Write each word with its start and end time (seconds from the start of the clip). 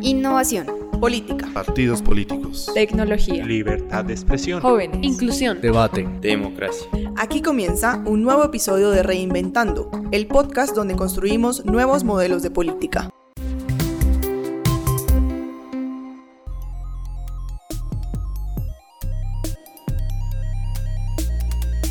Innovación. 0.00 0.66
Política. 1.00 1.48
Partidos 1.52 2.02
políticos. 2.02 2.70
Tecnología. 2.72 3.44
Libertad 3.44 4.04
de 4.04 4.12
expresión. 4.12 4.60
Jóvenes. 4.60 5.00
Inclusión. 5.02 5.60
Debate. 5.60 6.08
Democracia. 6.20 6.86
Aquí 7.16 7.42
comienza 7.42 8.02
un 8.06 8.22
nuevo 8.22 8.44
episodio 8.44 8.90
de 8.90 9.02
Reinventando, 9.02 9.90
el 10.12 10.28
podcast 10.28 10.74
donde 10.74 10.94
construimos 10.94 11.64
nuevos 11.64 12.04
modelos 12.04 12.42
de 12.42 12.50
política. 12.50 13.10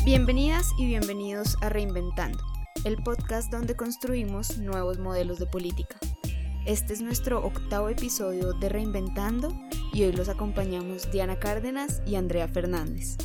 Bienvenidas 0.04 0.70
y 0.78 0.86
bienvenidos 0.86 1.56
a 1.60 1.68
Reinventando, 1.68 2.38
el 2.84 2.96
podcast 2.96 3.52
donde 3.52 3.76
construimos 3.76 4.56
nuevos 4.56 4.98
modelos 4.98 5.38
de 5.38 5.46
política. 5.46 5.98
Este 6.68 6.92
es 6.92 7.00
nuestro 7.00 7.42
octavo 7.42 7.88
episodio 7.88 8.52
de 8.52 8.68
Reinventando 8.68 9.58
y 9.90 10.02
hoy 10.02 10.12
los 10.12 10.28
acompañamos 10.28 11.10
Diana 11.10 11.38
Cárdenas 11.38 12.02
y 12.06 12.16
Andrea 12.16 12.46
Fernández. 12.46 13.16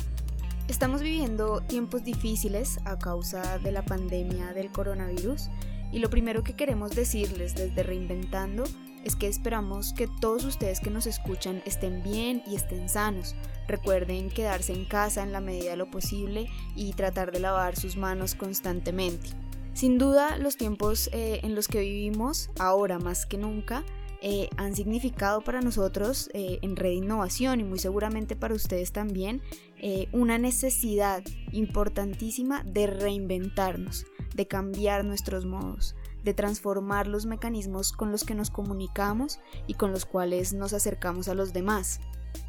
Estamos 0.66 1.02
viviendo 1.02 1.60
tiempos 1.60 2.02
difíciles 2.04 2.78
a 2.86 2.98
causa 2.98 3.58
de 3.58 3.70
la 3.70 3.84
pandemia 3.84 4.54
del 4.54 4.72
coronavirus 4.72 5.50
y 5.92 5.98
lo 5.98 6.08
primero 6.08 6.42
que 6.42 6.54
queremos 6.54 6.92
decirles 6.92 7.54
desde 7.54 7.82
Reinventando 7.82 8.64
es 9.04 9.14
que 9.14 9.28
esperamos 9.28 9.92
que 9.92 10.08
todos 10.22 10.46
ustedes 10.46 10.80
que 10.80 10.88
nos 10.88 11.06
escuchan 11.06 11.62
estén 11.66 12.02
bien 12.02 12.42
y 12.46 12.56
estén 12.56 12.88
sanos. 12.88 13.36
Recuerden 13.68 14.30
quedarse 14.30 14.72
en 14.72 14.86
casa 14.86 15.22
en 15.22 15.32
la 15.32 15.42
medida 15.42 15.72
de 15.72 15.76
lo 15.76 15.90
posible 15.90 16.48
y 16.74 16.94
tratar 16.94 17.30
de 17.30 17.40
lavar 17.40 17.76
sus 17.76 17.98
manos 17.98 18.34
constantemente. 18.34 19.43
Sin 19.74 19.98
duda, 19.98 20.38
los 20.38 20.56
tiempos 20.56 21.10
eh, 21.12 21.40
en 21.42 21.56
los 21.56 21.66
que 21.66 21.80
vivimos, 21.80 22.48
ahora 22.60 23.00
más 23.00 23.26
que 23.26 23.38
nunca, 23.38 23.84
eh, 24.22 24.48
han 24.56 24.76
significado 24.76 25.42
para 25.42 25.60
nosotros 25.60 26.30
eh, 26.32 26.60
en 26.62 26.76
Red 26.76 26.92
Innovación 26.92 27.58
y 27.58 27.64
muy 27.64 27.80
seguramente 27.80 28.36
para 28.36 28.54
ustedes 28.54 28.92
también 28.92 29.42
una 30.12 30.38
necesidad 30.38 31.22
importantísima 31.52 32.62
de 32.64 32.86
reinventarnos, 32.86 34.06
de 34.34 34.48
cambiar 34.48 35.04
nuestros 35.04 35.44
modos, 35.44 35.94
de 36.22 36.32
transformar 36.32 37.06
los 37.06 37.26
mecanismos 37.26 37.92
con 37.92 38.10
los 38.10 38.24
que 38.24 38.34
nos 38.34 38.48
comunicamos 38.48 39.40
y 39.66 39.74
con 39.74 39.92
los 39.92 40.06
cuales 40.06 40.54
nos 40.54 40.72
acercamos 40.72 41.28
a 41.28 41.34
los 41.34 41.52
demás. 41.52 42.00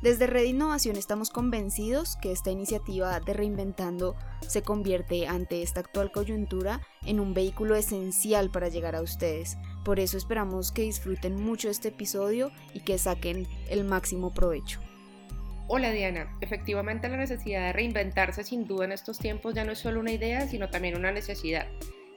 Desde 0.01 0.27
Red 0.27 0.43
Innovación 0.43 0.97
estamos 0.97 1.31
convencidos 1.31 2.15
que 2.17 2.31
esta 2.31 2.51
iniciativa 2.51 3.19
de 3.19 3.33
Reinventando 3.33 4.15
se 4.47 4.61
convierte 4.61 5.27
ante 5.27 5.63
esta 5.63 5.79
actual 5.79 6.11
coyuntura 6.11 6.81
en 7.03 7.19
un 7.19 7.33
vehículo 7.33 7.75
esencial 7.75 8.51
para 8.51 8.69
llegar 8.69 8.95
a 8.95 9.01
ustedes. 9.01 9.57
Por 9.83 9.99
eso 9.99 10.17
esperamos 10.17 10.71
que 10.71 10.83
disfruten 10.83 11.41
mucho 11.41 11.69
este 11.69 11.87
episodio 11.87 12.51
y 12.73 12.81
que 12.81 12.99
saquen 12.99 13.47
el 13.67 13.83
máximo 13.83 14.31
provecho. 14.31 14.79
Hola 15.67 15.89
Diana, 15.89 16.37
efectivamente 16.41 17.09
la 17.09 17.17
necesidad 17.17 17.61
de 17.61 17.73
reinventarse 17.73 18.43
sin 18.43 18.67
duda 18.67 18.85
en 18.85 18.91
estos 18.91 19.17
tiempos 19.17 19.55
ya 19.55 19.63
no 19.63 19.71
es 19.71 19.79
solo 19.79 19.99
una 19.99 20.11
idea, 20.11 20.47
sino 20.47 20.69
también 20.69 20.95
una 20.95 21.11
necesidad. 21.11 21.65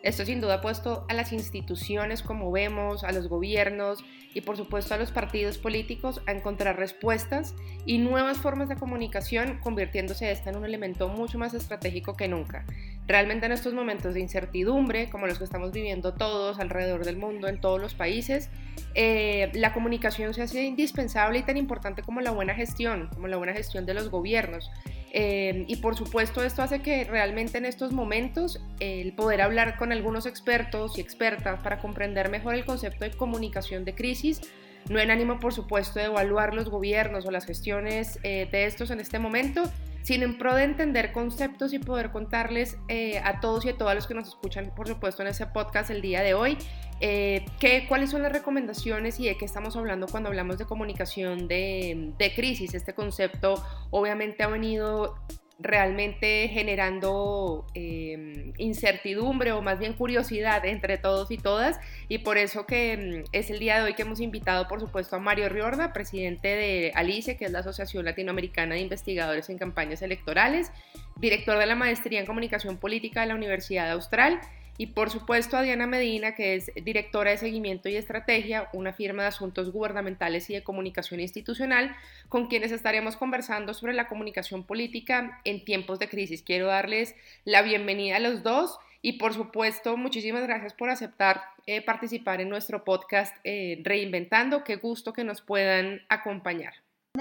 Esto 0.03 0.25
sin 0.25 0.41
duda 0.41 0.55
ha 0.55 0.61
puesto 0.61 1.05
a 1.09 1.15
las 1.15 1.33
instituciones, 1.33 2.23
como 2.23 2.53
vemos, 2.53 3.03
a 3.03 3.13
los 3.13 3.29
gobiernos 3.29 4.05
y 4.33 4.43
por 4.43 4.57
supuesto 4.57 4.95
a 4.95 4.99
los 4.99 5.11
partidos 5.11 5.59
políticos 5.59 6.23
a 6.27 6.33
encontrar 6.33 6.77
respuestas 6.77 7.57
y 7.85 7.99
nuevas 7.99 8.39
formas 8.39 8.69
de 8.69 8.77
comunicación, 8.77 9.59
convirtiéndose 9.59 10.31
esta 10.31 10.51
en 10.51 10.57
un 10.57 10.65
elemento 10.65 11.09
mucho 11.09 11.39
más 11.39 11.55
estratégico 11.55 12.17
que 12.17 12.29
nunca. 12.29 12.65
Realmente 13.09 13.47
en 13.47 13.53
estos 13.53 13.73
momentos 13.73 14.13
de 14.13 14.21
incertidumbre, 14.21 15.09
como 15.09 15.27
los 15.27 15.39
que 15.39 15.45
estamos 15.45 15.73
viviendo 15.73 16.13
todos 16.13 16.61
alrededor 16.61 17.07
del 17.07 17.17
mundo, 17.17 17.49
en 17.49 17.59
todos 17.59 17.81
los 17.81 17.95
países, 17.95 18.51
eh, 18.95 19.51
la 19.55 19.73
comunicación 19.73 20.35
se 20.35 20.43
hace 20.43 20.65
indispensable 20.65 21.39
y 21.39 21.43
tan 21.43 21.57
importante 21.57 22.03
como 22.03 22.21
la 22.21 22.33
buena 22.33 22.55
gestión, 22.55 23.09
como 23.15 23.27
la 23.27 23.39
buena 23.39 23.55
gestión 23.55 23.87
de 23.87 23.95
los 23.95 24.11
gobiernos. 24.11 24.71
Eh, 25.11 25.65
y 25.69 25.77
por 25.77 25.97
supuesto 25.97 26.43
esto 26.43 26.61
hace 26.61 26.83
que 26.83 27.05
realmente 27.05 27.57
en 27.57 27.65
estos 27.65 27.93
momentos 27.93 28.61
el 28.79 29.15
poder 29.15 29.41
hablar 29.41 29.79
con 29.79 29.91
algunos 29.91 30.27
expertos 30.27 30.99
y 30.99 31.01
expertas 31.01 31.63
para 31.63 31.79
comprender 31.79 32.29
mejor 32.29 32.57
el 32.57 32.67
concepto 32.67 33.07
de 33.07 33.13
comunicación 33.13 33.87
de 33.87 33.95
crisis, 33.95 34.43
no 34.89 34.99
en 34.99 35.11
ánimo 35.11 35.39
por 35.39 35.53
supuesto 35.53 35.99
de 35.99 36.07
evaluar 36.07 36.55
los 36.55 36.69
gobiernos 36.69 37.27
o 37.27 37.31
las 37.31 37.45
gestiones 37.47 38.19
eh, 38.23 38.49
de 38.51 38.67
estos 38.67 38.91
en 38.91 39.01
este 39.01 39.19
momento, 39.19 39.65
sino 40.03 40.25
en 40.25 40.39
pro 40.39 40.55
de 40.55 40.65
entender 40.65 41.13
conceptos 41.13 41.73
y 41.75 41.79
poder 41.79 42.11
contarles 42.11 42.79
eh, 42.89 43.21
a 43.25 43.41
todos 43.41 43.65
y 43.65 43.71
a 43.71 43.77
todas 43.77 43.95
los 43.95 44.07
que 44.07 44.15
nos 44.15 44.29
escuchan, 44.29 44.73
por 44.75 44.89
supuesto, 44.89 45.23
en 45.23 45.29
ese 45.29 45.47
podcast 45.47 45.91
el 45.91 46.01
día 46.01 46.23
de 46.23 46.35
hoy, 46.35 46.57
eh, 47.01 47.45
cuáles 47.89 48.11
son 48.11 48.23
las 48.23 48.33
recomendaciones 48.33 49.21
y 49.21 49.27
de 49.27 49.37
qué 49.37 49.45
estamos 49.45 49.77
hablando 49.77 50.07
cuando 50.07 50.31
hablamos 50.31 50.59
de 50.59 50.65
comunicación 50.65 51.47
de, 51.47 52.13
de 52.19 52.35
crisis. 52.35 52.75
Este 52.75 52.95
concepto 52.95 53.63
obviamente 53.91 54.43
ha 54.43 54.49
venido 54.49 55.17
realmente 55.59 56.49
generando 56.49 57.67
em, 57.75 58.53
incertidumbre 58.59 59.51
o 59.53 59.61
más 59.61 59.79
bien 59.79 59.93
curiosidad 59.95 60.65
entre 60.65 60.99
todos 60.99 61.31
y 61.31 61.37
todas. 61.37 61.79
Y 62.09 62.19
por 62.19 62.39
eso 62.39 62.65
que 62.67 62.93
em, 62.93 63.25
es 63.33 63.51
el 63.51 63.59
día 63.59 63.79
de 63.79 63.83
hoy 63.83 63.95
que 63.95 64.03
hemos 64.03 64.21
invitado 64.21 64.69
por 64.69 64.81
supuesto 64.81 65.17
a 65.17 65.19
Mario 65.19 65.49
Riorda, 65.49 65.93
presidente 65.93 66.49
de 66.49 66.93
ALICE, 66.95 67.37
que 67.37 67.47
es 67.47 67.51
la 67.51 67.61
Asociación 67.61 68.05
Latinoamericana 68.05 68.77
de 68.77 68.83
Investigadores 68.83 69.49
en 69.51 69.59
Campañas 69.59 70.03
Electorales, 70.03 70.71
director 71.17 71.59
de 71.59 71.67
la 71.67 71.75
Maestría 71.75 72.21
en 72.21 72.27
Comunicación 72.27 72.79
Política 72.79 73.23
de 73.23 73.27
la 73.29 73.35
Universidad 73.35 73.91
Austral 73.91 74.41
y 74.79 74.87
por 74.87 75.11
supuesto 75.11 75.57
a 75.57 75.63
Diana 75.63 75.89
Medina, 75.89 76.37
que 76.37 76.55
es 76.55 76.71
directora 76.83 77.33
de 77.33 77.37
seguimiento 77.37 77.89
y 77.89 77.97
estrategia, 77.97 78.69
una 78.73 78.93
firma 78.93 79.23
de 79.23 79.29
asuntos 79.29 79.73
gubernamentales 79.73 80.49
y 80.49 80.55
de 80.55 80.63
comunicación 80.63 81.19
institucional, 81.19 81.97
con 82.29 82.47
quienes 82.47 82.71
estaremos 82.71 83.17
conversando 83.17 83.75
sobre 83.75 83.93
la 83.93 84.07
comunicación 84.07 84.65
política 84.65 85.41
en 85.45 85.65
tiempos 85.65 85.99
de 85.99 86.09
crisis. 86.09 86.43
Quiero 86.43 86.69
darles 86.69 87.17
la 87.45 87.63
bienvenida 87.63 88.17
a 88.17 88.21
los 88.21 88.45
dos 88.45 88.79
y 89.03 89.15
por 89.15 89.35
supuesto 89.35 89.97
muchísimas 89.97 90.45
gracias 90.45 90.75
por 90.75 90.91
aceptar 90.91 91.43
eh, 91.67 91.83
participar 91.83 92.41
en 92.41 92.49
nuestro 92.49 92.85
podcast 92.85 93.37
eh, 93.43 93.81
Reinventando. 93.83 94.63
Qué 94.63 94.77
gusto 94.77 95.13
que 95.13 95.25
nos 95.25 95.41
puedan 95.41 96.03
acompañar. 96.09 96.75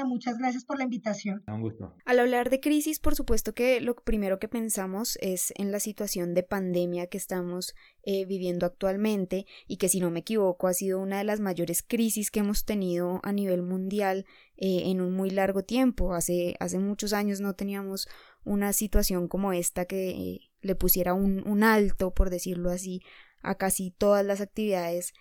Muchas 0.05 0.37
gracias 0.37 0.65
por 0.65 0.77
la 0.77 0.83
invitación. 0.83 1.43
Un 1.47 1.61
gusto. 1.61 1.95
Al 2.05 2.19
hablar 2.19 2.49
de 2.49 2.59
crisis, 2.59 2.99
por 2.99 3.15
supuesto 3.15 3.53
que 3.53 3.81
lo 3.81 3.95
primero 3.95 4.39
que 4.39 4.47
pensamos 4.47 5.17
es 5.21 5.53
en 5.55 5.71
la 5.71 5.79
situación 5.79 6.33
de 6.33 6.43
pandemia 6.43 7.07
que 7.07 7.17
estamos 7.17 7.75
eh, 8.03 8.25
viviendo 8.25 8.65
actualmente 8.65 9.45
y 9.67 9.77
que 9.77 9.89
si 9.89 9.99
no 9.99 10.11
me 10.11 10.19
equivoco 10.19 10.67
ha 10.67 10.73
sido 10.73 10.99
una 10.99 11.17
de 11.19 11.23
las 11.23 11.39
mayores 11.39 11.83
crisis 11.83 12.31
que 12.31 12.39
hemos 12.39 12.65
tenido 12.65 13.19
a 13.23 13.31
nivel 13.31 13.61
mundial 13.61 14.25
eh, 14.57 14.83
en 14.85 15.01
un 15.01 15.13
muy 15.13 15.29
largo 15.29 15.63
tiempo. 15.63 16.13
Hace, 16.13 16.55
hace 16.59 16.79
muchos 16.79 17.13
años 17.13 17.39
no 17.39 17.53
teníamos 17.53 18.07
una 18.43 18.73
situación 18.73 19.27
como 19.27 19.53
esta 19.53 19.85
que 19.85 20.09
eh, 20.09 20.39
le 20.61 20.75
pusiera 20.75 21.13
un, 21.13 21.47
un, 21.47 21.63
alto, 21.63 22.13
por 22.13 22.29
decirlo 22.29 22.69
así, 22.71 23.01
a 23.41 23.55
casi 23.55 23.91
todas 23.91 24.25
las 24.25 24.41
actividades 24.41 25.13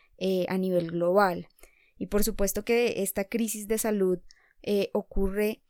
a 0.49 0.57
nivel 0.57 0.91
global. 0.91 1.47
Y 1.99 2.07
por 2.07 2.25
supuesto 2.25 2.65
que 2.65 3.03
esta 3.03 3.25
crisis 3.25 3.69
de 3.69 3.79
salud 3.79 4.19
eh, 4.69 4.91
ocurre 4.95 5.63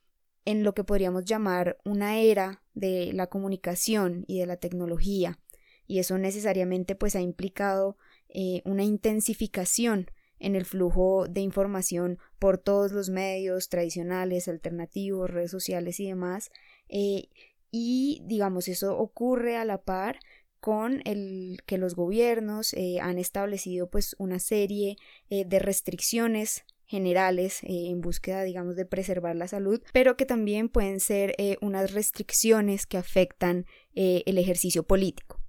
en 0.47 0.63
lo 0.63 0.73
que 0.73 0.83
podríamos 0.83 1.27
llamar 1.27 1.77
una 1.85 2.19
era 2.19 2.63
de 2.73 3.13
la 3.13 3.27
comunicación 3.27 4.25
y 4.27 4.39
de 4.39 4.47
la 4.47 4.57
tecnología 4.57 5.39
y 5.87 5.99
eso 5.99 6.17
necesariamente 6.17 6.95
pues 6.95 7.15
ha 7.15 7.21
implicado 7.21 7.99
eh, 8.31 8.63
una 8.65 8.85
intensificación 8.85 10.11
en 10.39 10.57
el 10.57 10.65
flujo 10.65 11.27
de 11.29 11.43
información 11.43 12.19
por 12.39 12.57
todos 12.57 12.93
los 12.93 13.11
medios 13.11 13.69
tradicionales, 13.69 14.49
alternativos, 14.49 15.29
redes 15.29 15.51
sociales 15.51 16.01
y 16.01 16.07
demás 16.07 16.51
eh, 16.89 17.29
y 17.71 18.23
digamos 18.25 18.67
eso 18.69 18.97
ocurre 18.97 19.59
a 19.59 19.67
la 19.67 19.83
par 19.83 20.21
con 20.59 21.03
el 21.05 21.59
que 21.67 21.77
los 21.77 21.95
gobiernos 21.95 22.75
han 23.03 23.19
establecido 23.19 23.91
pues 23.91 24.17
una 24.19 24.39
serie 24.39 24.97
de 25.29 25.59
restricciones 25.59 26.65
generales 26.87 27.63
eh, 27.65 27.89
en 27.91 28.01
búsqueda, 28.01 28.45
digamos, 28.45 28.77
de 28.77 28.87
preservar 28.87 29.37
la 29.37 29.49
salud, 29.49 29.83
pero 29.93 30.17
que 30.17 30.25
también 30.25 30.69
pueden 30.69 31.01
ser 31.01 31.35
eh, 31.39 31.57
unas 31.61 31.93
restricciones 31.93 32.87
que 32.87 32.97
afectan 32.97 33.67
eh, 33.95 34.23
el 34.27 34.39
ejercicio 34.39 34.85
político. 34.85 35.41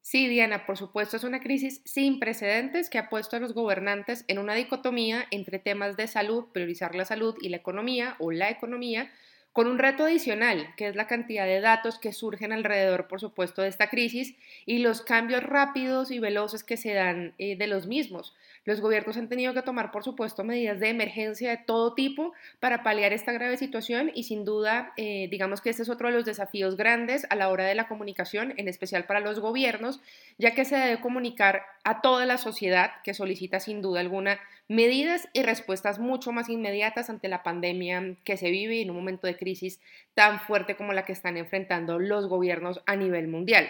Sí, 0.00 0.28
Diana, 0.28 0.66
por 0.66 0.76
supuesto, 0.76 1.16
es 1.16 1.24
una 1.24 1.40
crisis 1.40 1.80
sin 1.84 2.20
precedentes 2.20 2.90
que 2.90 2.98
ha 2.98 3.08
puesto 3.08 3.36
a 3.36 3.40
los 3.40 3.54
gobernantes 3.54 4.24
en 4.28 4.38
una 4.38 4.54
dicotomía 4.54 5.24
entre 5.30 5.58
temas 5.58 5.96
de 5.96 6.06
salud, 6.08 6.46
priorizar 6.52 6.94
la 6.94 7.06
salud 7.06 7.36
y 7.40 7.48
la 7.48 7.56
economía 7.56 8.16
o 8.18 8.30
la 8.30 8.50
economía, 8.50 9.10
con 9.52 9.66
un 9.66 9.78
reto 9.78 10.04
adicional, 10.04 10.74
que 10.76 10.88
es 10.88 10.96
la 10.96 11.06
cantidad 11.06 11.46
de 11.46 11.60
datos 11.60 11.98
que 11.98 12.12
surgen 12.12 12.52
alrededor, 12.52 13.06
por 13.06 13.20
supuesto, 13.20 13.62
de 13.62 13.68
esta 13.68 13.88
crisis 13.88 14.34
y 14.66 14.78
los 14.78 15.00
cambios 15.00 15.42
rápidos 15.42 16.10
y 16.10 16.18
veloces 16.18 16.64
que 16.64 16.76
se 16.76 16.92
dan 16.92 17.34
de 17.38 17.66
los 17.66 17.86
mismos 17.86 18.34
Los 18.64 18.80
gobiernos 18.80 19.16
han 19.16 19.28
tenido 19.28 19.52
que 19.54 19.62
tomar, 19.62 19.90
por 19.90 20.04
supuesto, 20.04 20.44
medidas 20.44 20.80
de 20.80 20.88
emergencia 20.88 21.50
de 21.50 21.56
todo 21.58 21.94
tipo 21.94 22.32
para 22.60 22.82
paliar 22.82 23.12
esta 23.12 23.32
grave 23.32 23.56
situación 23.56 24.10
y 24.14 24.24
sin 24.24 24.44
duda, 24.44 24.92
eh, 24.96 25.28
digamos 25.30 25.60
que 25.60 25.70
este 25.70 25.82
es 25.82 25.88
otro 25.88 26.08
de 26.08 26.14
los 26.14 26.24
desafíos 26.24 26.76
grandes 26.76 27.26
a 27.30 27.36
la 27.36 27.48
hora 27.48 27.64
de 27.64 27.74
la 27.74 27.88
comunicación, 27.88 28.54
en 28.56 28.68
especial 28.68 29.04
para 29.04 29.20
los 29.20 29.40
gobiernos, 29.40 30.00
ya 30.38 30.54
que 30.54 30.64
se 30.64 30.76
debe 30.76 31.00
comunicar 31.00 31.62
a 31.84 32.00
toda 32.00 32.26
la 32.26 32.38
sociedad 32.38 32.92
que 33.02 33.14
solicita 33.14 33.60
sin 33.60 33.82
duda 33.82 34.00
alguna 34.00 34.40
medidas 34.68 35.28
y 35.32 35.42
respuestas 35.42 35.98
mucho 35.98 36.32
más 36.32 36.48
inmediatas 36.48 37.10
ante 37.10 37.28
la 37.28 37.42
pandemia 37.42 38.16
que 38.24 38.36
se 38.36 38.50
vive 38.50 38.80
en 38.80 38.90
un 38.90 38.96
momento 38.96 39.26
de 39.26 39.36
crisis 39.36 39.78
tan 40.14 40.40
fuerte 40.40 40.76
como 40.76 40.92
la 40.92 41.04
que 41.04 41.12
están 41.12 41.36
enfrentando 41.36 41.98
los 41.98 42.28
gobiernos 42.28 42.80
a 42.86 42.96
nivel 42.96 43.28
mundial. 43.28 43.68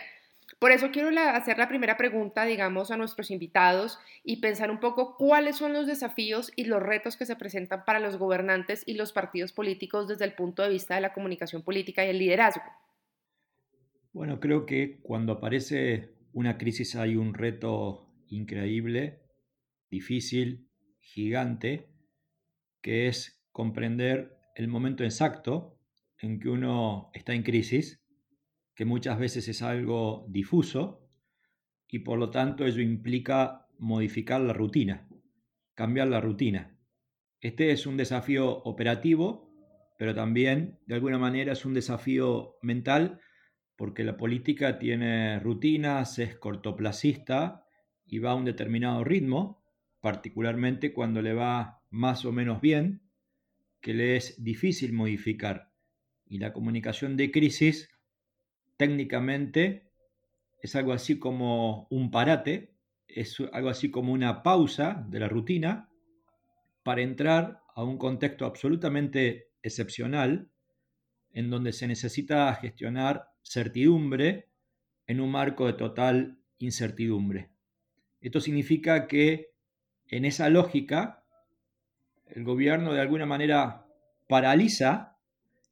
Por 0.58 0.72
eso 0.72 0.90
quiero 0.90 1.08
hacer 1.18 1.58
la 1.58 1.68
primera 1.68 1.96
pregunta, 1.96 2.44
digamos, 2.44 2.90
a 2.90 2.96
nuestros 2.96 3.30
invitados 3.30 3.98
y 4.22 4.36
pensar 4.36 4.70
un 4.70 4.78
poco 4.78 5.16
cuáles 5.16 5.56
son 5.56 5.72
los 5.72 5.86
desafíos 5.86 6.52
y 6.54 6.64
los 6.64 6.82
retos 6.82 7.16
que 7.16 7.26
se 7.26 7.36
presentan 7.36 7.84
para 7.84 8.00
los 8.00 8.16
gobernantes 8.16 8.82
y 8.86 8.94
los 8.94 9.12
partidos 9.12 9.52
políticos 9.52 10.08
desde 10.08 10.24
el 10.24 10.34
punto 10.34 10.62
de 10.62 10.70
vista 10.70 10.94
de 10.94 11.00
la 11.00 11.12
comunicación 11.12 11.62
política 11.62 12.04
y 12.04 12.10
el 12.10 12.18
liderazgo. 12.18 12.62
Bueno, 14.12 14.38
creo 14.38 14.64
que 14.66 15.00
cuando 15.02 15.32
aparece 15.32 16.14
una 16.32 16.58
crisis 16.58 16.94
hay 16.94 17.16
un 17.16 17.34
reto 17.34 18.12
increíble, 18.28 19.22
difícil, 19.90 20.68
gigante, 21.00 21.88
que 22.80 23.08
es 23.08 23.44
comprender 23.50 24.36
el 24.54 24.68
momento 24.68 25.04
exacto 25.04 25.78
en 26.18 26.38
que 26.38 26.48
uno 26.48 27.10
está 27.14 27.34
en 27.34 27.42
crisis 27.42 28.03
que 28.74 28.84
muchas 28.84 29.18
veces 29.18 29.48
es 29.48 29.62
algo 29.62 30.26
difuso 30.28 31.08
y 31.88 32.00
por 32.00 32.18
lo 32.18 32.30
tanto 32.30 32.66
ello 32.66 32.82
implica 32.82 33.68
modificar 33.78 34.40
la 34.40 34.52
rutina, 34.52 35.08
cambiar 35.74 36.08
la 36.08 36.20
rutina. 36.20 36.76
Este 37.40 37.70
es 37.70 37.86
un 37.86 37.96
desafío 37.96 38.48
operativo, 38.64 39.52
pero 39.98 40.14
también 40.14 40.80
de 40.86 40.94
alguna 40.94 41.18
manera 41.18 41.52
es 41.52 41.64
un 41.64 41.74
desafío 41.74 42.56
mental 42.62 43.20
porque 43.76 44.04
la 44.04 44.16
política 44.16 44.78
tiene 44.78 45.38
rutinas, 45.40 46.18
es 46.18 46.36
cortoplacista 46.36 47.66
y 48.06 48.18
va 48.18 48.32
a 48.32 48.34
un 48.34 48.44
determinado 48.44 49.04
ritmo, 49.04 49.64
particularmente 50.00 50.92
cuando 50.92 51.22
le 51.22 51.34
va 51.34 51.82
más 51.90 52.24
o 52.24 52.32
menos 52.32 52.60
bien, 52.60 53.02
que 53.80 53.94
le 53.94 54.16
es 54.16 54.42
difícil 54.42 54.92
modificar. 54.92 55.70
Y 56.26 56.38
la 56.38 56.52
comunicación 56.52 57.16
de 57.16 57.30
crisis 57.30 57.88
técnicamente 58.76 59.90
es 60.60 60.74
algo 60.76 60.92
así 60.92 61.18
como 61.18 61.86
un 61.90 62.10
parate, 62.10 62.74
es 63.06 63.38
algo 63.52 63.68
así 63.68 63.90
como 63.90 64.12
una 64.12 64.42
pausa 64.42 65.04
de 65.08 65.20
la 65.20 65.28
rutina 65.28 65.90
para 66.82 67.02
entrar 67.02 67.60
a 67.74 67.82
un 67.82 67.98
contexto 67.98 68.46
absolutamente 68.46 69.50
excepcional 69.62 70.48
en 71.32 71.50
donde 71.50 71.72
se 71.72 71.86
necesita 71.86 72.54
gestionar 72.54 73.30
certidumbre 73.42 74.48
en 75.06 75.20
un 75.20 75.30
marco 75.30 75.66
de 75.66 75.74
total 75.74 76.38
incertidumbre. 76.58 77.50
Esto 78.20 78.40
significa 78.40 79.06
que 79.06 79.50
en 80.08 80.24
esa 80.24 80.48
lógica 80.48 81.24
el 82.26 82.44
gobierno 82.44 82.92
de 82.92 83.00
alguna 83.00 83.26
manera 83.26 83.86
paraliza 84.28 85.18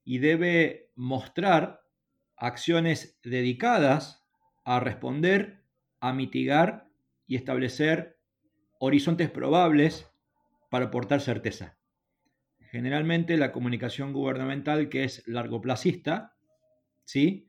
y 0.04 0.18
debe 0.18 0.90
mostrar 0.96 1.81
acciones 2.42 3.20
dedicadas 3.22 4.26
a 4.64 4.80
responder, 4.80 5.62
a 6.00 6.12
mitigar 6.12 6.88
y 7.28 7.36
establecer 7.36 8.18
horizontes 8.80 9.30
probables 9.30 10.10
para 10.68 10.86
aportar 10.86 11.20
certeza. 11.20 11.78
Generalmente 12.58 13.36
la 13.36 13.52
comunicación 13.52 14.12
gubernamental, 14.12 14.88
que 14.88 15.04
es 15.04 15.22
largoplacista, 15.28 16.34
¿sí? 17.04 17.48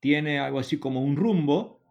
tiene 0.00 0.38
algo 0.38 0.60
así 0.60 0.78
como 0.78 1.02
un 1.02 1.16
rumbo 1.16 1.84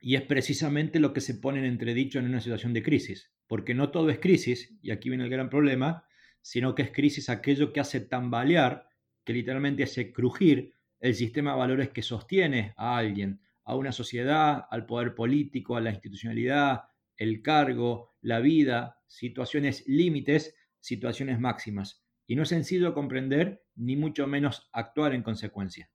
y 0.00 0.16
es 0.16 0.22
precisamente 0.22 0.98
lo 0.98 1.12
que 1.12 1.20
se 1.20 1.36
pone 1.36 1.60
en 1.60 1.66
entredicho 1.66 2.18
en 2.18 2.26
una 2.26 2.40
situación 2.40 2.72
de 2.72 2.82
crisis, 2.82 3.32
porque 3.46 3.74
no 3.74 3.90
todo 3.90 4.10
es 4.10 4.18
crisis, 4.18 4.76
y 4.82 4.90
aquí 4.90 5.08
viene 5.08 5.22
el 5.22 5.30
gran 5.30 5.50
problema, 5.50 6.04
sino 6.42 6.74
que 6.74 6.82
es 6.82 6.90
crisis 6.90 7.30
aquello 7.30 7.72
que 7.72 7.78
hace 7.78 8.00
tambalear, 8.00 8.88
que 9.22 9.32
literalmente 9.32 9.84
hace 9.84 10.12
crujir 10.12 10.73
el 11.04 11.14
sistema 11.14 11.50
de 11.50 11.58
valores 11.58 11.90
que 11.90 12.00
sostiene 12.00 12.72
a 12.78 12.96
alguien, 12.96 13.42
a 13.64 13.76
una 13.76 13.92
sociedad, 13.92 14.64
al 14.70 14.86
poder 14.86 15.14
político, 15.14 15.76
a 15.76 15.82
la 15.82 15.90
institucionalidad, 15.90 16.84
el 17.18 17.42
cargo, 17.42 18.14
la 18.22 18.40
vida, 18.40 19.02
situaciones 19.06 19.84
límites, 19.86 20.54
situaciones 20.80 21.38
máximas. 21.38 22.02
Y 22.26 22.36
no 22.36 22.44
es 22.44 22.48
sencillo 22.48 22.94
comprender, 22.94 23.66
ni 23.74 23.96
mucho 23.96 24.26
menos 24.26 24.70
actuar 24.72 25.12
en 25.12 25.22
consecuencia. 25.22 25.90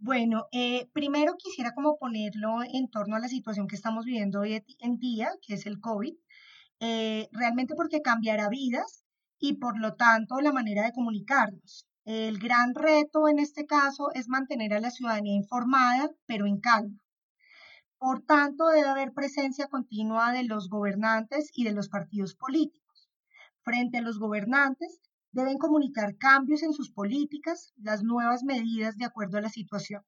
Bueno, 0.00 0.48
eh, 0.50 0.88
primero 0.92 1.36
quisiera 1.38 1.72
como 1.72 1.98
ponerlo 1.98 2.64
en 2.64 2.90
torno 2.90 3.14
a 3.14 3.20
la 3.20 3.28
situación 3.28 3.68
que 3.68 3.76
estamos 3.76 4.04
viviendo 4.04 4.40
hoy 4.40 4.60
en 4.80 4.98
día, 4.98 5.30
que 5.46 5.54
es 5.54 5.66
el 5.66 5.78
COVID, 5.78 6.14
eh, 6.80 7.28
realmente 7.30 7.76
porque 7.76 8.02
cambiará 8.02 8.48
vidas 8.48 9.04
y 9.38 9.52
por 9.54 9.78
lo 9.78 9.94
tanto 9.94 10.40
la 10.40 10.52
manera 10.52 10.82
de 10.82 10.92
comunicarnos. 10.92 11.88
El 12.10 12.38
gran 12.38 12.74
reto 12.74 13.28
en 13.28 13.38
este 13.38 13.66
caso 13.66 14.10
es 14.14 14.28
mantener 14.28 14.72
a 14.72 14.80
la 14.80 14.90
ciudadanía 14.90 15.34
informada, 15.34 16.08
pero 16.24 16.46
en 16.46 16.58
calma. 16.58 16.96
Por 17.98 18.22
tanto, 18.22 18.66
debe 18.68 18.88
haber 18.88 19.12
presencia 19.12 19.66
continua 19.66 20.32
de 20.32 20.44
los 20.44 20.70
gobernantes 20.70 21.50
y 21.52 21.64
de 21.64 21.74
los 21.74 21.90
partidos 21.90 22.34
políticos. 22.34 23.10
Frente 23.60 23.98
a 23.98 24.00
los 24.00 24.18
gobernantes, 24.18 25.02
deben 25.32 25.58
comunicar 25.58 26.16
cambios 26.16 26.62
en 26.62 26.72
sus 26.72 26.90
políticas, 26.90 27.74
las 27.76 28.02
nuevas 28.02 28.42
medidas 28.42 28.96
de 28.96 29.04
acuerdo 29.04 29.36
a 29.36 29.42
la 29.42 29.50
situación. 29.50 30.02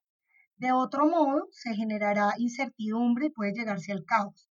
De 0.56 0.73
otro 0.73 1.06
modo, 1.06 1.49
se 1.50 1.75
generará 1.75 2.32
incertidumbre 2.38 3.26
y 3.26 3.31
puede 3.31 3.52
llegarse 3.52 3.93
al 3.93 4.06
caos. 4.06 4.49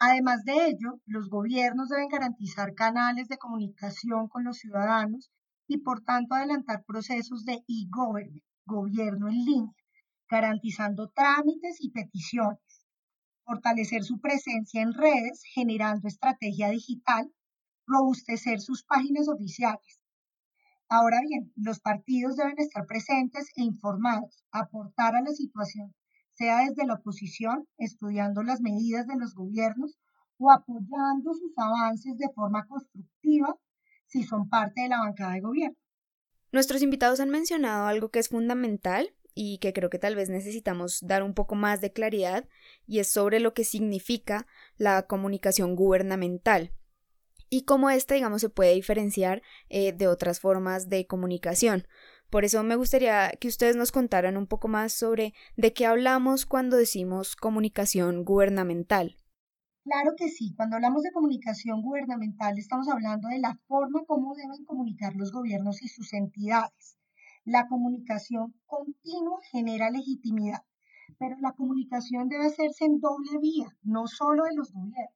Además 0.00 0.42
de 0.42 0.66
ello, 0.66 1.00
los 1.06 1.28
gobiernos 1.28 1.90
deben 1.90 2.08
garantizar 2.08 2.74
canales 2.74 3.28
de 3.28 3.38
comunicación 3.38 4.26
con 4.26 4.42
los 4.42 4.58
ciudadanos 4.58 5.30
y 5.66 5.78
por 5.78 6.02
tanto 6.02 6.34
adelantar 6.34 6.84
procesos 6.84 7.44
de 7.44 7.64
e-government, 7.68 8.42
gobierno 8.64 9.28
en 9.28 9.44
línea, 9.44 9.74
garantizando 10.28 11.08
trámites 11.08 11.78
y 11.80 11.90
peticiones, 11.90 12.86
fortalecer 13.44 14.02
su 14.04 14.20
presencia 14.20 14.82
en 14.82 14.92
redes, 14.92 15.42
generando 15.54 16.08
estrategia 16.08 16.70
digital, 16.70 17.32
robustecer 17.86 18.60
sus 18.60 18.84
páginas 18.84 19.28
oficiales. 19.28 20.00
Ahora 20.88 21.20
bien, 21.20 21.52
los 21.56 21.80
partidos 21.80 22.36
deben 22.36 22.58
estar 22.58 22.86
presentes 22.86 23.50
e 23.56 23.62
informados, 23.62 24.44
aportar 24.50 25.16
a 25.16 25.22
la 25.22 25.30
situación, 25.30 25.94
sea 26.34 26.58
desde 26.58 26.86
la 26.86 26.94
oposición, 26.94 27.66
estudiando 27.78 28.42
las 28.42 28.60
medidas 28.60 29.06
de 29.06 29.16
los 29.16 29.34
gobiernos 29.34 29.98
o 30.38 30.50
apoyando 30.50 31.32
sus 31.34 31.52
avances 31.56 32.16
de 32.18 32.28
forma 32.34 32.66
constructiva 32.66 33.56
si 34.12 34.24
son 34.24 34.48
parte 34.48 34.82
de 34.82 34.88
la 34.88 34.98
bancada 34.98 35.32
de 35.32 35.40
gobierno. 35.40 35.76
Nuestros 36.52 36.82
invitados 36.82 37.18
han 37.20 37.30
mencionado 37.30 37.86
algo 37.86 38.10
que 38.10 38.18
es 38.18 38.28
fundamental 38.28 39.14
y 39.34 39.56
que 39.58 39.72
creo 39.72 39.88
que 39.88 39.98
tal 39.98 40.14
vez 40.14 40.28
necesitamos 40.28 40.98
dar 41.00 41.22
un 41.22 41.32
poco 41.32 41.54
más 41.54 41.80
de 41.80 41.92
claridad 41.92 42.46
y 42.86 42.98
es 42.98 43.10
sobre 43.10 43.40
lo 43.40 43.54
que 43.54 43.64
significa 43.64 44.46
la 44.76 45.06
comunicación 45.06 45.74
gubernamental 45.74 46.72
y 47.48 47.64
cómo 47.64 47.90
ésta, 47.90 48.14
digamos, 48.14 48.40
se 48.40 48.50
puede 48.50 48.74
diferenciar 48.74 49.42
eh, 49.68 49.92
de 49.92 50.08
otras 50.08 50.40
formas 50.40 50.88
de 50.88 51.06
comunicación. 51.06 51.86
Por 52.30 52.46
eso 52.46 52.62
me 52.62 52.76
gustaría 52.76 53.30
que 53.40 53.48
ustedes 53.48 53.76
nos 53.76 53.92
contaran 53.92 54.38
un 54.38 54.46
poco 54.46 54.68
más 54.68 54.94
sobre 54.94 55.34
de 55.56 55.74
qué 55.74 55.84
hablamos 55.84 56.46
cuando 56.46 56.78
decimos 56.78 57.36
comunicación 57.36 58.24
gubernamental. 58.24 59.16
Claro 59.84 60.14
que 60.16 60.28
sí, 60.28 60.52
cuando 60.56 60.74
hablamos 60.74 61.02
de 61.02 61.12
comunicación 61.12 61.82
gubernamental 61.82 62.58
estamos 62.58 62.88
hablando 62.88 63.28
de 63.28 63.38
la 63.38 63.56
forma 63.68 64.04
como 64.06 64.34
deben 64.34 64.64
comunicar 64.64 65.14
los 65.14 65.30
gobiernos 65.30 65.82
y 65.82 65.88
sus 65.88 66.12
entidades. 66.14 66.96
La 67.44 67.68
comunicación 67.68 68.54
continua 68.66 69.38
genera 69.52 69.90
legitimidad, 69.90 70.64
pero 71.18 71.36
la 71.40 71.52
comunicación 71.52 72.28
debe 72.28 72.46
hacerse 72.46 72.84
en 72.86 72.98
doble 73.00 73.38
vía, 73.40 73.68
no 73.82 74.08
solo 74.08 74.44
de 74.44 74.54
los 74.54 74.72
gobiernos. 74.72 75.14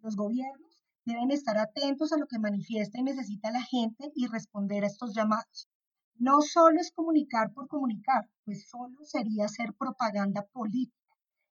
Los 0.00 0.14
gobiernos 0.14 0.84
deben 1.04 1.30
estar 1.32 1.58
atentos 1.58 2.12
a 2.12 2.18
lo 2.18 2.26
que 2.28 2.38
manifiesta 2.38 2.98
y 2.98 3.02
necesita 3.02 3.50
la 3.50 3.62
gente 3.62 4.12
y 4.14 4.26
responder 4.28 4.84
a 4.84 4.88
estos 4.88 5.14
llamados. 5.14 5.68
No 6.16 6.40
solo 6.42 6.80
es 6.80 6.92
comunicar 6.92 7.52
por 7.52 7.68
comunicar, 7.68 8.28
pues 8.44 8.68
solo 8.68 8.96
sería 9.04 9.46
hacer 9.46 9.72
propaganda 9.74 10.46
política 10.52 10.99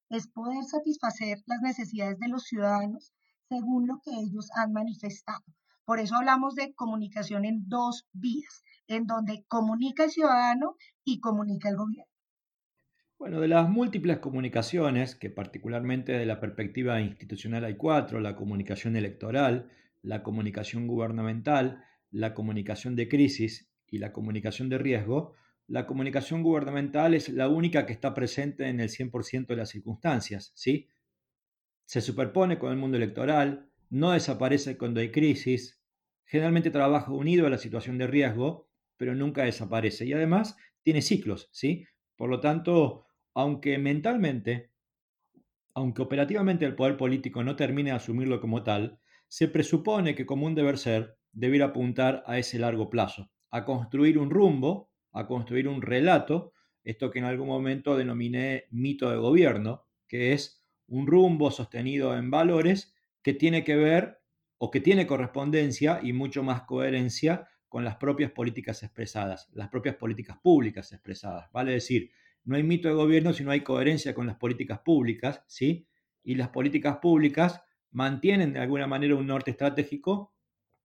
es 0.10 0.28
poder 0.28 0.64
satisfacer 0.64 1.40
las 1.46 1.62
necesidades 1.62 2.20
de 2.20 2.28
los 2.28 2.44
ciudadanos 2.44 3.14
según 3.48 3.88
lo 3.88 4.00
que 4.04 4.12
ellos 4.12 4.50
han 4.56 4.74
manifestado. 4.74 5.44
Por 5.86 6.00
eso 6.00 6.16
hablamos 6.16 6.56
de 6.56 6.74
comunicación 6.74 7.46
en 7.46 7.68
dos 7.68 8.08
vías, 8.14 8.64
en 8.88 9.08
donde 9.08 9.44
comunica 9.48 10.04
el 10.04 10.12
ciudadano 10.12 10.76
y 11.04 11.20
comunica 11.20 11.70
el 11.70 11.78
gobierno. 11.78 12.12
Bueno, 13.18 13.42
de 13.42 13.48
las 13.48 13.68
múltiples 13.68 14.20
comunicaciones, 14.20 15.16
que 15.16 15.30
particularmente 15.30 16.14
de 16.14 16.26
la 16.26 16.40
perspectiva 16.40 17.02
institucional 17.02 17.66
hay 17.66 17.76
cuatro, 17.76 18.20
la 18.20 18.36
comunicación 18.36 18.96
electoral, 18.96 19.70
la 20.02 20.24
comunicación 20.24 20.88
gubernamental, 20.88 21.84
la 22.12 22.34
comunicación 22.34 22.96
de 22.96 23.10
crisis 23.10 23.70
y 23.88 23.98
la 23.98 24.14
comunicación 24.14 24.70
de 24.70 24.78
riesgo, 24.78 25.34
la 25.70 25.86
comunicación 25.86 26.42
gubernamental 26.42 27.14
es 27.14 27.30
la 27.30 27.48
única 27.48 27.86
que 27.86 27.94
está 27.94 28.14
presente 28.16 28.68
en 28.68 28.80
el 28.80 28.90
100% 28.90 29.54
de 29.54 29.56
las 29.56 29.70
circunstancias, 29.70 30.52
¿sí? 30.56 30.90
Se 31.86 32.02
superpone 32.02 32.58
con 32.58 32.72
el 32.72 32.78
mundo 32.78 32.98
electoral, 32.98 33.70
no 33.90 34.12
desaparece 34.12 34.78
cuando 34.78 35.00
hay 35.00 35.12
crisis, 35.12 35.80
generalmente 36.26 36.72
trabaja 36.72 37.12
unido 37.12 37.46
a 37.46 37.52
la 37.52 37.60
situación 37.60 38.00
de 38.00 38.08
riesgo, 38.08 38.68
pero 38.98 39.14
nunca 39.14 39.44
desaparece 39.44 40.06
y 40.06 40.14
además 40.14 40.58
tiene 40.82 41.04
ciclos, 41.04 41.50
¿sí? 41.52 41.86
Por 42.16 42.30
lo 42.32 42.40
tanto, 42.40 43.06
aunque 43.36 43.78
mentalmente, 43.78 44.72
aunque 45.76 46.02
operativamente 46.02 46.66
el 46.66 46.76
poder 46.76 46.98
político 46.98 47.44
no 47.44 47.56
termine 47.56 47.92
de 47.92 47.98
asumirlo 47.98 48.42
como 48.42 48.64
tal, 48.64 49.00
se 49.28 49.48
presupone 49.48 50.16
que 50.16 50.26
como 50.26 50.48
un 50.48 50.56
deber 50.56 50.80
ser 50.80 51.18
debiera 51.32 51.68
apuntar 51.68 52.24
a 52.26 52.40
ese 52.40 52.58
largo 52.58 52.90
plazo, 52.90 53.30
a 53.52 53.66
construir 53.66 54.18
un 54.18 54.32
rumbo, 54.32 54.89
a 55.20 55.28
construir 55.28 55.68
un 55.68 55.82
relato, 55.82 56.54
esto 56.84 57.12
que 57.12 57.20
en 57.20 57.26
algún 57.26 57.48
momento 57.48 57.98
denominé 57.98 58.66
mito 58.72 59.10
de 59.10 59.18
gobierno, 59.18 59.86
que 60.08 60.34
es 60.34 60.66
un 60.88 61.08
rumbo 61.08 61.52
sostenido 61.52 62.18
en 62.18 62.32
valores 62.32 62.96
que 63.22 63.34
tiene 63.34 63.64
que 63.64 63.76
ver 63.76 64.22
o 64.58 64.72
que 64.72 64.82
tiene 64.82 65.08
correspondencia 65.08 66.00
y 66.02 66.14
mucho 66.14 66.44
más 66.44 66.64
coherencia 66.64 67.48
con 67.68 67.86
las 67.86 67.98
propias 67.98 68.32
políticas 68.32 68.82
expresadas, 68.84 69.50
las 69.54 69.70
propias 69.70 69.96
políticas 69.96 70.38
públicas 70.42 70.92
expresadas. 70.92 71.52
Vale 71.52 71.72
decir, 71.72 72.12
no 72.44 72.56
hay 72.56 72.64
mito 72.64 72.88
de 72.88 72.96
gobierno 72.96 73.32
si 73.34 73.44
no 73.44 73.52
hay 73.52 73.62
coherencia 73.62 74.16
con 74.16 74.26
las 74.26 74.38
políticas 74.38 74.80
públicas, 74.80 75.44
¿sí? 75.48 75.88
Y 76.24 76.36
las 76.36 76.50
políticas 76.50 76.98
públicas 76.98 77.62
mantienen 77.92 78.54
de 78.54 78.60
alguna 78.60 78.88
manera 78.88 79.16
un 79.16 79.28
norte 79.28 79.52
estratégico 79.52 80.34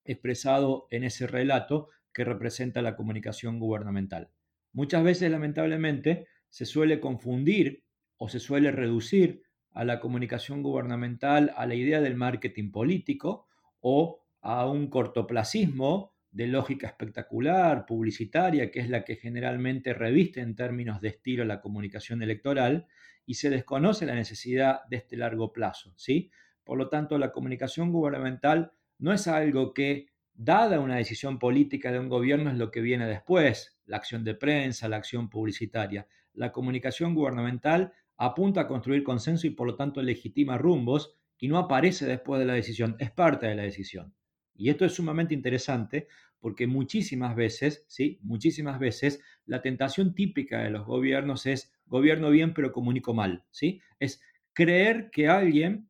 expresado 0.04 0.86
en 0.90 1.04
ese 1.04 1.26
relato 1.26 1.88
que 2.14 2.24
representa 2.24 2.80
la 2.80 2.96
comunicación 2.96 3.58
gubernamental. 3.58 4.30
Muchas 4.72 5.04
veces, 5.04 5.30
lamentablemente, 5.30 6.26
se 6.48 6.64
suele 6.64 7.00
confundir 7.00 7.84
o 8.16 8.28
se 8.28 8.40
suele 8.40 8.70
reducir 8.70 9.42
a 9.72 9.84
la 9.84 10.00
comunicación 10.00 10.62
gubernamental 10.62 11.52
a 11.56 11.66
la 11.66 11.74
idea 11.74 12.00
del 12.00 12.14
marketing 12.14 12.70
político 12.70 13.48
o 13.80 14.24
a 14.40 14.66
un 14.66 14.88
cortoplacismo 14.88 16.14
de 16.30 16.46
lógica 16.46 16.86
espectacular, 16.86 17.86
publicitaria, 17.86 18.70
que 18.70 18.80
es 18.80 18.88
la 18.88 19.04
que 19.04 19.16
generalmente 19.16 19.94
reviste 19.94 20.40
en 20.40 20.54
términos 20.54 21.00
de 21.00 21.08
estilo 21.08 21.44
la 21.44 21.60
comunicación 21.60 22.22
electoral, 22.22 22.86
y 23.26 23.34
se 23.34 23.50
desconoce 23.50 24.06
la 24.06 24.14
necesidad 24.14 24.84
de 24.90 24.96
este 24.96 25.16
largo 25.16 25.52
plazo. 25.52 25.92
¿sí? 25.96 26.30
Por 26.62 26.78
lo 26.78 26.88
tanto, 26.88 27.18
la 27.18 27.32
comunicación 27.32 27.92
gubernamental 27.92 28.72
no 28.98 29.12
es 29.12 29.26
algo 29.26 29.74
que, 29.74 30.06
dada 30.34 30.80
una 30.80 30.96
decisión 30.96 31.38
política 31.38 31.92
de 31.92 32.00
un 32.00 32.08
gobierno, 32.08 32.50
es 32.50 32.56
lo 32.56 32.70
que 32.70 32.80
viene 32.80 33.06
después, 33.06 33.78
la 33.86 33.96
acción 33.96 34.24
de 34.24 34.34
prensa, 34.34 34.88
la 34.88 34.96
acción 34.96 35.30
publicitaria. 35.30 36.06
La 36.32 36.52
comunicación 36.52 37.14
gubernamental 37.14 37.92
apunta 38.16 38.62
a 38.62 38.66
construir 38.66 39.04
consenso 39.04 39.46
y 39.46 39.50
por 39.50 39.66
lo 39.66 39.76
tanto 39.76 40.02
legitima 40.02 40.58
rumbos 40.58 41.16
y 41.38 41.48
no 41.48 41.58
aparece 41.58 42.06
después 42.06 42.40
de 42.40 42.46
la 42.46 42.54
decisión, 42.54 42.96
es 42.98 43.10
parte 43.10 43.46
de 43.46 43.54
la 43.54 43.62
decisión. 43.62 44.14
Y 44.54 44.70
esto 44.70 44.84
es 44.84 44.92
sumamente 44.92 45.34
interesante 45.34 46.08
porque 46.38 46.66
muchísimas 46.66 47.34
veces, 47.34 47.84
¿sí? 47.88 48.18
Muchísimas 48.22 48.78
veces 48.78 49.20
la 49.46 49.62
tentación 49.62 50.14
típica 50.14 50.62
de 50.62 50.70
los 50.70 50.86
gobiernos 50.86 51.46
es 51.46 51.72
gobierno 51.86 52.30
bien 52.30 52.54
pero 52.54 52.72
comunico 52.72 53.14
mal, 53.14 53.44
¿sí? 53.50 53.80
Es 53.98 54.20
creer 54.52 55.10
que 55.10 55.28
alguien 55.28 55.88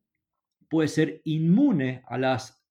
puede 0.69 0.87
ser 0.87 1.21
inmune 1.25 2.03
a 2.07 2.17
las 2.17 2.63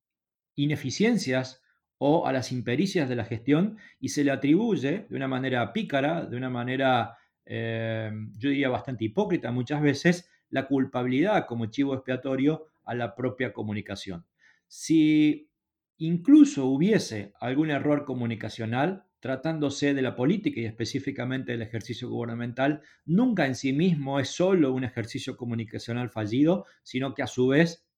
ineficiencias 0.56 1.63
o 2.06 2.26
a 2.26 2.34
las 2.34 2.52
impericias 2.52 3.08
de 3.08 3.16
la 3.16 3.24
gestión 3.24 3.78
y 3.98 4.10
se 4.10 4.24
le 4.24 4.30
atribuye 4.30 5.06
de 5.08 5.16
una 5.16 5.26
manera 5.26 5.72
pícara, 5.72 6.26
de 6.26 6.36
una 6.36 6.50
manera, 6.50 7.16
eh, 7.46 8.12
yo 8.36 8.50
diría, 8.50 8.68
bastante 8.68 9.06
hipócrita 9.06 9.50
muchas 9.52 9.80
veces, 9.80 10.28
la 10.50 10.66
culpabilidad 10.66 11.46
como 11.46 11.64
chivo 11.64 11.94
expiatorio 11.94 12.66
a 12.84 12.94
la 12.94 13.14
propia 13.14 13.54
comunicación. 13.54 14.26
Si 14.68 15.48
incluso 15.96 16.66
hubiese 16.66 17.32
algún 17.40 17.70
error 17.70 18.04
comunicacional, 18.04 19.06
tratándose 19.18 19.94
de 19.94 20.02
la 20.02 20.14
política 20.14 20.60
y 20.60 20.66
específicamente 20.66 21.52
del 21.52 21.62
ejercicio 21.62 22.10
gubernamental, 22.10 22.82
nunca 23.06 23.46
en 23.46 23.54
sí 23.54 23.72
mismo 23.72 24.20
es 24.20 24.28
solo 24.28 24.74
un 24.74 24.84
ejercicio 24.84 25.38
comunicacional 25.38 26.10
fallido, 26.10 26.66
sino 26.82 27.14
que 27.14 27.22
a 27.22 27.26
su 27.26 27.46
vez 27.46 27.88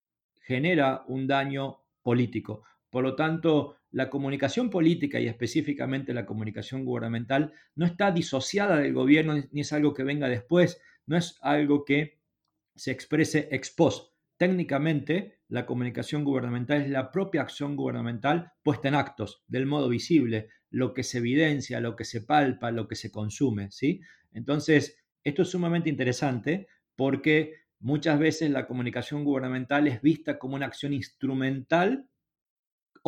genera 0.42 1.02
un 1.08 1.26
daño 1.26 1.78
político. 2.02 2.62
Por 2.90 3.02
lo 3.05 3.14
tanto, 3.16 3.76
la 3.90 4.11
comunicación 4.11 4.71
política 4.71 5.21
y 5.21 5.26
específicamente 5.26 6.14
la 6.14 6.26
comunicación 6.26 6.85
gubernamental 6.85 7.52
no 7.75 7.87
está 7.87 8.11
disociada 8.11 8.78
del 8.78 8.93
gobierno 8.93 9.35
ni 9.50 9.61
es 9.61 9.73
algo 9.73 9.95
que 9.95 10.05
venga 10.05 10.28
después, 10.28 10.81
no 11.07 11.16
es 11.16 11.38
algo 11.40 11.85
que 11.85 12.19
se 12.75 12.90
exprese 12.90 13.49
ex 13.50 13.71
post. 13.71 14.12
Técnicamente, 14.37 15.40
la 15.49 15.64
comunicación 15.64 16.25
gubernamental 16.25 16.83
es 16.83 16.90
la 16.90 17.11
propia 17.11 17.43
acción 17.43 17.75
gubernamental 17.75 18.52
puesta 18.62 18.88
en 18.88 18.95
actos, 18.95 19.43
del 19.47 19.66
modo 19.66 19.88
visible, 19.88 20.49
lo 20.71 20.93
que 20.93 21.05
se 21.05 21.19
evidencia, 21.19 21.81
lo 21.81 21.97
que 21.97 22.05
se 22.05 22.21
palpa, 22.21 22.71
lo 22.71 22.87
que 22.87 22.97
se 22.97 23.11
consume, 23.11 23.71
¿sí? 23.71 24.00
Entonces, 24.33 24.99
esto 25.25 25.43
es 25.43 25.49
sumamente 25.49 25.88
interesante 25.88 26.69
porque 26.97 27.55
muchas 27.81 28.19
veces 28.19 28.50
la 28.50 28.66
comunicación 28.66 29.25
gubernamental 29.25 29.87
es 29.87 30.02
vista 30.02 30.38
como 30.38 30.57
una 30.57 30.66
acción 30.66 30.93
instrumental, 30.93 32.09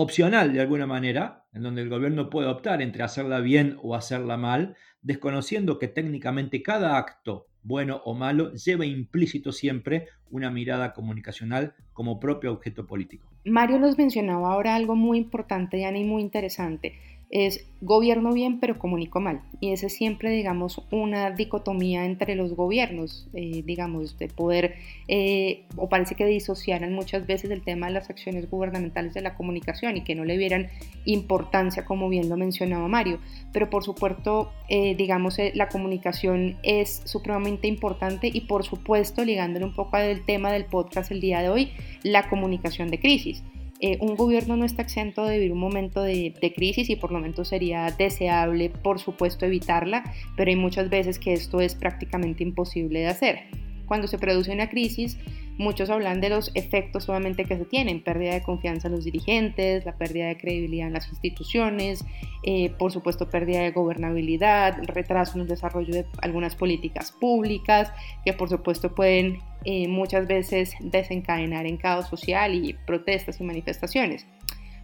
opcional 0.01 0.53
de 0.53 0.61
alguna 0.61 0.87
manera, 0.87 1.45
en 1.53 1.65
donde 1.65 1.83
el 1.83 1.89
gobierno 1.89 2.31
puede 2.31 2.47
optar 2.47 2.83
entre 2.83 3.03
hacerla 3.03 3.41
bien 3.41 3.77
o 3.83 3.97
hacerla 3.97 4.37
mal, 4.37 4.77
desconociendo 5.03 5.81
que 5.81 5.89
técnicamente 5.89 6.63
cada 6.63 6.97
acto 6.97 7.49
bueno 7.65 8.01
o 8.05 8.15
malo, 8.15 8.53
lleva 8.53 8.87
implícito 8.87 9.51
siempre 9.51 10.07
una 10.31 10.53
mirada 10.53 10.93
comunicacional 10.93 11.75
como 11.93 12.21
propio 12.21 12.53
objeto 12.53 12.87
político. 12.87 13.29
Mario 13.45 13.81
nos 13.81 13.99
mencionaba 13.99 14.53
ahora 14.53 14.77
algo 14.77 14.95
muy 14.95 15.19
importante, 15.19 15.79
Diana, 15.79 15.99
y 15.99 16.05
muy 16.05 16.23
interesante 16.23 16.95
es 17.31 17.67
gobierno 17.81 18.33
bien 18.33 18.59
pero 18.59 18.79
comunico 18.79 19.21
mal. 19.21 19.43
Y 19.61 19.73
ese 19.73 19.87
es 19.87 19.95
siempre, 19.95 20.31
digamos, 20.31 20.83
una 20.91 21.31
dicotomía 21.31 22.05
entre 22.05 22.35
los 22.35 22.55
gobiernos, 22.55 23.29
eh, 23.35 23.63
digamos, 23.65 24.19
de 24.19 24.29
poder, 24.29 24.77
eh, 25.09 25.65
o 25.77 25.89
parece 25.89 26.15
que 26.15 26.27
disociaran 26.27 26.93
muchas 26.93 27.27
veces 27.27 27.51
el 27.51 27.63
tema 27.63 27.87
de 27.87 27.93
las 27.93 28.11
acciones 28.11 28.51
gubernamentales 28.51 29.15
de 29.15 29.21
la 29.21 29.35
comunicación 29.35 29.97
y 29.97 30.05
que 30.05 30.15
no 30.15 30.25
le 30.25 30.37
vieran 30.37 30.69
importancia, 31.05 31.85
como 31.85 32.09
bien 32.09 32.29
lo 32.29 32.37
mencionaba 32.37 32.89
Mario. 32.89 33.19
Pero 33.53 33.71
por 33.71 33.85
supuesto, 33.85 34.51
eh, 34.69 34.95
digamos, 34.97 35.39
la 35.55 35.69
comunicación 35.69 36.57
es 36.63 37.03
supremamente 37.05 37.69
importante 37.69 38.31
y 38.33 38.43
por 38.43 38.65
supuesto, 38.65 39.25
ligándole 39.25 39.65
un 39.65 39.75
poco 39.75 39.97
al 39.97 40.25
tema 40.25 40.53
del 40.53 40.65
podcast 40.65 41.11
el 41.11 41.21
día 41.21 41.43
de 41.43 41.49
hoy, 41.49 41.73
la 42.03 42.29
comunicación 42.29 42.91
de 42.91 42.99
crisis. 42.99 43.43
Eh, 43.81 43.97
un 44.01 44.17
gobierno 44.17 44.57
no 44.57 44.65
está 44.65 44.83
exento 44.83 45.25
de 45.25 45.39
vivir 45.39 45.53
un 45.53 45.61
momento 45.61 46.03
de, 46.03 46.35
crisis 46.57 46.91
y 46.91 46.97
por 46.97 47.13
lo 47.13 47.21
menos 47.21 47.47
sería 47.47 47.91
deseable, 47.93 48.71
por 48.71 48.99
supuesto, 48.99 49.47
evitarla, 49.47 50.03
pero 50.37 50.51
hay 50.51 50.57
muchas 50.57 50.91
veces 50.91 51.19
que 51.19 51.33
esto 51.33 51.61
es 51.61 51.75
prácticamente 51.75 52.43
imposible 52.43 53.01
de 53.01 53.07
hacer. 53.07 53.41
Cuando 53.87 54.09
se 54.09 54.19
produce 54.19 54.53
una 54.53 54.69
crisis, 54.69 55.17
Muchos 55.59 55.91
hablan 55.91 56.21
de 56.21 56.29
los 56.29 56.53
efectos 56.55 57.09
obviamente 57.09 57.45
que 57.45 57.57
se 57.57 57.65
tienen, 57.65 58.01
pérdida 58.01 58.33
de 58.33 58.43
confianza 58.43 58.87
en 58.87 58.95
los 58.95 59.05
dirigentes, 59.05 59.85
la 59.85 59.99
pérdida 59.99 60.29
de 60.29 60.37
credibilidad 60.39 60.87
en 60.87 60.93
las 60.95 61.09
instituciones, 61.09 62.05
eh, 62.45 62.71
por 62.79 62.93
supuesto 62.93 63.29
pérdida 63.29 63.63
de 63.63 63.73
gobernabilidad, 63.73 64.79
retraso 64.85 65.35
en 65.35 65.43
el 65.43 65.49
desarrollo 65.49 65.93
de 65.93 66.07
algunas 66.23 66.55
políticas 66.55 67.11
públicas, 67.11 67.93
que 68.25 68.33
por 68.33 68.49
supuesto 68.49 68.95
pueden 68.95 69.41
eh, 69.65 69.89
muchas 69.89 70.29
veces 70.29 70.75
desencadenar 70.79 71.67
en 71.67 71.77
caos 71.77 72.07
social 72.07 72.55
y 72.55 72.75
protestas 72.87 73.41
y 73.41 73.45
manifestaciones. 73.45 74.27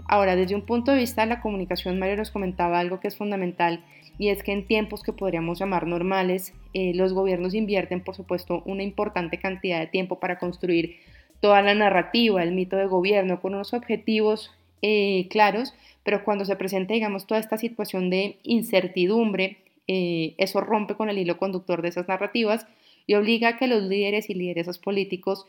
Ahora, 0.07 0.37
desde 0.37 0.55
un 0.55 0.63
punto 0.63 0.93
de 0.93 0.99
vista 0.99 1.23
de 1.23 1.29
la 1.29 1.41
comunicación, 1.41 1.99
Mario 1.99 2.17
nos 2.17 2.31
comentaba 2.31 2.79
algo 2.79 3.01
que 3.01 3.09
es 3.09 3.17
fundamental 3.17 3.85
y 4.19 4.29
es 4.29 4.43
que 4.43 4.53
en 4.53 4.67
tiempos 4.67 5.03
que 5.03 5.13
podríamos 5.13 5.59
llamar 5.59 5.87
normales, 5.87 6.55
eh, 6.73 6.93
los 6.95 7.13
gobiernos 7.13 7.55
invierten, 7.55 8.03
por 8.03 8.15
supuesto, 8.15 8.63
una 8.67 8.83
importante 8.83 9.39
cantidad 9.39 9.81
de 9.81 9.87
tiempo 9.87 10.21
para 10.21 10.39
construir 10.39 10.97
toda 11.41 11.63
la 11.63 11.75
narrativa, 11.75 12.43
el 12.43 12.53
mito 12.53 12.77
de 12.77 12.87
gobierno, 12.87 13.41
con 13.41 13.55
unos 13.55 13.75
objetivos 13.75 14.53
eh, 14.83 15.27
claros, 15.31 15.75
pero 16.05 16.23
cuando 16.25 16.45
se 16.45 16.57
presenta, 16.57 16.95
digamos, 16.95 17.27
toda 17.27 17.41
esta 17.41 17.57
situación 17.57 18.11
de 18.11 18.39
incertidumbre, 18.43 19.59
eh, 19.89 20.35
eso 20.39 20.61
rompe 20.61 20.95
con 20.95 21.09
el 21.09 21.19
hilo 21.19 21.39
conductor 21.39 21.83
de 21.83 21.89
esas 21.89 22.09
narrativas 22.09 22.67
y 23.07 23.15
obliga 23.15 23.49
a 23.49 23.57
que 23.59 23.67
los 23.67 23.83
líderes 23.83 24.31
y 24.31 24.35
lideresas 24.35 24.79
políticos 24.79 25.47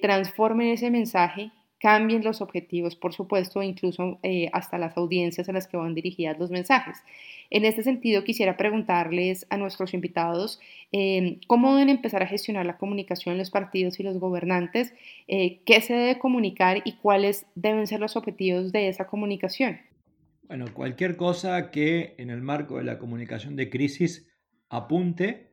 transformen 0.00 0.68
ese 0.68 0.90
mensaje 0.90 1.50
cambien 1.82 2.22
los 2.22 2.40
objetivos, 2.40 2.94
por 2.94 3.12
supuesto, 3.12 3.60
incluso 3.60 4.20
eh, 4.22 4.48
hasta 4.52 4.78
las 4.78 4.96
audiencias 4.96 5.48
a 5.48 5.52
las 5.52 5.66
que 5.66 5.76
van 5.76 5.96
dirigidas 5.96 6.38
los 6.38 6.52
mensajes. 6.52 6.98
En 7.50 7.64
este 7.64 7.82
sentido, 7.82 8.22
quisiera 8.22 8.56
preguntarles 8.56 9.48
a 9.50 9.56
nuestros 9.56 9.92
invitados 9.92 10.60
em, 10.92 11.40
cómo 11.48 11.74
deben 11.74 11.88
empezar 11.88 12.22
a 12.22 12.28
gestionar 12.28 12.66
la 12.66 12.78
comunicación 12.78 13.36
los 13.36 13.50
partidos 13.50 13.98
y 13.98 14.04
los 14.04 14.18
gobernantes, 14.18 14.94
eh, 15.26 15.58
qué 15.66 15.80
se 15.80 15.94
debe 15.94 16.20
comunicar 16.20 16.82
y 16.84 16.92
cuáles 16.92 17.46
deben 17.56 17.88
ser 17.88 17.98
los 17.98 18.14
objetivos 18.14 18.70
de 18.70 18.86
esa 18.86 19.08
comunicación. 19.08 19.80
Bueno, 20.46 20.66
cualquier 20.72 21.16
cosa 21.16 21.72
que 21.72 22.14
en 22.16 22.30
el 22.30 22.42
marco 22.42 22.78
de 22.78 22.84
la 22.84 23.00
comunicación 23.00 23.56
de 23.56 23.68
crisis 23.68 24.30
apunte 24.68 25.50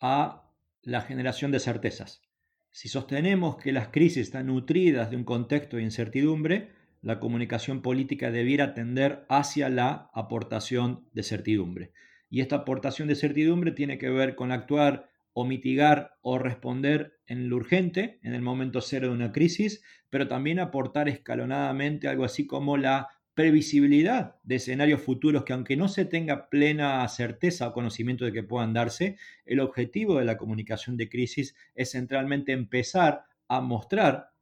a 0.00 0.48
la 0.82 1.00
generación 1.00 1.50
de 1.50 1.58
certezas. 1.58 2.22
Si 2.70 2.88
sostenemos 2.88 3.56
que 3.56 3.72
las 3.72 3.88
crisis 3.88 4.22
están 4.22 4.46
nutridas 4.46 5.10
de 5.10 5.16
un 5.16 5.24
contexto 5.24 5.76
de 5.76 5.82
incertidumbre, 5.82 6.70
la 7.02 7.18
comunicación 7.18 7.82
política 7.82 8.30
debiera 8.30 8.74
tender 8.74 9.24
hacia 9.28 9.68
la 9.68 10.10
aportación 10.14 11.04
de 11.12 11.22
certidumbre. 11.22 11.92
Y 12.28 12.40
esta 12.40 12.56
aportación 12.56 13.08
de 13.08 13.16
certidumbre 13.16 13.72
tiene 13.72 13.98
que 13.98 14.10
ver 14.10 14.36
con 14.36 14.52
actuar 14.52 15.10
o 15.32 15.44
mitigar 15.44 16.16
o 16.22 16.38
responder 16.38 17.18
en 17.26 17.48
lo 17.48 17.56
urgente, 17.56 18.20
en 18.22 18.34
el 18.34 18.42
momento 18.42 18.80
cero 18.80 19.08
de 19.08 19.14
una 19.14 19.32
crisis, 19.32 19.82
pero 20.08 20.28
también 20.28 20.60
aportar 20.60 21.08
escalonadamente 21.08 22.06
algo 22.06 22.24
así 22.24 22.46
como 22.46 22.76
la 22.76 23.08
previsibilidad 23.40 24.36
de 24.42 24.56
escenarios 24.56 25.00
futuros 25.00 25.44
que 25.44 25.54
aunque 25.54 25.74
no 25.74 25.88
se 25.88 26.04
tenga 26.04 26.50
plena 26.50 27.08
certeza 27.08 27.68
o 27.68 27.72
conocimiento 27.72 28.26
de 28.26 28.34
que 28.34 28.42
puedan 28.42 28.74
darse, 28.74 29.16
el 29.46 29.60
objetivo 29.60 30.18
de 30.18 30.26
la 30.26 30.36
comunicación 30.36 30.98
de 30.98 31.08
crisis 31.08 31.56
es 31.74 31.92
centralmente 31.92 32.52
empezar 32.52 33.24
a 33.48 33.62
mostrar 33.62 34.32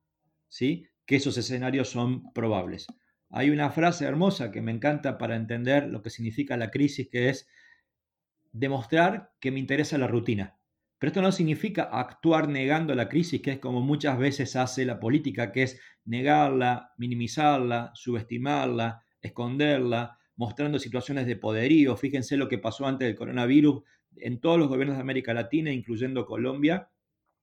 ¿sí? 0.48 0.88
que 1.06 1.14
esos 1.14 1.38
escenarios 1.38 1.88
son 1.88 2.32
probables. 2.32 2.88
Hay 3.30 3.50
una 3.50 3.70
frase 3.70 4.04
hermosa 4.04 4.50
que 4.50 4.62
me 4.62 4.72
encanta 4.72 5.16
para 5.16 5.36
entender 5.36 5.86
lo 5.86 6.02
que 6.02 6.10
significa 6.10 6.56
la 6.56 6.72
crisis, 6.72 7.08
que 7.08 7.28
es 7.28 7.48
demostrar 8.50 9.30
que 9.38 9.52
me 9.52 9.60
interesa 9.60 9.96
la 9.96 10.08
rutina. 10.08 10.57
Pero 10.98 11.10
esto 11.10 11.22
no 11.22 11.30
significa 11.30 11.84
actuar 11.84 12.48
negando 12.48 12.92
la 12.94 13.08
crisis, 13.08 13.40
que 13.40 13.52
es 13.52 13.58
como 13.60 13.80
muchas 13.80 14.18
veces 14.18 14.56
hace 14.56 14.84
la 14.84 14.98
política, 14.98 15.52
que 15.52 15.62
es 15.62 15.80
negarla, 16.04 16.92
minimizarla, 16.98 17.92
subestimarla, 17.94 19.04
esconderla, 19.20 20.18
mostrando 20.34 20.80
situaciones 20.80 21.26
de 21.26 21.36
poderío. 21.36 21.96
Fíjense 21.96 22.36
lo 22.36 22.48
que 22.48 22.58
pasó 22.58 22.86
antes 22.86 23.06
del 23.06 23.16
coronavirus 23.16 23.82
en 24.16 24.40
todos 24.40 24.58
los 24.58 24.68
gobiernos 24.68 24.96
de 24.96 25.02
América 25.02 25.32
Latina, 25.34 25.70
incluyendo 25.70 26.26
Colombia, 26.26 26.90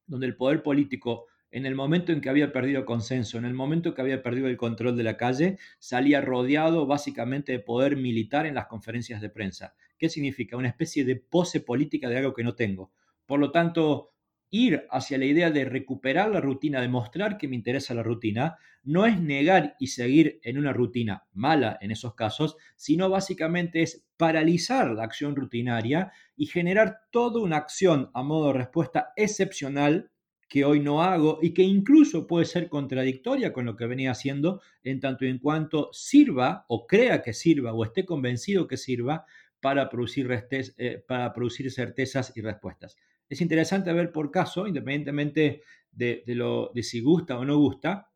donde 0.05 0.27
el 0.27 0.35
poder 0.35 0.61
político, 0.61 1.27
en 1.49 1.65
el 1.65 1.75
momento 1.75 2.11
en 2.11 2.19
que 2.19 2.29
había 2.29 2.51
perdido 2.51 2.85
consenso, 2.85 3.37
en 3.37 3.45
el 3.45 3.53
momento 3.53 3.89
en 3.89 3.95
que 3.95 4.01
había 4.01 4.21
perdido 4.21 4.49
el 4.49 4.57
control 4.57 4.97
de 4.97 5.03
la 5.03 5.15
calle, 5.15 5.57
salía 5.79 6.19
rodeado 6.19 6.85
básicamente 6.87 7.53
de 7.53 7.59
poder 7.59 7.95
militar 7.95 8.45
en 8.45 8.55
las 8.55 8.67
conferencias 8.67 9.21
de 9.21 9.29
prensa. 9.29 9.75
¿Qué 9.97 10.09
significa? 10.09 10.57
Una 10.57 10.67
especie 10.67 11.05
de 11.05 11.15
pose 11.15 11.61
política 11.61 12.09
de 12.09 12.17
algo 12.17 12.33
que 12.33 12.43
no 12.43 12.55
tengo 12.55 12.91
por 13.25 13.39
lo 13.39 13.51
tanto, 13.51 14.11
ir 14.49 14.85
hacia 14.89 15.17
la 15.17 15.25
idea 15.25 15.51
de 15.51 15.65
recuperar 15.65 16.29
la 16.29 16.39
rutina, 16.39 16.79
demostrar 16.79 17.37
que 17.37 17.47
me 17.47 17.55
interesa 17.55 17.93
la 17.93 18.03
rutina, 18.03 18.57
no 18.83 19.05
es 19.05 19.19
negar 19.19 19.75
y 19.79 19.87
seguir 19.87 20.39
en 20.43 20.57
una 20.57 20.71
rutina 20.71 21.25
mala 21.33 21.77
en 21.81 21.91
esos 21.91 22.13
casos, 22.15 22.55
sino 22.75 23.09
básicamente 23.09 23.81
es 23.81 24.05
paralizar 24.17 24.91
la 24.91 25.03
acción 25.03 25.35
rutinaria 25.35 26.11
y 26.37 26.45
generar 26.45 27.01
toda 27.11 27.41
una 27.41 27.57
acción 27.57 28.11
a 28.13 28.23
modo 28.23 28.47
de 28.47 28.59
respuesta 28.59 29.11
excepcional 29.15 30.11
que 30.47 30.63
hoy 30.63 30.79
no 30.79 31.01
hago 31.01 31.39
y 31.41 31.53
que 31.53 31.63
incluso 31.63 32.27
puede 32.27 32.45
ser 32.45 32.69
contradictoria 32.69 33.51
con 33.51 33.65
lo 33.65 33.75
que 33.75 33.87
venía 33.87 34.11
haciendo 34.11 34.61
en 34.83 34.99
tanto 34.99 35.25
y 35.25 35.29
en 35.29 35.39
cuanto 35.39 35.89
sirva 35.91 36.65
o 36.67 36.85
crea 36.85 37.23
que 37.23 37.33
sirva 37.33 37.73
o 37.73 37.83
esté 37.83 38.05
convencido 38.05 38.67
que 38.67 38.77
sirva 38.77 39.25
para 39.59 39.89
producir, 39.89 40.29
eh, 40.51 41.03
para 41.07 41.33
producir 41.33 41.71
certezas 41.71 42.31
y 42.35 42.41
respuestas. 42.41 42.95
Es 43.29 43.41
interesante 43.41 43.91
ver 43.93 44.11
por 44.11 44.31
caso, 44.31 44.67
independientemente 44.67 45.63
de, 45.91 46.23
lo, 46.27 46.71
de 46.73 46.83
si 46.83 47.01
gusta 47.01 47.37
o 47.37 47.45
no 47.45 47.57
gusta, 47.57 48.09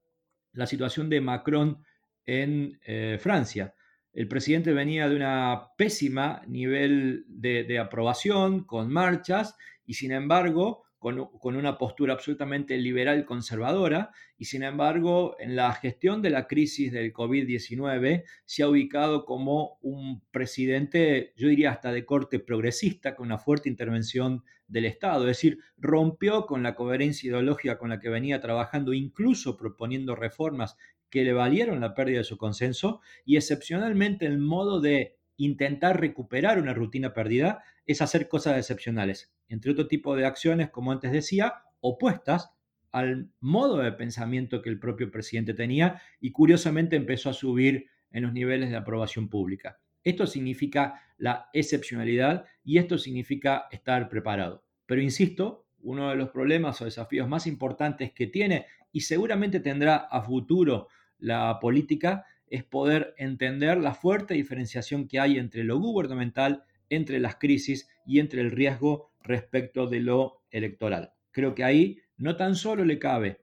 la 0.53 0.67
situación 0.67 1.09
de 1.09 1.21
Macron 1.21 1.83
en 2.25 2.79
eh, 2.85 3.17
Francia. 3.19 3.73
El 4.13 4.27
presidente 4.27 4.73
venía 4.73 5.07
de 5.07 5.15
una 5.15 5.69
pésima 5.77 6.41
nivel 6.47 7.25
de, 7.27 7.63
de 7.63 7.79
aprobación, 7.79 8.65
con 8.65 8.91
marchas, 8.91 9.55
y 9.85 9.93
sin 9.95 10.11
embargo 10.11 10.88
con, 10.99 11.55
una 11.55 11.77
postura 11.77 12.13
absolutamente 12.13 12.77
liberal 12.77 13.25
conservadora 13.25 14.11
y 14.37 14.45
sin 14.45 14.63
embargo 14.63 15.37
en 15.39 15.55
la 15.55 15.73
gestión 15.73 16.21
de 16.21 16.29
la 16.29 16.45
crisis 16.45 16.91
del 16.91 17.13
COVID-19 17.13 18.25
se 18.43 18.63
ha 18.63 18.67
ubicado 18.67 19.23
como 19.23 19.79
un 19.81 20.21
presidente, 20.31 21.33
yo 21.37 21.47
diría 21.47 21.71
hasta 21.71 21.93
de 21.93 22.05
corte 22.05 22.39
progresista, 22.39 23.15
con 23.15 23.27
una 23.27 23.37
fuerte 23.37 23.69
intervención 23.69 24.43
del 24.67 24.85
Estado, 24.85 25.21
es 25.21 25.37
decir, 25.37 25.59
rompió 25.77 26.45
con 26.45 26.63
la 26.63 26.75
coherencia 26.75 27.29
ideológica 27.29 27.77
con 27.77 27.89
la 27.89 27.99
que 27.99 28.09
venía 28.09 28.41
trabajando, 28.41 28.93
incluso 28.93 29.57
proponiendo 29.57 30.15
reformas 30.15 30.75
que 31.09 31.23
le 31.23 31.33
valieron 31.33 31.79
la 31.79 31.95
pérdida 31.95 32.19
de 32.19 32.23
su 32.25 32.37
consenso 32.37 33.01
y 33.25 33.37
excepcionalmente 33.37 34.25
el 34.25 34.37
modo 34.37 34.81
de 34.81 35.15
intentar 35.37 35.99
recuperar 35.99 36.61
una 36.61 36.73
rutina 36.73 37.13
perdida 37.13 37.63
es 37.89 38.03
hacer 38.03 38.27
cosas 38.27 38.55
excepcionales, 38.55 39.33
entre 39.47 39.71
otro 39.71 39.87
tipo 39.87 40.15
de 40.15 40.23
acciones, 40.23 40.69
como 40.69 40.91
antes 40.91 41.11
decía, 41.11 41.63
opuestas 41.79 42.51
al 42.91 43.31
modo 43.39 43.77
de 43.77 43.91
pensamiento 43.91 44.61
que 44.61 44.69
el 44.69 44.79
propio 44.79 45.09
presidente 45.09 45.55
tenía 45.55 45.99
y 46.21 46.31
curiosamente 46.31 46.95
empezó 46.95 47.31
a 47.31 47.33
subir 47.33 47.87
en 48.11 48.21
los 48.21 48.31
niveles 48.31 48.69
de 48.69 48.75
aprobación 48.75 49.27
pública. 49.27 49.79
Esto 50.03 50.27
significa 50.27 51.01
la 51.17 51.49
excepcionalidad 51.51 52.45
y 52.63 52.77
esto 52.77 52.99
significa 52.99 53.65
estar 53.71 54.07
preparado. 54.07 54.63
Pero 54.85 55.01
insisto, 55.01 55.65
uno 55.81 56.11
de 56.11 56.15
los 56.15 56.29
problemas 56.29 56.79
o 56.83 56.85
desafíos 56.85 57.27
más 57.27 57.47
importantes 57.47 58.13
que 58.13 58.27
tiene 58.27 58.67
y 58.91 59.01
seguramente 59.01 59.59
tendrá 59.59 59.95
a 59.95 60.21
futuro 60.21 60.89
la 61.17 61.57
política 61.59 62.27
es 62.45 62.63
poder 62.63 63.15
entender 63.17 63.79
la 63.79 63.95
fuerte 63.95 64.35
diferenciación 64.35 65.07
que 65.07 65.19
hay 65.19 65.39
entre 65.39 65.63
lo 65.63 65.79
gubernamental, 65.79 66.65
entre 66.89 67.19
las 67.19 67.35
crisis 67.35 67.89
y 68.05 68.19
entre 68.19 68.41
el 68.41 68.51
riesgo 68.51 69.11
respecto 69.21 69.87
de 69.87 69.99
lo 69.99 70.43
electoral. 70.51 71.13
Creo 71.31 71.55
que 71.55 71.63
ahí 71.63 71.99
no 72.17 72.35
tan 72.35 72.55
solo 72.55 72.85
le 72.85 72.99
cabe 72.99 73.41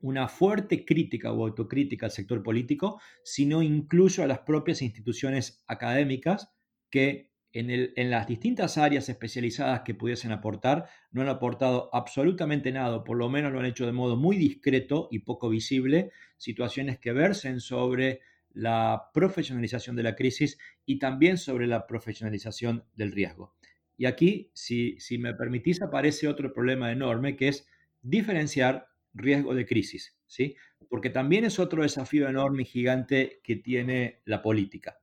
una 0.00 0.28
fuerte 0.28 0.84
crítica 0.84 1.32
o 1.32 1.46
autocrítica 1.46 2.06
al 2.06 2.12
sector 2.12 2.42
político, 2.42 3.00
sino 3.22 3.62
incluso 3.62 4.22
a 4.22 4.26
las 4.26 4.40
propias 4.40 4.82
instituciones 4.82 5.62
académicas 5.68 6.50
que 6.90 7.32
en, 7.52 8.10
las 8.10 8.26
distintas 8.26 8.78
áreas 8.78 9.08
especializadas 9.08 9.82
que 9.82 9.94
pudiesen 9.94 10.32
aportar, 10.32 10.88
no 11.10 11.22
han 11.22 11.28
aportado 11.28 11.90
absolutamente 11.92 12.72
nada, 12.72 13.04
por 13.04 13.16
lo 13.16 13.28
menos 13.28 13.52
lo 13.52 13.60
han 13.60 13.66
hecho 13.66 13.86
de 13.86 13.92
modo 13.92 14.16
muy 14.16 14.36
discreto 14.36 15.08
y 15.10 15.20
poco 15.20 15.48
visible, 15.48 16.10
situaciones 16.36 16.98
que 16.98 17.12
versen 17.12 17.60
sobre 17.60 18.20
la 18.54 19.10
profesionalización 19.12 19.96
de 19.96 20.02
la 20.02 20.14
crisis 20.14 20.58
y 20.84 20.98
también 20.98 21.38
sobre 21.38 21.66
la 21.66 21.86
profesionalización 21.86 22.84
del 22.94 23.12
riesgo. 23.12 23.54
Y 23.96 24.06
aquí, 24.06 24.50
si, 24.54 24.98
si 24.98 25.18
me 25.18 25.34
permitís, 25.34 25.82
aparece 25.82 26.28
otro 26.28 26.52
problema 26.52 26.90
enorme 26.90 27.36
que 27.36 27.48
es 27.48 27.66
diferenciar 28.02 28.88
riesgo 29.14 29.54
de 29.54 29.66
crisis, 29.66 30.16
¿sí? 30.26 30.56
Porque 30.88 31.10
también 31.10 31.44
es 31.44 31.58
otro 31.58 31.82
desafío 31.82 32.28
enorme 32.28 32.62
y 32.62 32.66
gigante 32.66 33.40
que 33.44 33.56
tiene 33.56 34.20
la 34.24 34.42
política. 34.42 34.98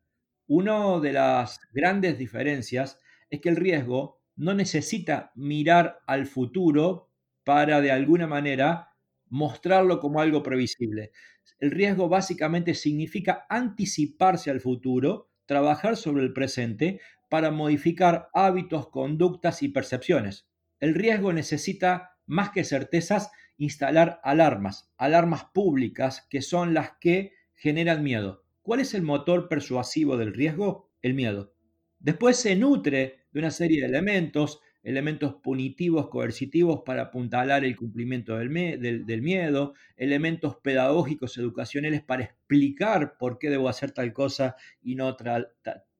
Una 0.47 0.99
de 0.99 1.13
las 1.13 1.59
grandes 1.71 2.17
diferencias 2.17 2.99
es 3.29 3.39
que 3.39 3.49
el 3.49 3.55
riesgo 3.55 4.21
no 4.35 4.53
necesita 4.53 5.31
mirar 5.35 5.99
al 6.07 6.25
futuro 6.25 7.09
para 7.43 7.81
de 7.81 7.91
alguna 7.91 8.27
manera 8.27 8.88
mostrarlo 9.29 9.99
como 9.99 10.21
algo 10.21 10.43
previsible. 10.43 11.11
El 11.59 11.71
riesgo 11.71 12.09
básicamente 12.09 12.73
significa 12.73 13.45
anticiparse 13.49 14.49
al 14.49 14.61
futuro, 14.61 15.29
trabajar 15.45 15.97
sobre 15.97 16.23
el 16.23 16.33
presente 16.33 17.01
para 17.29 17.51
modificar 17.51 18.29
hábitos, 18.33 18.89
conductas 18.89 19.61
y 19.63 19.69
percepciones. 19.69 20.47
El 20.79 20.95
riesgo 20.95 21.33
necesita, 21.33 22.17
más 22.25 22.51
que 22.51 22.63
certezas, 22.63 23.31
instalar 23.57 24.19
alarmas, 24.23 24.91
alarmas 24.97 25.45
públicas 25.53 26.25
que 26.29 26.41
son 26.41 26.73
las 26.73 26.93
que 26.99 27.33
generan 27.55 28.03
miedo. 28.03 28.45
¿Cuál 28.61 28.79
es 28.79 28.93
el 28.93 29.01
motor 29.01 29.49
persuasivo 29.49 30.15
del 30.15 30.33
riesgo? 30.33 30.91
El 31.01 31.13
miedo. 31.13 31.53
Después 31.99 32.37
se 32.37 32.55
nutre 32.55 33.25
de 33.31 33.39
una 33.39 33.51
serie 33.51 33.81
de 33.81 33.87
elementos, 33.87 34.61
elementos 34.83 35.35
punitivos, 35.35 36.09
coercitivos 36.09 36.81
para 36.85 37.03
apuntalar 37.03 37.65
el 37.65 37.75
cumplimiento 37.75 38.37
del, 38.37 39.21
miedo, 39.21 39.73
elementos 39.97 40.55
pedagógicos, 40.57 41.37
educacionales 41.37 42.01
para 42.01 42.23
explicar 42.23 43.17
por 43.17 43.39
qué 43.39 43.49
debo 43.49 43.69
hacer 43.69 43.91
tal 43.91 44.13
cosa 44.13 44.55
y 44.81 44.95
no 44.95 45.07
otra, 45.07 45.51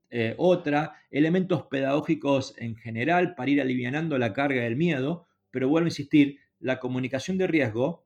eh, 0.09 0.33
otra, 0.37 0.93
elementos 1.11 1.63
pedagógicos 1.63 2.55
en 2.57 2.75
general 2.75 3.35
para 3.35 3.51
ir 3.51 3.61
alivianando 3.61 4.17
la 4.17 4.33
carga 4.33 4.61
del 4.61 4.75
miedo, 4.75 5.27
pero 5.51 5.67
vuelvo 5.67 5.85
a 5.85 5.89
insistir, 5.89 6.39
la 6.59 6.79
comunicación 6.79 7.37
de 7.37 7.47
riesgo 7.47 8.05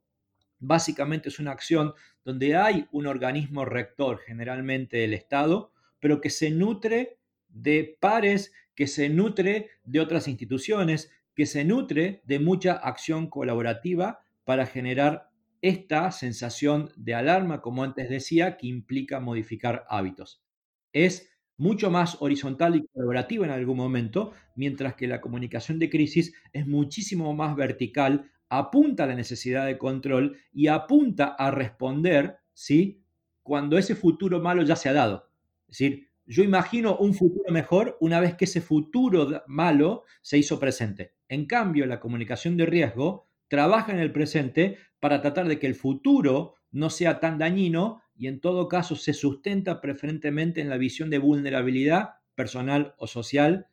básicamente 0.59 1.29
es 1.29 1.39
una 1.39 1.51
acción 1.51 1.93
donde 2.23 2.55
hay 2.55 2.87
un 2.91 3.07
organismo 3.07 3.65
rector, 3.65 4.19
generalmente 4.25 4.97
del 4.97 5.13
Estado, 5.13 5.71
pero 5.99 6.21
que 6.21 6.29
se 6.29 6.51
nutre 6.51 7.17
de 7.53 7.97
pares, 7.99 8.51
que 8.75 8.87
se 8.87 9.07
nutre 9.09 9.69
de 9.83 9.99
otras 9.99 10.27
instituciones, 10.27 11.11
que 11.35 11.45
se 11.45 11.63
nutre 11.63 12.21
de 12.25 12.39
mucha 12.39 12.73
acción 12.73 13.29
colaborativa 13.29 14.19
para 14.43 14.65
generar 14.65 15.29
esta 15.61 16.11
sensación 16.11 16.91
de 16.97 17.13
alarma, 17.13 17.61
como 17.61 17.83
antes 17.83 18.09
decía, 18.09 18.57
que 18.57 18.67
implica 18.67 19.21
modificar 19.21 19.85
hábitos. 19.87 20.43
Es 20.91 21.29
mucho 21.57 21.89
más 21.89 22.21
horizontal 22.21 22.75
y 22.75 22.85
colaborativa 22.87 23.45
en 23.45 23.51
algún 23.51 23.77
momento, 23.77 24.33
mientras 24.55 24.95
que 24.95 25.07
la 25.07 25.21
comunicación 25.21 25.79
de 25.79 25.89
crisis 25.89 26.33
es 26.51 26.67
muchísimo 26.67 27.33
más 27.33 27.55
vertical, 27.55 28.29
apunta 28.49 29.05
a 29.05 29.07
la 29.07 29.15
necesidad 29.15 29.65
de 29.65 29.77
control 29.77 30.37
y 30.51 30.67
apunta 30.67 31.27
a 31.27 31.49
responder, 31.51 32.37
¿sí? 32.53 33.01
Cuando 33.41 33.77
ese 33.77 33.95
futuro 33.95 34.41
malo 34.41 34.63
ya 34.63 34.75
se 34.75 34.89
ha 34.89 34.93
dado. 34.93 35.29
Es 35.67 35.77
decir, 35.77 36.09
yo 36.25 36.43
imagino 36.43 36.97
un 36.97 37.13
futuro 37.13 37.51
mejor 37.51 37.97
una 37.99 38.19
vez 38.19 38.35
que 38.35 38.45
ese 38.45 38.61
futuro 38.61 39.43
malo 39.47 40.03
se 40.21 40.37
hizo 40.37 40.59
presente. 40.59 41.13
En 41.27 41.45
cambio, 41.45 41.85
la 41.85 41.99
comunicación 41.99 42.57
de 42.57 42.65
riesgo 42.65 43.27
trabaja 43.47 43.91
en 43.91 43.99
el 43.99 44.11
presente 44.11 44.77
para 44.99 45.21
tratar 45.21 45.47
de 45.47 45.59
que 45.59 45.67
el 45.67 45.75
futuro 45.75 46.55
no 46.71 46.89
sea 46.89 47.19
tan 47.19 47.37
dañino 47.37 48.01
y 48.15 48.27
en 48.27 48.39
todo 48.39 48.67
caso 48.67 48.95
se 48.95 49.13
sustenta 49.13 49.81
preferentemente 49.81 50.61
en 50.61 50.69
la 50.69 50.77
visión 50.77 51.09
de 51.09 51.17
vulnerabilidad 51.17 52.15
personal 52.35 52.95
o 52.97 53.07
social, 53.07 53.67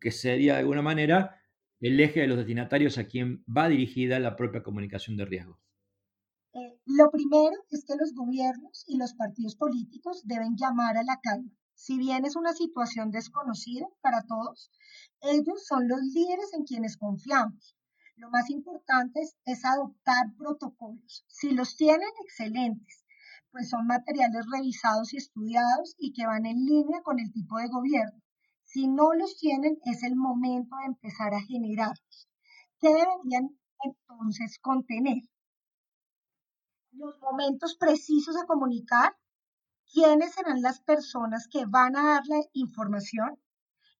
que 0.00 0.10
sería 0.10 0.54
de 0.54 0.60
alguna 0.60 0.82
manera 0.82 1.40
el 1.80 1.98
eje 2.00 2.20
de 2.20 2.26
los 2.26 2.36
destinatarios 2.36 2.96
a 2.98 3.06
quien 3.06 3.44
va 3.44 3.68
dirigida 3.68 4.18
la 4.18 4.36
propia 4.36 4.62
comunicación 4.62 5.16
de 5.16 5.24
riesgo. 5.24 5.58
Lo 6.86 7.10
primero 7.10 7.56
es 7.70 7.84
que 7.84 7.96
los 7.96 8.14
gobiernos 8.14 8.84
y 8.86 8.96
los 8.96 9.14
partidos 9.14 9.56
políticos 9.56 10.22
deben 10.24 10.56
llamar 10.56 10.96
a 10.96 11.02
la 11.02 11.20
calma. 11.20 11.50
Si 11.74 11.98
bien 11.98 12.24
es 12.24 12.36
una 12.36 12.52
situación 12.52 13.10
desconocida 13.10 13.86
para 14.00 14.22
todos, 14.22 14.70
ellos 15.20 15.66
son 15.66 15.88
los 15.88 16.00
líderes 16.00 16.52
en 16.52 16.64
quienes 16.64 16.96
confiamos 16.96 17.74
lo 18.16 18.30
más 18.30 18.48
importante 18.48 19.20
es, 19.44 19.64
adoptar 19.64 20.34
protocolos. 20.38 21.24
Si 21.26 21.50
los 21.50 21.76
tienen, 21.76 22.08
excelentes, 22.24 23.04
pues 23.50 23.68
son 23.68 23.86
materiales 23.86 24.46
revisados 24.52 25.12
y 25.12 25.16
estudiados 25.16 25.96
y 25.98 26.12
que 26.12 26.26
van 26.26 26.46
en 26.46 26.64
línea 26.64 27.02
con 27.02 27.18
el 27.18 27.32
tipo 27.32 27.58
de 27.58 27.68
gobierno. 27.68 28.22
Si 28.62 28.86
no 28.86 29.12
los 29.14 29.36
tienen, 29.38 29.78
es 29.84 30.04
el 30.04 30.14
momento 30.14 30.76
de 30.76 30.86
empezar 30.86 31.34
a 31.34 31.42
generarlos. 31.42 32.28
¿Qué 32.78 32.88
deberían 32.88 33.58
entonces 33.82 34.58
contener? 34.60 35.22
Los 36.96 37.20
momentos 37.20 37.76
precisos 37.76 38.36
a 38.36 38.46
comunicar, 38.46 39.16
quiénes 39.92 40.34
serán 40.34 40.62
las 40.62 40.80
personas 40.80 41.48
que 41.48 41.66
van 41.66 41.96
a 41.96 42.14
darle 42.14 42.48
información, 42.52 43.38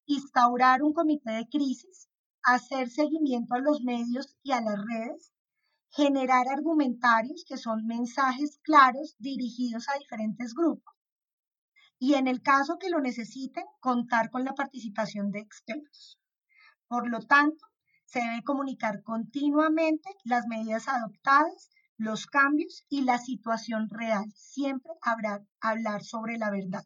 instaurar 0.06 0.82
un 0.82 0.92
comité 0.92 1.32
de 1.32 1.48
crisis, 1.48 2.08
hacer 2.42 2.88
seguimiento 2.90 3.54
a 3.54 3.58
los 3.58 3.82
medios 3.82 4.36
y 4.42 4.52
a 4.52 4.60
las 4.60 4.78
redes, 4.84 5.32
generar 5.90 6.48
argumentarios 6.48 7.44
que 7.46 7.56
son 7.56 7.86
mensajes 7.86 8.58
claros 8.62 9.16
dirigidos 9.18 9.88
a 9.88 9.98
diferentes 9.98 10.54
grupos 10.54 10.94
y 11.98 12.14
en 12.14 12.28
el 12.28 12.42
caso 12.42 12.78
que 12.78 12.90
lo 12.90 13.00
necesiten, 13.00 13.64
contar 13.80 14.30
con 14.30 14.44
la 14.44 14.54
participación 14.54 15.30
de 15.30 15.40
expertos. 15.40 16.20
Por 16.86 17.08
lo 17.08 17.20
tanto, 17.20 17.66
se 18.04 18.20
debe 18.20 18.42
comunicar 18.42 19.02
continuamente 19.02 20.10
las 20.24 20.46
medidas 20.46 20.86
adoptadas, 20.86 21.70
los 21.96 22.26
cambios 22.26 22.84
y 22.88 23.02
la 23.02 23.18
situación 23.18 23.88
real. 23.90 24.30
Siempre 24.34 24.92
habrá 25.02 25.44
hablar 25.60 26.02
sobre 26.02 26.38
la 26.38 26.50
verdad 26.50 26.84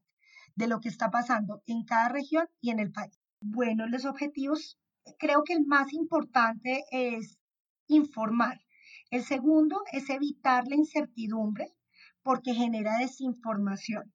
de 0.55 0.67
lo 0.67 0.81
que 0.81 0.89
está 0.89 1.11
pasando 1.11 1.63
en 1.67 1.85
cada 1.85 2.09
región 2.09 2.47
y 2.61 2.71
en 2.71 2.81
el 2.81 2.93
país. 2.93 3.19
Bueno, 3.41 3.87
los 3.87 4.05
objetivos 4.05 4.79
creo 5.19 5.45
que 5.45 5.55
el 5.55 5.65
más 5.67 5.93
importante 5.93 6.85
es 6.91 7.39
informar. 7.87 8.61
El 9.11 9.23
segundo 9.23 9.83
es 9.93 10.11
evitar 10.11 10.67
la 10.67 10.77
incertidumbre 10.77 11.73
porque 12.23 12.55
genera 12.55 12.99
desinformación. 12.99 14.13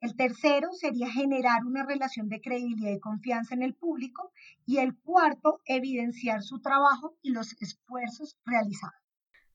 El 0.00 0.14
tercero 0.14 0.68
sería 0.72 1.10
generar 1.10 1.64
una 1.64 1.86
relación 1.86 2.28
de 2.28 2.42
credibilidad 2.42 2.92
y 2.92 3.00
confianza 3.00 3.54
en 3.54 3.62
el 3.62 3.74
público. 3.74 4.30
Y 4.66 4.76
el 4.78 4.94
cuarto, 4.98 5.62
evidenciar 5.64 6.42
su 6.42 6.60
trabajo 6.60 7.16
y 7.22 7.30
los 7.30 7.54
esfuerzos 7.60 8.36
realizados. 8.44 9.05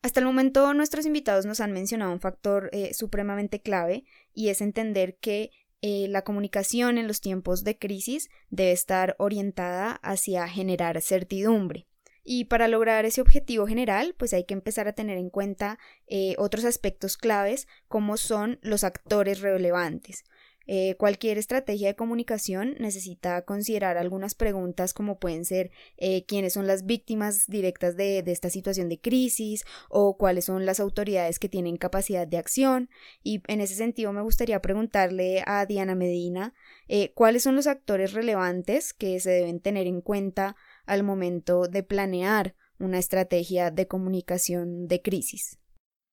Hasta 0.02 0.20
el 0.20 0.26
momento 0.26 0.74
nuestros 0.74 1.06
invitados 1.06 1.46
nos 1.46 1.60
han 1.60 1.72
mencionado 1.72 2.12
un 2.12 2.20
factor 2.20 2.70
eh, 2.74 2.94
supremamente 2.94 3.62
clave 3.62 4.04
y 4.34 4.50
es 4.50 4.62
entender 4.62 5.18
que 5.18 5.52
eh, 5.84 6.08
la 6.10 6.24
comunicación 6.24 6.98
en 6.98 7.08
los 7.08 7.22
tiempos 7.22 7.64
de 7.64 7.78
crisis 7.78 8.30
debe 8.50 8.72
estar 8.72 9.16
orientada 9.20 9.94
hacia 10.04 10.48
generar 10.48 11.02
certidumbre. 11.02 11.88
Y 12.24 12.46
para 12.46 12.68
lograr 12.68 13.06
ese 13.06 13.22
objetivo 13.22 13.66
general, 13.66 14.14
pues 14.18 14.34
hay 14.34 14.44
que 14.44 14.54
empezar 14.54 14.88
a 14.88 14.94
tener 14.94 15.18
en 15.18 15.30
cuenta 15.30 15.80
eh, 16.08 16.36
otros 16.38 16.66
aspectos 16.66 17.18
claves 17.18 17.68
como 17.88 18.18
son 18.18 18.60
los 18.62 18.84
actores 18.84 19.42
relevantes. 19.42 20.24
Eh, 20.68 20.96
cualquier 20.98 21.38
estrategia 21.38 21.88
de 21.88 21.96
comunicación 21.96 22.76
necesita 22.80 23.42
considerar 23.44 23.98
algunas 23.98 24.36
preguntas 24.36 24.94
como 24.94 25.20
pueden 25.20 25.44
ser 25.44 25.72
eh, 25.98 26.26
quiénes 26.26 26.54
son 26.54 26.68
las 26.68 26.86
víctimas 26.86 27.46
directas 27.48 27.98
de, 27.98 28.20
esta 28.28 28.50
situación 28.50 28.88
de 28.88 29.00
crisis 29.00 29.66
o 29.90 30.18
cuáles 30.18 30.46
son 30.46 30.66
las 30.66 30.80
autoridades 30.80 31.40
que 31.40 31.50
tienen 31.50 31.78
capacidad 31.78 32.28
de 32.28 32.38
acción. 32.38 32.90
Y 33.24 33.42
en 33.48 33.62
ese 33.62 33.76
sentido 33.76 34.14
me 34.14 34.22
gustaría 34.22 34.62
preguntarle 34.62 35.44
a 35.46 35.66
Diana 35.66 35.96
Medina 35.96 36.54
eh, 36.88 37.12
cuáles 37.14 37.44
son 37.44 37.56
los 37.56 37.68
actores 37.68 38.14
relevantes 38.14 38.94
que 38.94 39.20
se 39.20 39.32
deben 39.32 39.60
tener 39.60 39.88
en 39.88 40.02
cuenta 40.02 40.56
al 40.86 41.04
momento 41.04 41.64
de 41.64 41.84
planear 41.84 42.56
una 42.80 43.00
estrategia 43.00 43.72
de 43.72 43.88
comunicación 43.88 44.88
de 44.88 45.02
crisis. 45.02 45.60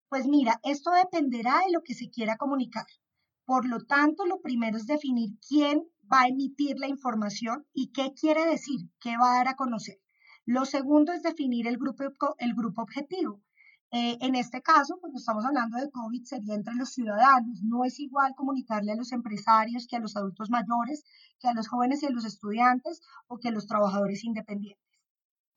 Pues 0.09 0.27
mira, 0.27 0.61
esto 0.65 0.91
dependerá 0.91 1.61
de 1.67 1.73
lo 1.73 1.83
que 1.83 1.95
se 1.95 2.09
quiera 2.11 2.37
comunicar. 2.37 2.87
Por 3.49 3.65
lo 3.67 3.79
tanto, 3.81 4.27
lo 4.27 4.43
primero 4.43 4.77
es 4.77 4.87
definir 4.87 5.31
quién 5.49 5.83
va 6.13 6.21
a 6.21 6.29
emitir 6.29 6.79
la 6.79 6.87
información 6.87 7.67
y 7.73 7.93
qué 7.93 8.13
quiere 8.13 8.45
decir, 8.45 8.91
qué 9.01 9.17
va 9.17 9.33
a 9.33 9.37
dar 9.39 9.49
a 9.49 9.57
conocer. 9.57 9.97
Lo 10.45 10.67
segundo 10.67 11.15
es 11.15 11.23
definir 11.23 11.67
el 11.67 11.79
grupo, 11.79 12.05
el 12.37 12.53
grupo 12.55 12.83
objetivo. 12.83 13.41
Eh, 13.91 14.19
en 14.21 14.35
este 14.35 14.61
caso, 14.61 14.99
cuando 15.01 15.17
estamos 15.17 15.47
hablando 15.47 15.79
de 15.79 15.91
COVID, 15.91 16.25
sería 16.25 16.57
entre 16.57 16.75
los 16.75 16.91
ciudadanos. 16.91 17.63
No 17.63 17.87
es 17.87 17.99
igual 18.01 18.35
comunicarle 18.37 18.93
a 18.93 18.97
los 18.97 19.13
empresarios 19.13 19.87
que 19.87 19.97
a 19.97 20.01
los 20.01 20.15
adultos 20.15 20.51
mayores, 20.51 21.07
que 21.41 21.49
a 21.49 21.55
los 21.55 21.69
jóvenes 21.69 22.03
y 22.03 22.07
a 22.07 22.11
los 22.11 22.27
estudiantes 22.27 23.01
o 23.29 23.39
que 23.39 23.49
a 23.49 23.53
los 23.53 23.67
trabajadores 23.67 24.25
independientes. 24.25 24.85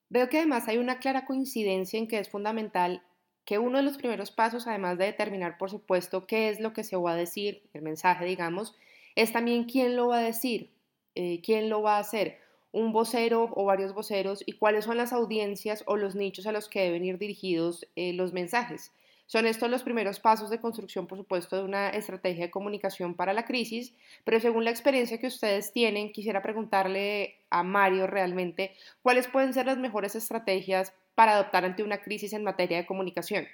Veo 0.07 0.29
que 0.29 0.37
además 0.37 0.69
hay 0.69 0.77
una 0.77 0.99
clara 0.99 1.25
coincidencia 1.25 1.99
en 1.99 2.07
que 2.07 2.19
es 2.19 2.29
fundamental 2.29 3.03
que 3.45 3.59
uno 3.59 3.77
de 3.77 3.83
los 3.83 3.97
primeros 3.97 4.31
pasos, 4.31 4.67
además 4.67 4.97
de 4.97 5.05
determinar, 5.05 5.57
por 5.57 5.69
supuesto, 5.69 6.25
qué 6.25 6.49
es 6.49 6.59
lo 6.59 6.73
que 6.73 6.83
se 6.83 6.95
va 6.95 7.13
a 7.13 7.15
decir, 7.15 7.63
el 7.73 7.81
mensaje, 7.81 8.25
digamos, 8.25 8.75
es 9.15 9.31
también 9.31 9.65
quién 9.65 9.95
lo 9.95 10.07
va 10.07 10.19
a 10.19 10.23
decir, 10.23 10.71
eh, 11.15 11.41
quién 11.43 11.69
lo 11.69 11.81
va 11.81 11.97
a 11.97 12.01
hacer, 12.01 12.39
un 12.71 12.93
vocero 12.93 13.51
o 13.53 13.65
varios 13.65 13.93
voceros 13.93 14.43
y 14.45 14.53
cuáles 14.53 14.85
son 14.85 14.97
las 14.97 15.11
audiencias 15.11 15.83
o 15.87 15.97
los 15.97 16.15
nichos 16.15 16.47
a 16.47 16.51
los 16.51 16.69
que 16.69 16.81
deben 16.81 17.03
ir 17.03 17.17
dirigidos 17.17 17.85
eh, 17.95 18.13
los 18.13 18.31
mensajes. 18.31 18.91
Son 19.25 19.45
estos 19.45 19.69
los 19.69 19.83
primeros 19.83 20.19
pasos 20.19 20.49
de 20.49 20.59
construcción, 20.59 21.07
por 21.07 21.17
supuesto, 21.17 21.55
de 21.55 21.63
una 21.63 21.89
estrategia 21.89 22.45
de 22.45 22.51
comunicación 22.51 23.15
para 23.15 23.31
la 23.31 23.45
crisis, 23.45 23.93
pero 24.25 24.41
según 24.41 24.65
la 24.65 24.71
experiencia 24.71 25.19
que 25.19 25.27
ustedes 25.27 25.71
tienen, 25.71 26.11
quisiera 26.11 26.41
preguntarle 26.41 27.37
a 27.49 27.63
Mario 27.63 28.07
realmente 28.07 28.73
cuáles 29.01 29.27
pueden 29.27 29.53
ser 29.53 29.67
las 29.67 29.77
mejores 29.77 30.15
estrategias 30.15 30.93
para 31.15 31.33
adoptar 31.33 31.65
ante 31.65 31.83
una 31.83 32.01
crisis 32.01 32.33
en 32.33 32.43
materia 32.43 32.77
de 32.77 32.85
comunicación? 32.85 33.47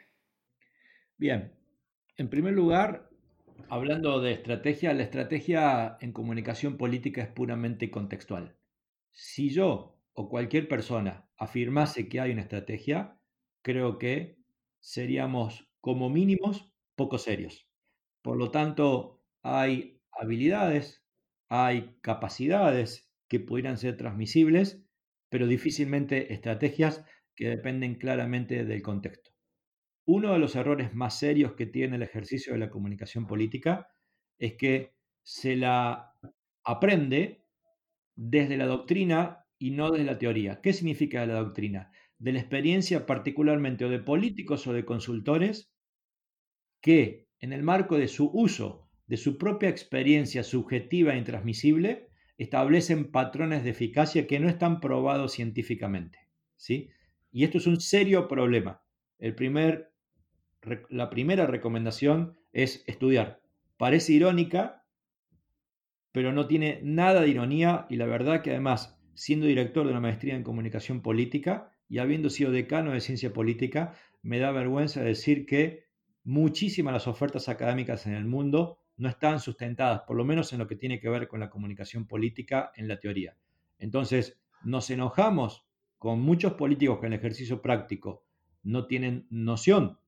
Bien, 1.18 1.54
en 2.16 2.30
primer 2.30 2.54
lugar, 2.54 3.10
hablando 3.70 4.22
de 4.22 4.34
estrategia, 4.34 4.94
la 4.94 5.04
estrategia 5.04 5.98
en 6.02 6.12
comunicación 6.12 6.78
política 6.78 7.22
es 7.22 7.28
puramente 7.28 7.90
contextual. 7.92 8.56
Si 9.12 9.50
yo 9.50 10.00
o 10.14 10.30
cualquier 10.30 10.68
persona 10.68 11.30
afirmase 11.38 12.08
que 12.10 12.20
hay 12.20 12.32
una 12.32 12.42
estrategia, 12.42 13.20
creo 13.62 13.98
que 13.98 14.38
seríamos 14.80 15.70
como 15.82 16.10
mínimos 16.10 16.72
poco 16.96 17.18
serios. 17.18 17.68
Por 18.22 18.38
lo 18.38 18.52
tanto, 18.52 19.22
hay 19.42 20.02
habilidades, 20.12 21.06
hay 21.50 21.98
capacidades 22.02 23.12
que 23.28 23.40
pudieran 23.40 23.78
ser 23.78 23.98
transmisibles, 23.98 24.84
pero 25.30 25.48
difícilmente 25.48 26.34
estrategias 26.34 27.06
que 27.38 27.48
dependen 27.48 27.96
claramente 27.96 28.66
del 28.66 28.82
contexto. 28.82 29.32
Uno 30.06 30.34
de 30.34 30.40
los 30.40 30.58
errores 30.58 30.94
más 30.94 31.18
serios 31.18 31.54
que 31.54 31.66
tiene 31.66 31.96
el 31.96 32.04
ejercicio 32.04 32.52
de 32.52 32.60
la 32.60 32.70
comunicación 32.70 33.28
política 33.28 33.88
es 34.38 34.56
que 34.56 34.96
se 35.24 35.56
la 35.56 36.14
aprende 36.66 37.46
desde 38.16 38.58
la 38.58 38.66
doctrina 38.66 39.46
y 39.58 39.72
no 39.72 39.92
desde 39.92 40.06
la 40.06 40.18
teoría. 40.18 40.60
¿Qué 40.62 40.74
significa 40.74 41.26
la 41.26 41.36
doctrina? 41.36 41.92
de 42.20 42.34
la 42.34 42.40
experiencia 42.40 43.06
particularmente 43.06 43.86
o 43.86 43.90
de 43.90 44.00
políticos 44.00 44.66
o 44.68 44.74
de 44.74 44.86
consultores 44.86 45.72
que 46.82 47.28
en 47.40 47.54
el 47.54 47.64
marco 47.64 47.98
de 47.98 48.08
su 48.08 48.30
uso, 48.34 48.90
de 49.06 49.18
su 49.18 49.38
propia 49.38 49.70
experiencia 49.70 50.44
subjetiva 50.44 51.14
e 51.14 51.18
intransmisible, 51.18 52.10
establecen 52.38 53.12
patrones 53.12 53.64
de 53.64 53.72
eficacia 53.72 54.28
que 54.28 54.40
no 54.40 54.50
están 54.50 54.80
probados 54.80 55.34
científicamente. 55.34 56.20
¿sí? 56.56 56.90
Y 57.38 57.44
esto 57.44 57.60
es 57.60 57.68
un 57.68 57.80
serio 57.80 58.28
problema. 58.28 58.82
El 59.20 59.36
primer, 59.36 59.94
la 60.90 61.12
primera 61.12 61.46
recomendación 61.46 62.36
es 62.52 62.84
estudiar. 62.88 63.44
Parece 63.78 64.14
irónica, 64.14 64.88
pero 66.12 66.34
no 66.34 66.48
tiene 66.48 66.80
nada 66.82 67.22
de 67.22 67.30
ironía 67.30 67.86
y 67.92 67.98
la 67.98 68.08
verdad 68.08 68.42
que 68.42 68.50
además, 68.50 69.00
siendo 69.14 69.46
director 69.46 69.86
de 69.86 69.92
una 69.92 70.00
maestría 70.00 70.36
en 70.36 70.42
comunicación 70.42 71.04
política 71.04 71.70
y 71.88 72.00
habiendo 72.00 72.32
sido 72.32 72.50
decano 72.50 72.92
de 72.92 73.02
ciencia 73.02 73.32
política, 73.34 73.94
me 74.24 74.40
da 74.40 74.50
vergüenza 74.50 75.04
decir 75.04 75.46
que 75.46 75.86
muchísimas 76.24 76.92
las 76.92 77.06
ofertas 77.06 77.50
académicas 77.50 78.08
en 78.08 78.14
el 78.14 78.26
mundo 78.26 78.80
no 78.96 79.10
están 79.10 79.42
sustentadas, 79.42 80.02
por 80.08 80.18
lo 80.18 80.26
menos 80.26 80.54
en 80.54 80.58
lo 80.58 80.66
que 80.66 80.76
tiene 80.76 81.00
que 81.00 81.10
ver 81.10 81.28
con 81.28 81.40
la 81.40 81.52
comunicación 81.52 82.08
política 82.08 82.72
en 82.76 82.88
la 82.88 83.00
teoría. 83.00 83.38
Entonces, 83.78 84.40
nos 84.64 84.90
enojamos 84.90 85.67
con 85.98 86.22
muchos 86.22 86.54
políticos 86.54 87.00
que 87.00 87.08
en 87.08 87.14
el 87.14 87.20
ejercicio 87.20 87.62
práctico 87.62 88.26
no 88.64 88.88
tienen 88.88 89.28
noción 89.30 90.00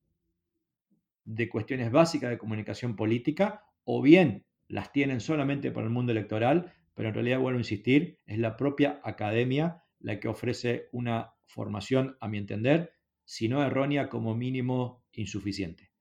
de 1.24 1.48
cuestiones 1.48 1.90
básicas 1.90 2.30
de 2.30 2.38
comunicación 2.38 2.96
política, 2.96 3.64
o 3.84 4.02
bien 4.02 4.44
las 4.68 4.92
tienen 4.92 5.20
solamente 5.20 5.70
para 5.70 5.86
el 5.86 5.92
mundo 5.92 6.12
electoral, 6.12 6.72
pero 6.94 7.08
en 7.08 7.14
realidad, 7.14 7.38
vuelvo 7.38 7.58
a 7.58 7.60
insistir, 7.60 8.18
es 8.26 8.38
la 8.38 8.56
propia 8.56 9.00
academia 9.04 9.84
la 10.00 10.18
que 10.18 10.28
ofrece 10.28 10.88
una 10.92 11.34
formación, 11.44 12.16
a 12.20 12.28
mi 12.28 12.38
entender, 12.38 12.92
si 13.24 13.48
no 13.48 13.62
errónea, 13.62 14.08
como 14.08 14.34
mínimo 14.34 15.04
insuficiente. 15.12 15.92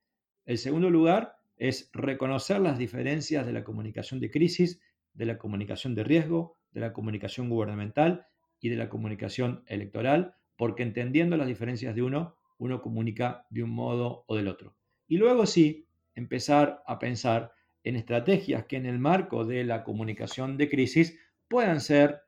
El 0.45 0.57
segundo 0.57 0.89
lugar 0.89 1.37
es 1.57 1.89
reconocer 1.93 2.59
las 2.59 2.77
diferencias 2.77 3.45
de 3.45 3.53
la 3.53 3.63
comunicación 3.63 4.19
de 4.19 4.31
crisis, 4.31 4.81
de 5.13 5.25
la 5.25 5.37
comunicación 5.37 5.95
de 5.95 6.03
riesgo, 6.03 6.57
de 6.71 6.81
la 6.81 6.93
comunicación 6.93 7.49
gubernamental 7.49 8.28
y 8.59 8.69
de 8.69 8.75
la 8.75 8.89
comunicación 8.89 9.63
electoral, 9.67 10.35
porque 10.57 10.83
entendiendo 10.83 11.37
las 11.37 11.47
diferencias 11.47 11.95
de 11.95 12.01
uno, 12.01 12.35
uno 12.57 12.81
comunica 12.81 13.45
de 13.49 13.63
un 13.63 13.71
modo 13.71 14.25
o 14.27 14.35
del 14.35 14.47
otro. 14.47 14.75
Y 15.07 15.17
luego 15.17 15.45
sí, 15.45 15.87
empezar 16.15 16.83
a 16.85 16.99
pensar 16.99 17.53
en 17.83 17.95
estrategias 17.95 18.65
que 18.65 18.75
en 18.75 18.85
el 18.85 18.99
marco 18.99 19.45
de 19.45 19.63
la 19.63 19.83
comunicación 19.83 20.57
de 20.57 20.69
crisis 20.69 21.19
puedan 21.47 21.79
ser 21.79 22.21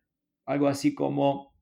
algo 0.46 0.68
así 0.68 0.96
como 0.96 1.54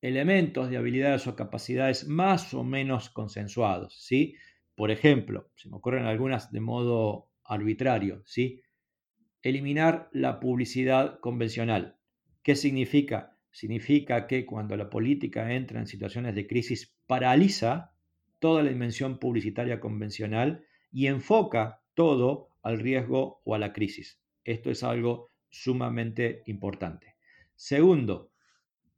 elementos 0.00 0.68
de 0.68 0.76
habilidades 0.76 1.26
o 1.26 1.34
capacidades 1.34 2.06
más 2.06 2.52
o 2.52 2.62
menos 2.62 3.08
consensuados, 3.08 3.96
¿sí? 4.04 4.36
Por 4.74 4.90
ejemplo, 4.90 5.50
se 5.54 5.70
me 5.70 5.76
ocurren 5.76 6.04
algunas 6.04 6.52
de 6.52 6.60
modo 6.60 7.30
arbitrario, 7.44 8.22
¿sí? 8.26 8.60
Eliminar 9.42 10.10
la 10.12 10.40
publicidad 10.40 11.20
convencional. 11.20 11.96
¿Qué 12.42 12.54
significa? 12.54 13.33
Significa 13.54 14.26
que 14.26 14.44
cuando 14.44 14.76
la 14.76 14.90
política 14.90 15.54
entra 15.54 15.78
en 15.78 15.86
situaciones 15.86 16.34
de 16.34 16.48
crisis, 16.48 16.92
paraliza 17.06 17.92
toda 18.40 18.64
la 18.64 18.70
dimensión 18.70 19.20
publicitaria 19.20 19.78
convencional 19.78 20.66
y 20.90 21.06
enfoca 21.06 21.80
todo 21.94 22.48
al 22.64 22.80
riesgo 22.80 23.42
o 23.44 23.54
a 23.54 23.60
la 23.60 23.72
crisis. 23.72 24.20
Esto 24.42 24.72
es 24.72 24.82
algo 24.82 25.30
sumamente 25.50 26.42
importante. 26.46 27.14
Segundo, 27.54 28.32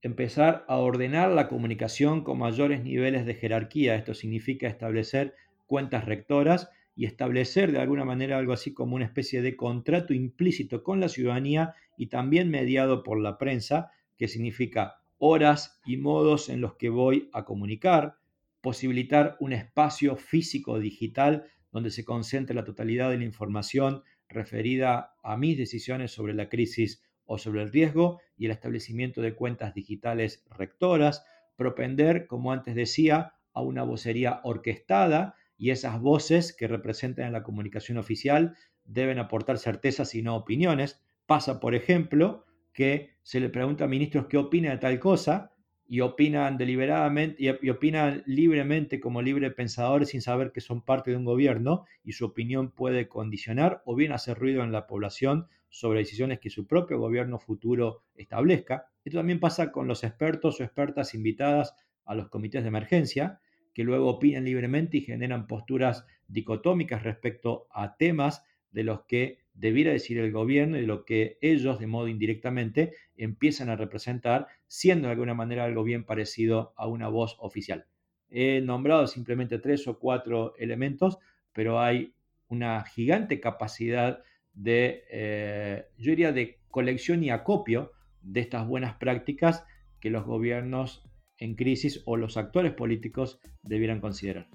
empezar 0.01 0.65
a 0.69 0.79
ordenar 0.79 1.33
la 1.33 1.49
comunicación 1.49 2.25
con 2.25 2.39
mayores 2.39 2.83
niveles 2.83 3.27
de 3.27 3.35
jerarquía. 3.35 3.95
Esto 3.95 4.15
significa 4.15 4.69
establecer 4.69 5.35
cuentas 5.67 6.07
rectoras 6.07 6.71
y 6.95 7.05
establecer 7.05 7.73
de 7.73 7.81
alguna 7.81 8.07
manera 8.07 8.39
algo 8.39 8.55
así 8.55 8.73
como 8.73 8.97
una 8.97 9.05
especie 9.05 9.43
de 9.43 9.55
contrato 9.55 10.15
implícito 10.15 10.83
con 10.83 10.99
la 10.99 11.11
ciudadanía 11.11 11.75
y 11.99 12.07
también 12.07 12.49
mediado 12.49 13.03
por 13.03 13.21
la 13.21 13.37
prensa, 13.37 13.93
que 14.17 14.29
significa 14.29 14.97
horas 15.19 15.81
y 15.85 15.97
modos 15.97 16.49
en 16.49 16.61
los 16.61 16.75
que 16.75 16.89
voy 16.89 17.31
a 17.33 17.45
comunicar, 17.45 18.17
posibilitar 18.61 19.37
un 19.41 19.53
espacio 19.53 20.17
físico 20.17 20.79
digital 20.79 21.45
donde 21.71 21.91
se 21.91 22.05
concentre 22.05 22.55
la 22.55 22.65
totalidad 22.65 23.11
de 23.11 23.19
la 23.19 23.25
información 23.25 24.03
referida 24.29 25.15
a 25.23 25.37
mis 25.37 25.59
decisiones 25.59 26.11
sobre 26.11 26.35
la 26.35 26.49
crisis 26.49 27.03
o 27.27 27.39
sobre 27.39 27.63
el 27.63 27.73
riesgo 27.73 28.21
y 28.37 28.47
el 28.47 28.53
establecimiento 28.53 29.21
de 29.21 29.35
cuentas 29.35 29.75
digitales 29.75 30.45
rectoras, 30.51 31.25
propender, 31.57 32.27
como 32.27 32.53
antes 32.53 32.75
decía, 32.75 33.35
a 33.53 33.61
una 33.61 33.83
vocería 33.83 34.41
orquestada 34.45 35.35
y 35.59 35.71
esas 35.71 36.01
voces 36.01 36.55
que 36.55 36.69
representan 36.69 37.27
en 37.27 37.33
la 37.33 37.43
comunicación 37.43 37.99
oficial 37.99 38.57
deben 38.85 39.19
aportar 39.19 39.59
certezas 39.59 40.15
y 40.15 40.23
no 40.23 40.37
opiniones. 40.37 41.03
Pasa, 41.27 41.61
por 41.61 41.75
ejemplo, 41.75 42.46
que 42.77 43.17
se 43.23 43.41
le 43.41 43.49
pregunta 43.49 43.85
a 43.85 43.89
ministros 43.89 44.27
qué 44.27 44.37
opina 44.37 44.71
de 44.71 44.77
tal 44.77 45.01
cosa 45.01 45.51
y 45.89 46.01
opinan 46.01 46.59
deliberadamente 46.59 47.43
y, 47.43 47.71
opinan 47.71 48.23
libremente 48.27 49.01
como 49.01 49.23
libre 49.23 49.51
pensadores 49.51 50.11
sin 50.11 50.21
saber 50.21 50.53
que 50.53 50.61
son 50.61 50.83
parte 50.83 51.11
de 51.11 51.17
un 51.17 51.25
gobierno 51.25 51.87
y 52.05 52.13
su 52.13 52.27
opinión 52.27 52.71
puede 52.71 53.09
condicionar 53.09 53.83
o 53.87 53.95
bien 53.95 54.13
hacer 54.13 54.39
ruido 54.39 54.63
en 54.63 54.73
la 54.73 54.87
población 54.87 55.47
sobre 55.71 56.01
decisiones 56.01 56.39
que 56.39 56.51
su 56.51 56.67
propio 56.67 56.99
gobierno 56.99 57.39
futuro 57.39 58.05
establezca. 58.15 58.89
Esto 59.05 59.19
también 59.19 59.41
pasa 59.41 59.73
con 59.73 59.89
los 59.89 60.05
expertos 60.05 60.61
o 60.61 60.65
expertas 60.65 61.15
invitadas 61.15 61.75
a 62.05 62.15
los 62.15 62.29
comités 62.29 62.63
de 62.63 62.69
emergencia, 62.69 63.41
que 63.73 63.85
luego 63.85 64.09
opinan 64.09 64.45
libremente 64.45 64.99
y 64.99 65.01
generan 65.01 65.47
posturas 65.47 66.05
dicotómicas 66.29 67.03
respecto 67.03 67.69
a 67.71 67.97
temas 67.97 68.45
de 68.71 68.85
los 68.85 69.05
que 69.07 69.46
debiera 69.57 69.91
decir 69.91 70.19
el 70.19 70.33
gobierno 70.33 70.79
y 70.79 70.87
lo 70.87 71.05
que 71.05 71.39
ellos, 71.41 71.79
de 71.81 71.87
modo 71.87 72.09
indirectamente, 72.09 72.93
empiezan 73.17 73.71
a 73.71 73.77
representar, 73.77 74.49
siendo 74.67 75.09
de 75.09 75.13
alguna 75.13 75.35
manera 75.35 75.65
algo 75.65 75.83
bien 75.83 76.05
parecido 76.05 76.75
a 76.77 76.87
una 76.87 77.09
voz 77.09 77.37
oficial. 77.41 77.87
He 78.29 78.61
nombrado 78.61 79.07
simplemente 79.07 79.59
tres 79.59 79.89
o 79.89 79.99
cuatro 79.99 80.55
elementos, 80.59 81.19
pero 81.53 81.81
hay 81.81 82.13
una 82.49 82.85
gigante 82.85 83.41
capacidad 83.41 84.23
de, 84.53 85.05
eh, 85.11 85.87
yo 85.97 86.11
diría, 86.11 86.33
de 86.33 86.59
colección 86.71 87.25
y 87.25 87.31
acopio 87.31 87.93
de 88.23 88.41
estas 88.41 88.67
buenas 88.67 88.97
prácticas 88.97 89.65
que 90.01 90.11
los 90.11 90.25
gobiernos 90.25 91.03
en 91.39 91.55
crisis 91.55 92.03
o 92.05 92.17
los 92.17 92.37
actores 92.37 92.73
políticos 92.73 93.41
debieran 93.63 94.01
considerar. 94.01 94.49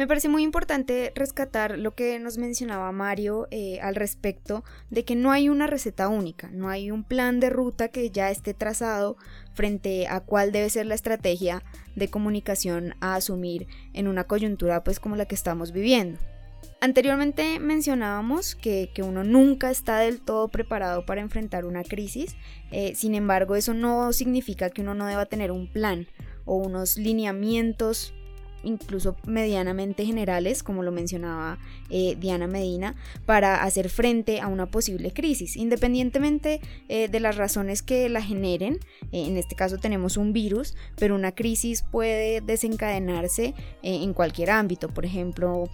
Me 0.00 0.06
parece 0.06 0.30
muy 0.30 0.44
importante 0.44 1.12
rescatar 1.14 1.78
lo 1.78 1.94
que 1.94 2.18
nos 2.20 2.38
mencionaba 2.38 2.90
Mario 2.90 3.48
eh, 3.50 3.80
al 3.82 3.94
respecto 3.94 4.64
de 4.88 5.04
que 5.04 5.14
no 5.14 5.30
hay 5.30 5.50
una 5.50 5.66
receta 5.66 6.08
única, 6.08 6.48
no 6.54 6.70
hay 6.70 6.90
un 6.90 7.04
plan 7.04 7.38
de 7.38 7.50
ruta 7.50 7.88
que 7.88 8.08
ya 8.08 8.30
esté 8.30 8.54
trazado 8.54 9.18
frente 9.52 10.06
a 10.08 10.20
cuál 10.20 10.52
debe 10.52 10.70
ser 10.70 10.86
la 10.86 10.94
estrategia 10.94 11.62
de 11.96 12.08
comunicación 12.08 12.94
a 13.00 13.14
asumir 13.14 13.66
en 13.92 14.08
una 14.08 14.24
coyuntura 14.24 14.82
pues 14.84 15.00
como 15.00 15.16
la 15.16 15.26
que 15.26 15.34
estamos 15.34 15.70
viviendo. 15.70 16.18
Anteriormente 16.80 17.60
mencionábamos 17.60 18.54
que, 18.54 18.90
uno 19.04 19.22
nunca 19.22 19.70
está 19.70 19.98
del 19.98 20.22
todo 20.22 20.48
preparado 20.48 21.04
para 21.04 21.20
enfrentar 21.20 21.66
una 21.66 21.84
crisis, 21.84 22.36
eh, 22.70 22.94
sin 22.94 23.14
embargo 23.14 23.54
eso 23.54 23.74
no 23.74 24.14
significa 24.14 24.70
que 24.70 24.80
uno 24.80 24.94
no 24.94 25.04
deba 25.04 25.26
tener 25.26 25.52
un 25.52 25.70
plan 25.70 26.06
o 26.46 26.54
unos 26.54 26.96
lineamientos 26.96 28.14
incluso 28.62 29.16
medianamente 29.26 30.04
generales, 30.04 30.62
como 30.62 30.82
lo 30.82 30.92
mencionaba 30.92 31.58
eh, 31.88 32.16
Diana 32.18 32.46
Medina, 32.46 32.94
para 33.26 33.62
hacer 33.62 33.88
frente 33.88 34.40
a 34.40 34.48
una 34.48 34.66
posible 34.66 35.12
crisis, 35.12 35.56
independientemente 35.56 36.60
eh, 36.88 37.08
de 37.08 37.20
las 37.20 37.36
razones 37.36 37.82
que 37.82 38.08
la 38.08 38.22
generen. 38.22 38.78
en 39.12 39.36
este 39.36 39.54
caso 39.54 39.78
tenemos 39.78 40.16
un 40.16 40.32
virus, 40.32 40.74
pero 40.96 41.14
una 41.14 41.32
crisis 41.32 41.82
puede 41.82 42.40
desencadenarse 42.40 43.54
en 43.82 44.12
cualquier 44.14 44.50
ámbito, 44.50 44.88
por 44.88 45.04
ejemplo, 45.04 45.68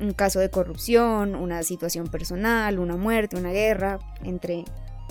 un 0.00 0.12
caso 0.12 0.40
de 0.40 0.50
corrupción, 0.50 1.34
una 1.34 1.62
situación 1.62 2.08
personal, 2.08 2.78
una 2.78 2.96
muerte, 2.96 3.36
una 3.36 3.50
guerra, 3.50 3.98
entre 4.22 4.64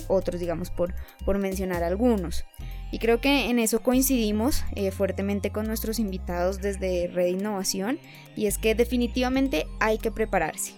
otros, 0.08 0.40
digamos, 0.40 0.70
por, 0.70 0.94
por 1.24 1.38
mencionar 1.38 1.84
algunos. 1.84 2.44
Y 2.90 2.98
creo 2.98 3.20
que 3.20 3.50
en 3.50 3.58
eso 3.58 3.82
coincidimos 3.82 4.64
eh, 4.74 4.90
fuertemente 4.90 5.50
con 5.50 5.66
nuestros 5.66 5.98
invitados 5.98 6.60
desde 6.60 7.08
Red 7.08 7.26
Innovación, 7.28 7.98
y 8.34 8.46
es 8.46 8.58
que 8.58 8.74
definitivamente 8.74 9.66
hay 9.80 9.98
que 9.98 10.10
prepararse. 10.10 10.72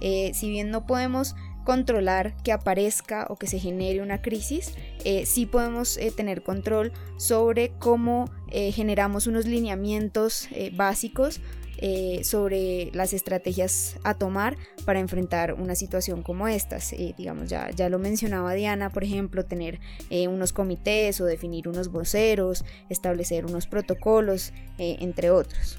Eh, 0.00 0.30
si 0.34 0.48
bien 0.48 0.70
no 0.70 0.86
podemos 0.86 1.34
controlar 1.64 2.34
que 2.44 2.52
aparezca 2.52 3.26
o 3.28 3.36
que 3.36 3.46
se 3.48 3.58
genere 3.58 4.00
una 4.00 4.22
crisis, 4.22 4.72
eh, 5.04 5.26
sí 5.26 5.44
podemos 5.44 5.98
tener 6.16 6.42
control 6.42 6.92
sobre 7.18 7.72
cómo 7.78 8.30
generamos 8.50 9.26
unos 9.26 9.44
lineamientos 9.44 10.48
básicos 10.72 11.42
eh, 11.80 12.24
sobre 12.24 12.90
las 12.92 13.12
estrategias 13.12 13.96
a 14.02 14.14
tomar 14.14 14.56
para 14.84 14.98
enfrentar 14.98 15.54
una 15.54 15.76
situación 15.76 16.22
como 16.22 16.48
estas. 16.48 16.92
Eh, 16.92 17.14
digamos, 17.16 17.48
ya, 17.48 17.70
ya 17.70 17.88
lo 17.88 18.00
mencionaba 18.00 18.52
Diana, 18.54 18.90
por 18.90 19.04
ejemplo, 19.04 19.44
tener 19.44 19.78
eh, 20.10 20.26
unos 20.26 20.52
comités 20.52 21.20
o 21.20 21.24
definir 21.24 21.68
unos 21.68 21.92
voceros, 21.92 22.64
establecer 22.88 23.46
unos 23.46 23.66
protocolos, 23.66 24.52
entre 24.78 25.30
otros. 25.30 25.78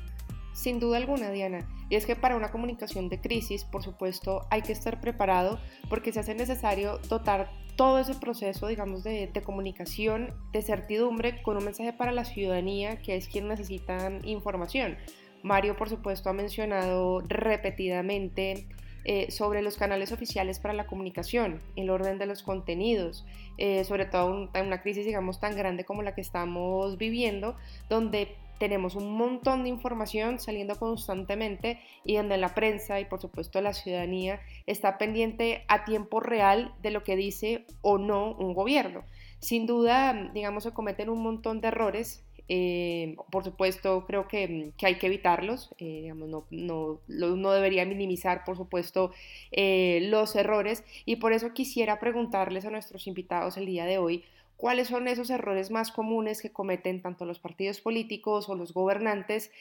Sin 0.53 0.79
duda 0.79 0.97
alguna, 0.97 1.31
Diana. 1.31 1.67
Y 1.89 1.95
es 1.95 2.05
que 2.05 2.15
para 2.15 2.35
una 2.35 2.51
comunicación 2.51 3.09
de 3.09 3.19
crisis, 3.19 3.63
por 3.63 3.83
supuesto, 3.83 4.45
hay 4.49 4.61
que 4.61 4.73
estar 4.73 5.01
preparado 5.01 5.59
porque 5.89 6.11
se 6.11 6.19
hace 6.19 6.35
necesario 6.35 6.99
dotar 7.09 7.49
todo 7.75 7.99
ese 7.99 8.15
proceso, 8.15 8.67
digamos, 8.67 9.03
de, 9.03 9.27
de, 9.27 9.41
comunicación, 9.41 10.33
de 10.51 10.61
certidumbre, 10.61 11.41
con 11.43 11.55
un 11.55 11.63
mensaje 11.63 11.93
para 11.93 12.11
la 12.11 12.25
ciudadanía, 12.25 13.01
que 13.01 13.15
es 13.15 13.29
quien 13.29 13.47
necesita 13.47 14.11
información. 14.23 14.97
Mario, 15.43 15.75
por 15.75 15.89
supuesto, 15.89 16.29
ha 16.29 16.33
mencionado 16.33 17.21
repetidamente 17.21 18.67
eh, 19.05 19.31
sobre 19.31 19.61
los 19.61 19.77
canales 19.77 20.11
oficiales 20.11 20.59
para 20.59 20.73
la 20.73 20.85
comunicación, 20.85 21.61
el 21.75 21.89
orden 21.89 22.19
de 22.19 22.25
los 22.25 22.43
contenidos, 22.43 23.25
eh, 23.57 23.83
sobre 23.85 24.05
todo 24.05 24.49
en 24.53 24.65
una 24.67 24.81
crisis, 24.81 25.05
digamos, 25.05 25.39
tan 25.39 25.55
grande 25.55 25.85
como 25.85 26.03
la 26.03 26.13
que 26.13 26.21
estamos 26.21 26.97
viviendo, 26.97 27.55
donde 27.89 28.35
tenemos 28.59 28.95
un 28.95 29.17
montón 29.17 29.63
de 29.63 29.69
información 29.69 30.37
saliendo 30.39 30.75
constantemente 30.75 31.79
y 32.03 32.17
donde 32.17 32.37
la 32.37 32.53
prensa 32.53 32.99
y 32.99 33.05
por 33.05 33.21
supuesto 33.21 33.61
la 33.61 33.73
ciudadanía 33.73 34.41
está 34.67 34.97
pendiente 34.97 35.63
a 35.69 35.85
tiempo 35.85 36.19
real 36.19 36.75
de 36.81 36.91
lo 36.91 37.03
que 37.03 37.15
dice 37.15 37.65
o 37.81 37.97
no 37.97 38.33
un 38.33 38.53
gobierno. 38.53 39.05
Sin 39.39 39.65
duda, 39.65 40.29
digamos, 40.33 40.63
se 40.63 40.73
cometen 40.73 41.09
un 41.09 41.23
montón 41.23 41.61
de 41.61 41.69
errores. 41.69 42.25
Eh, 42.51 43.15
por 43.31 43.43
supuesto, 43.43 44.05
creo 44.07 44.27
que, 44.27 44.73
hay 44.81 44.97
que 44.97 45.07
evitarlos. 45.07 45.73
Eh, 45.77 46.11
no, 46.49 47.51
debería 47.51 47.85
minimizar, 47.85 48.43
por 48.43 48.57
supuesto, 48.57 49.11
eh, 49.51 49.99
los 50.09 50.35
errores. 50.35 50.83
Y 51.05 51.17
por 51.17 51.31
eso 51.31 51.53
quisiera 51.53 51.99
preguntarles 51.99 52.65
a 52.65 52.71
nuestros 52.71 53.05
invitados 53.07 53.55
el 53.57 53.67
día 53.67 53.85
de 53.85 53.99
hoy 53.99 54.23
cuáles 54.57 54.89
son 54.89 55.07
esos 55.07 55.29
errores 55.29 55.71
más 55.71 55.89
comunes 55.89 56.41
que 56.41 56.51
cometen 56.51 57.01
tanto 57.01 57.23
los 57.23 57.39
partidos 57.39 57.79
políticos 57.79 58.49
o 58.49 58.55
los 58.55 58.73
gobernantes, 58.73 59.51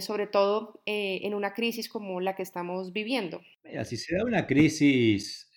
sobre 0.00 0.26
todo 0.26 0.80
en 0.86 1.34
una 1.34 1.52
crisis 1.52 1.90
como 1.90 2.22
la 2.22 2.34
que 2.34 2.44
estamos 2.44 2.94
viviendo. 2.94 3.42
si 3.84 3.98
se 3.98 4.16
da 4.16 4.24
una 4.24 4.46
crisis 4.46 5.52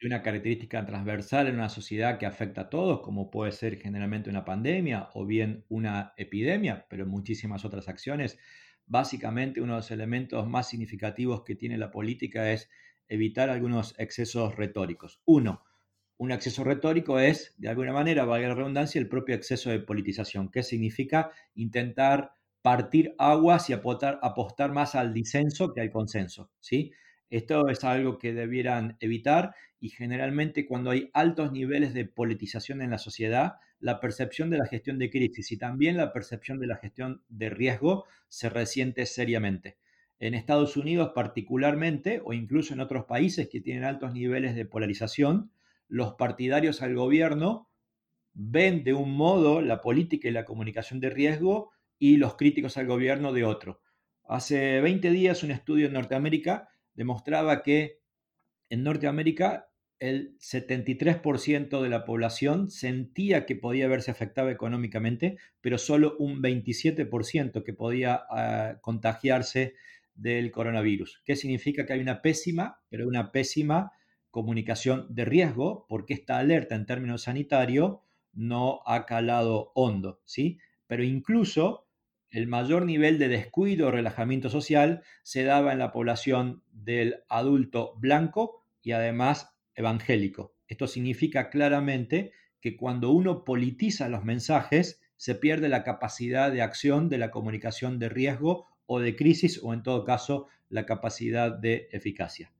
de 0.00 0.06
una 0.06 0.22
característica 0.22 0.84
transversal 0.84 1.46
en 1.48 1.54
una 1.54 1.68
sociedad 1.68 2.18
que 2.18 2.26
afecta 2.26 2.62
a 2.62 2.70
todos, 2.70 3.00
como 3.00 3.30
puede 3.30 3.52
ser 3.52 3.78
generalmente 3.78 4.28
una 4.30 4.44
pandemia 4.44 5.08
o 5.14 5.24
bien 5.24 5.64
una 5.68 6.12
epidemia, 6.16 6.86
pero 6.90 7.06
muchísimas 7.06 7.64
otras 7.64 7.88
acciones, 7.88 8.38
básicamente 8.86 9.60
uno 9.60 9.74
de 9.74 9.78
los 9.78 9.90
elementos 9.90 10.46
más 10.48 10.68
significativos 10.68 11.44
que 11.44 11.56
tiene 11.56 11.78
la 11.78 11.90
política 11.90 12.52
es 12.52 12.68
evitar 13.08 13.48
algunos 13.50 13.94
excesos 13.98 14.54
retóricos. 14.56 15.20
Uno, 15.24 15.64
un 16.18 16.32
acceso 16.32 16.64
retórico 16.64 17.18
es, 17.18 17.54
de 17.58 17.68
alguna 17.68 17.92
manera, 17.92 18.24
valga 18.24 18.48
la 18.48 18.54
redundancia, 18.54 19.00
el 19.00 19.08
propio 19.08 19.34
exceso 19.34 19.70
de 19.70 19.80
politización, 19.80 20.50
que 20.50 20.62
significa 20.62 21.30
intentar 21.54 22.32
partir 22.62 23.14
aguas 23.18 23.70
y 23.70 23.74
apostar, 23.74 24.18
apostar 24.22 24.72
más 24.72 24.94
al 24.94 25.12
disenso 25.12 25.72
que 25.72 25.80
al 25.80 25.90
consenso. 25.90 26.50
¿sí? 26.60 26.92
Esto 27.30 27.68
es 27.68 27.82
algo 27.84 28.18
que 28.18 28.32
debieran 28.32 28.96
evitar 29.00 29.54
y 29.80 29.88
generalmente 29.88 30.66
cuando 30.66 30.90
hay 30.90 31.10
altos 31.12 31.52
niveles 31.52 31.92
de 31.92 32.04
politización 32.04 32.82
en 32.82 32.90
la 32.90 32.98
sociedad, 32.98 33.54
la 33.80 34.00
percepción 34.00 34.48
de 34.50 34.58
la 34.58 34.66
gestión 34.66 34.98
de 34.98 35.10
crisis 35.10 35.52
y 35.52 35.58
también 35.58 35.96
la 35.96 36.12
percepción 36.12 36.58
de 36.58 36.66
la 36.66 36.76
gestión 36.76 37.22
de 37.28 37.50
riesgo 37.50 38.04
se 38.28 38.48
resiente 38.48 39.06
seriamente. 39.06 39.76
En 40.18 40.34
Estados 40.34 40.76
Unidos 40.76 41.12
particularmente, 41.14 42.22
o 42.24 42.32
incluso 42.32 42.72
en 42.72 42.80
otros 42.80 43.04
países 43.04 43.48
que 43.48 43.60
tienen 43.60 43.84
altos 43.84 44.12
niveles 44.12 44.54
de 44.54 44.64
polarización, 44.64 45.50
los 45.88 46.14
partidarios 46.14 46.80
al 46.80 46.94
gobierno 46.94 47.68
ven 48.32 48.82
de 48.84 48.94
un 48.94 49.16
modo 49.16 49.60
la 49.60 49.80
política 49.80 50.28
y 50.28 50.32
la 50.32 50.44
comunicación 50.44 51.00
de 51.00 51.10
riesgo 51.10 51.72
y 51.98 52.16
los 52.16 52.36
críticos 52.36 52.76
al 52.76 52.86
gobierno 52.86 53.32
de 53.32 53.44
otro. 53.44 53.80
Hace 54.24 54.80
20 54.80 55.10
días 55.10 55.42
un 55.42 55.50
estudio 55.50 55.86
en 55.86 55.92
Norteamérica 55.92 56.68
demostraba 56.96 57.62
que 57.62 58.00
en 58.68 58.82
Norteamérica 58.82 59.68
el 59.98 60.36
73% 60.38 61.80
de 61.80 61.88
la 61.88 62.04
población 62.04 62.70
sentía 62.70 63.46
que 63.46 63.56
podía 63.56 63.88
verse 63.88 64.10
afectada 64.10 64.50
económicamente, 64.50 65.38
pero 65.60 65.78
solo 65.78 66.16
un 66.18 66.42
27% 66.42 67.62
que 67.62 67.72
podía 67.72 68.24
ah, 68.28 68.78
contagiarse 68.82 69.74
del 70.14 70.50
coronavirus. 70.50 71.22
¿Qué 71.24 71.36
significa? 71.36 71.86
Que 71.86 71.94
hay 71.94 72.00
una 72.00 72.20
pésima, 72.20 72.80
pero 72.88 73.06
una 73.06 73.32
pésima 73.32 73.92
comunicación 74.30 75.06
de 75.08 75.24
riesgo, 75.24 75.86
porque 75.88 76.14
esta 76.14 76.38
alerta 76.38 76.74
en 76.74 76.86
términos 76.86 77.22
sanitarios 77.22 77.98
no 78.32 78.80
ha 78.84 79.06
calado 79.06 79.72
hondo, 79.74 80.20
¿sí? 80.24 80.58
Pero 80.86 81.04
incluso 81.04 81.85
el 82.36 82.48
mayor 82.48 82.84
nivel 82.84 83.18
de 83.18 83.28
descuido 83.28 83.88
o 83.88 83.90
relajamiento 83.90 84.50
social 84.50 85.02
se 85.22 85.42
daba 85.44 85.72
en 85.72 85.78
la 85.78 85.90
población 85.90 86.62
del 86.70 87.22
adulto 87.30 87.94
blanco 87.96 88.62
y 88.82 88.92
además 88.92 89.56
evangélico. 89.74 90.52
Esto 90.68 90.86
significa 90.86 91.48
claramente 91.48 92.32
que 92.60 92.76
cuando 92.76 93.10
uno 93.10 93.42
politiza 93.42 94.10
los 94.10 94.22
mensajes, 94.22 95.00
se 95.16 95.34
pierde 95.34 95.70
la 95.70 95.82
capacidad 95.82 96.52
de 96.52 96.60
acción 96.60 97.08
de 97.08 97.16
la 97.16 97.30
comunicación 97.30 97.98
de 97.98 98.10
riesgo 98.10 98.66
o 98.84 99.00
de 99.00 99.16
crisis 99.16 99.58
o 99.62 99.72
en 99.72 99.82
todo 99.82 100.04
caso 100.04 100.48
la 100.68 100.84
capacidad 100.84 101.50
de 101.52 101.88
eficacia. 101.90 102.52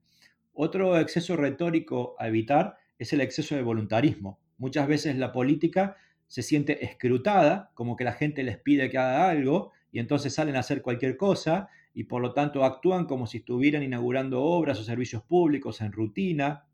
Otro 0.53 0.99
exceso 0.99 1.37
retórico 1.37 2.15
a 2.17 2.29
evitar 2.29 2.77
es 2.97 3.13
el 3.13 3.21
exceso 3.21 3.53
de 3.53 3.61
voluntarismo. 3.61 4.39
Muchas 4.57 4.87
veces 4.87 5.17
la 5.17 5.31
política 5.31 5.97
se 6.27 6.41
siente 6.41 6.85
escrutada, 6.85 7.71
como 7.73 7.95
que 7.95 8.03
la 8.03 8.13
gente 8.13 8.43
les 8.43 8.57
pide 8.57 8.89
que 8.89 8.97
haga 8.97 9.29
algo 9.29 9.71
y 9.91 9.99
entonces 9.99 10.33
salen 10.33 10.55
a 10.55 10.59
hacer 10.59 10.81
cualquier 10.81 11.17
cosa 11.17 11.69
y 11.93 12.03
por 12.03 12.21
lo 12.21 12.33
tanto 12.33 12.63
actúan 12.63 13.05
como 13.05 13.25
si 13.25 13.37
estuvieran 13.37 13.83
inaugurando 13.83 14.43
obras 14.43 14.79
o 14.79 14.83
servicios 14.83 15.23
públicos 15.23 15.81
en 15.81 15.91
rutina, 15.91 16.65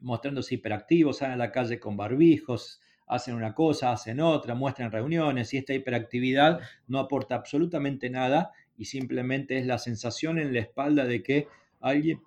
mostrándose 0.00 0.56
hiperactivos, 0.56 1.18
salen 1.18 1.34
a 1.34 1.38
la 1.38 1.52
calle 1.52 1.80
con 1.80 1.96
barbijos, 1.96 2.82
hacen 3.06 3.34
una 3.34 3.54
cosa, 3.54 3.92
hacen 3.92 4.20
otra, 4.20 4.54
muestran 4.54 4.90
reuniones 4.90 5.54
y 5.54 5.58
esta 5.58 5.72
hiperactividad 5.72 6.60
no 6.88 6.98
aporta 6.98 7.36
absolutamente 7.36 8.10
nada 8.10 8.52
y 8.76 8.86
simplemente 8.86 9.58
es 9.58 9.66
la 9.66 9.78
sensación 9.78 10.38
en 10.38 10.52
la 10.52 10.60
espalda 10.60 11.04
de 11.04 11.22
que 11.22 11.48
alguien 11.80 12.20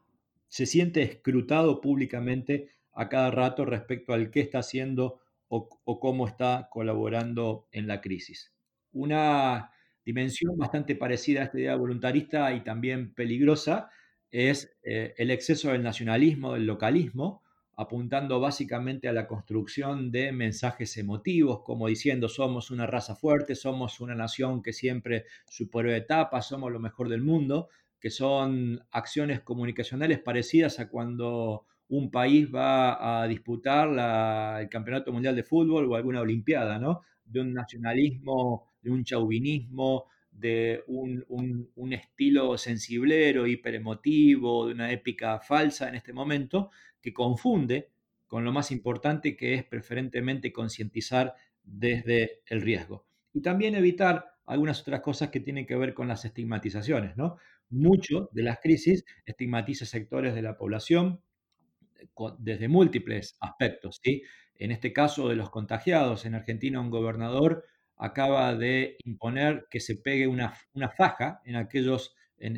se 0.48 0.66
siente 0.66 1.04
escrutado 1.04 1.82
públicamente 1.82 2.70
a 2.94 3.10
cada 3.10 3.30
rato 3.30 3.66
respecto 3.66 4.14
al 4.14 4.32
qué 4.32 4.40
está 4.40 4.60
haciendo 4.60 5.20
o, 5.50 6.00
cómo 6.00 6.28
está 6.28 6.70
colaborando 6.72 7.68
en 7.72 7.88
la 7.88 8.02
crisis. 8.02 8.54
Una 8.92 9.72
dimensión 10.06 10.58
bastante 10.58 10.96
parecida 10.96 11.42
a 11.42 11.44
esta 11.46 11.60
idea 11.60 11.76
voluntarista 11.76 12.54
y 12.54 12.64
también 12.64 13.14
peligrosa 13.14 13.90
es 14.32 14.78
eh, 14.84 15.14
el 15.18 15.32
exceso 15.32 15.72
del 15.72 15.84
nacionalismo, 15.84 16.54
del 16.54 16.66
localismo, 16.66 17.44
apuntando 17.76 18.40
básicamente 18.40 19.08
a 19.08 19.14
la 19.14 19.26
construcción 19.26 20.12
de 20.12 20.32
mensajes 20.32 20.98
emotivos, 20.98 21.62
como 21.64 21.88
diciendo 21.88 22.28
somos 22.28 22.72
una 22.72 22.86
raza 22.86 23.16
fuerte, 23.16 23.56
somos 23.56 24.02
una 24.02 24.16
nación 24.16 24.62
que 24.62 24.74
siempre 24.74 25.26
superó 25.48 25.94
etapas, 25.94 26.48
somos 26.48 26.72
lo 26.72 26.80
mejor 26.80 27.10
del 27.10 27.22
mundo, 27.22 27.70
que 28.00 28.10
son 28.10 28.82
acciones 28.92 29.42
comunicacionales 29.42 30.20
parecidas 30.20 30.80
a 30.80 30.90
cuando 30.90 31.66
un 31.90 32.12
país 32.12 32.48
va 32.54 33.22
a 33.22 33.28
disputar 33.28 33.90
el 34.62 34.70
Campeonato 34.70 35.12
Mundial 35.12 35.36
de 35.36 35.44
Fútbol 35.44 35.86
o 35.86 35.96
alguna 35.96 36.22
Olimpiada, 36.22 36.80
¿no? 36.80 37.02
De 37.26 37.42
un 37.42 37.54
nacionalismo, 37.54 38.72
de 38.82 38.92
un 38.92 39.04
chauvinismo, 39.04 40.06
de 40.32 40.84
un, 40.88 41.26
un, 41.76 41.94
estilo 41.94 42.58
sensiblero, 42.58 43.48
hiperemotivo, 43.48 44.68
de 44.68 44.74
una 44.74 44.92
épica 44.92 45.40
falsa 45.40 45.90
en 45.90 45.96
este 45.96 46.14
momento, 46.14 46.70
que 47.02 47.12
confunde 47.12 47.90
con 48.28 48.46
lo 48.46 48.52
más 48.52 48.72
importante 48.72 49.36
que 49.36 49.56
es 49.56 49.64
preferentemente 49.64 50.54
concientizar 50.54 51.34
desde 51.64 52.42
el 52.46 52.62
riesgo. 52.62 53.06
Y 53.34 53.42
también 53.42 53.76
evitar 53.76 54.36
algunas 54.46 54.82
otras 54.82 55.02
cosas 55.02 55.30
que 55.30 55.40
tienen 55.40 55.66
que 55.66 55.76
ver 55.76 55.94
con 55.94 56.08
las 56.08 56.24
estigmatizaciones, 56.26 57.18
¿no? 57.18 57.38
mucho 57.70 58.30
de 58.32 58.44
las 58.44 58.60
crisis 58.60 59.06
estigmatiza 59.26 59.86
sectores 59.86 60.34
de 60.34 60.42
la 60.42 60.58
población 60.58 61.22
desde 62.40 62.68
múltiples 62.68 63.38
aspectos. 63.40 64.02
En 64.56 64.72
este 64.72 64.94
caso 64.94 65.30
de 65.30 65.36
los 65.36 65.50
contagiados, 65.50 66.26
en 66.26 66.36
Argentina 66.36 66.82
un 66.82 66.90
gobernador 66.90 67.66
acaba 67.96 68.56
de 68.56 68.98
imponer 69.04 69.68
que 69.70 69.80
se 69.80 69.96
pegue 69.96 70.28
una, 70.28 70.54
faja 70.96 71.42
en 71.46 71.56
aquellos 71.56 72.16
en, 72.38 72.58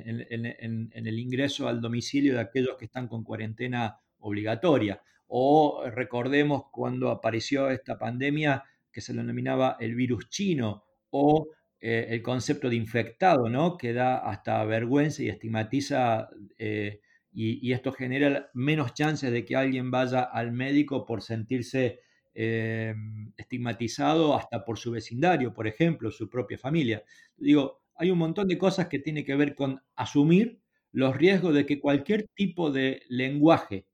el 0.93 1.19
ingreso 1.19 1.67
al 1.67 1.82
domicilio 1.82 2.36
de 2.36 2.41
aquellos 2.41 2.77
que 2.77 2.86
están 2.86 3.08
con 3.08 3.23
cuarentena 3.23 3.99
obligatoria. 4.19 5.01
O 5.27 5.84
recordemos 5.89 6.63
cuando 6.71 7.10
apareció 7.10 7.69
esta 7.69 7.97
pandemia 7.97 8.63
que 8.91 9.01
se 9.01 9.13
denominaba 9.13 9.77
el 9.80 9.95
virus 9.95 10.30
chino, 10.30 10.84
o 11.11 11.49
eh, 11.80 12.07
el 12.09 12.22
concepto 12.22 12.70
de 12.70 12.76
infectado, 12.76 13.49
¿no? 13.49 13.78
Que 13.78 13.93
da 13.93 14.18
hasta 14.18 14.63
vergüenza 14.66 15.24
y 15.24 15.30
estigmatiza, 15.30 16.30
eh, 16.57 17.01
y, 17.34 17.71
esto 17.71 17.91
genera 17.93 18.49
menos 18.53 18.93
chances 18.93 19.32
de 19.32 19.45
que 19.45 19.55
alguien 19.55 19.89
vaya 19.89 20.21
al 20.21 20.51
médico 20.51 21.05
por 21.05 21.21
sentirse 21.21 22.01
eh, 22.34 22.93
estigmatizado 23.38 24.36
hasta 24.36 24.65
por 24.65 24.77
su 24.77 24.91
vecindario, 24.91 25.53
por 25.53 25.67
ejemplo, 25.67 26.11
su 26.11 26.29
propia 26.29 26.57
familia. 26.57 27.03
Digo, 27.38 27.82
hay 27.95 28.11
un 28.11 28.17
montón 28.17 28.47
de 28.47 28.57
cosas 28.57 28.88
que 28.88 28.99
tienen 28.99 29.25
que 29.25 29.36
ver 29.36 29.55
con 29.55 29.82
asumir 29.95 30.59
los 30.91 31.15
riesgos 31.15 31.53
de 31.53 31.65
que 31.65 31.79
cualquier 31.79 32.27
tipo 32.34 32.71
de 32.71 33.03
lenguaje 33.07 33.86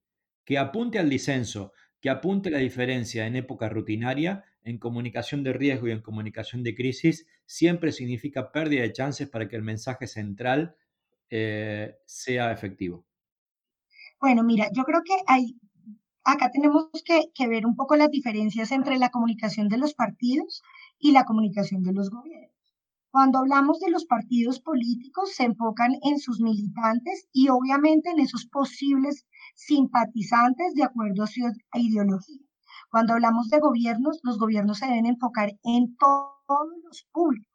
que 0.43 0.57
apunte 0.57 0.97
al 0.97 1.09
disenso, 1.09 1.73
que 1.99 2.09
apunte 2.09 2.49
la 2.49 2.59
diferencia 2.59 3.27
en 3.27 3.35
época 3.35 3.69
rutinaria, 3.69 4.45
en 4.63 4.77
comunicación 4.77 5.43
de 5.43 5.53
riesgo 5.53 5.87
y 5.87 5.91
en 5.91 6.01
comunicación 6.01 6.63
de 6.63 6.75
crisis 6.75 7.27
siempre 7.45 7.91
significa 7.91 8.51
pérdida 8.51 8.81
de 8.81 8.93
chances 8.93 9.29
para 9.29 9.47
que 9.47 9.55
el 9.55 9.63
mensaje 9.63 10.07
central 10.07 10.75
eh, 11.29 11.95
sea 12.05 12.51
efectivo. 12.51 13.06
Bueno, 14.19 14.43
mira, 14.43 14.69
yo 14.73 14.83
creo 14.83 15.01
que 15.03 15.13
hay, 15.27 15.59
acá 16.23 16.49
tenemos 16.51 16.89
que, 17.05 17.47
ver 17.47 17.67
un 17.67 17.75
poco 17.75 17.95
las 17.95 18.09
diferencias 18.09 18.71
entre 18.71 18.97
la 18.97 19.09
comunicación 19.09 19.69
de 19.69 19.77
los 19.77 19.93
partidos 19.93 20.63
y 20.97 21.11
la 21.11 21.23
comunicación 21.23 21.83
de 21.83 21.93
los 21.93 22.09
gobiernos. 22.09 22.51
Cuando 23.11 23.37
hablamos 23.39 23.79
de 23.79 23.91
los 23.91 24.05
partidos 24.05 24.59
políticos, 24.59 25.33
se 25.35 25.43
enfocan 25.43 25.93
en 26.01 26.17
sus 26.17 26.41
militantes 26.41 27.27
y 27.31 27.49
obviamente 27.49 28.09
en 28.09 28.19
esos 28.19 28.47
posibles 28.47 29.25
simpatizantes 29.55 30.73
de 30.73 30.83
acuerdo 30.83 31.23
a 31.23 31.27
su 31.27 31.41
ideología. 31.75 32.41
Cuando 32.89 33.13
hablamos 33.13 33.49
de 33.49 33.59
gobiernos, 33.59 34.19
los 34.23 34.39
gobiernos 34.39 34.79
se 34.79 34.87
deben 34.87 35.05
enfocar 35.05 35.51
en 35.63 35.95
todos 35.97 36.69
los 36.83 37.05
públicos. 37.11 37.47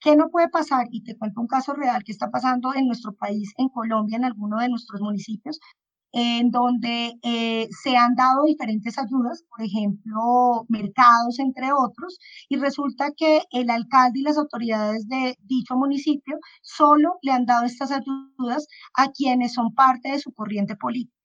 ¿Qué 0.00 0.16
no 0.16 0.28
puede 0.28 0.48
pasar? 0.50 0.86
Y 0.90 1.02
te 1.02 1.16
cuento 1.16 1.40
un 1.40 1.46
caso 1.46 1.72
real 1.72 2.04
que 2.04 2.12
está 2.12 2.30
pasando 2.30 2.74
en 2.74 2.86
nuestro 2.86 3.14
país, 3.14 3.54
en 3.56 3.70
Colombia, 3.70 4.16
en 4.18 4.24
alguno 4.24 4.58
de 4.58 4.68
nuestros 4.68 5.00
municipios, 5.00 5.58
en 6.16 6.52
donde 6.52 7.18
eh, 7.22 7.68
se 7.82 7.96
han 7.96 8.14
dado 8.14 8.44
diferentes 8.44 8.96
ayudas, 8.98 9.42
por 9.50 9.62
ejemplo, 9.64 10.64
mercados, 10.68 11.40
entre 11.40 11.72
otros, 11.72 12.18
y 12.48 12.56
resulta 12.56 13.10
que 13.16 13.42
el 13.50 13.68
alcalde 13.68 14.20
y 14.20 14.22
las 14.22 14.38
autoridades 14.38 15.08
de 15.08 15.36
dicho 15.40 15.74
municipio 15.76 16.38
solo 16.62 17.18
le 17.22 17.32
han 17.32 17.46
dado 17.46 17.64
estas 17.64 17.90
ayudas 17.90 18.68
a 18.94 19.10
quienes 19.10 19.54
son 19.54 19.74
parte 19.74 20.12
de 20.12 20.20
su 20.20 20.32
corriente 20.32 20.76
política. 20.76 21.16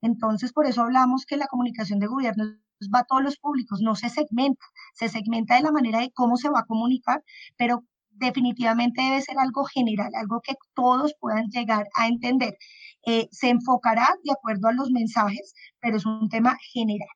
Entonces, 0.00 0.52
por 0.54 0.66
eso 0.66 0.80
hablamos 0.82 1.26
que 1.26 1.36
la 1.36 1.46
comunicación 1.46 1.98
de 1.98 2.06
gobierno 2.06 2.44
va 2.94 3.00
a 3.00 3.04
todos 3.04 3.22
los 3.22 3.36
públicos, 3.36 3.80
no 3.82 3.96
se 3.96 4.08
segmenta, 4.08 4.64
se 4.94 5.10
segmenta 5.10 5.56
de 5.56 5.62
la 5.62 5.72
manera 5.72 6.00
de 6.00 6.10
cómo 6.12 6.36
se 6.38 6.48
va 6.48 6.60
a 6.60 6.64
comunicar, 6.66 7.22
pero 7.58 7.84
definitivamente 8.18 9.02
debe 9.02 9.20
ser 9.20 9.38
algo 9.38 9.64
general, 9.64 10.10
algo 10.14 10.40
que 10.40 10.54
todos 10.74 11.14
puedan 11.20 11.48
llegar 11.50 11.86
a 11.96 12.08
entender. 12.08 12.56
Eh, 13.10 13.26
se 13.32 13.48
enfocará 13.48 14.06
de 14.22 14.32
acuerdo 14.32 14.68
a 14.68 14.72
los 14.72 14.90
mensajes, 14.90 15.54
pero 15.80 15.96
es 15.96 16.04
un 16.04 16.28
tema 16.28 16.58
general. 16.74 17.08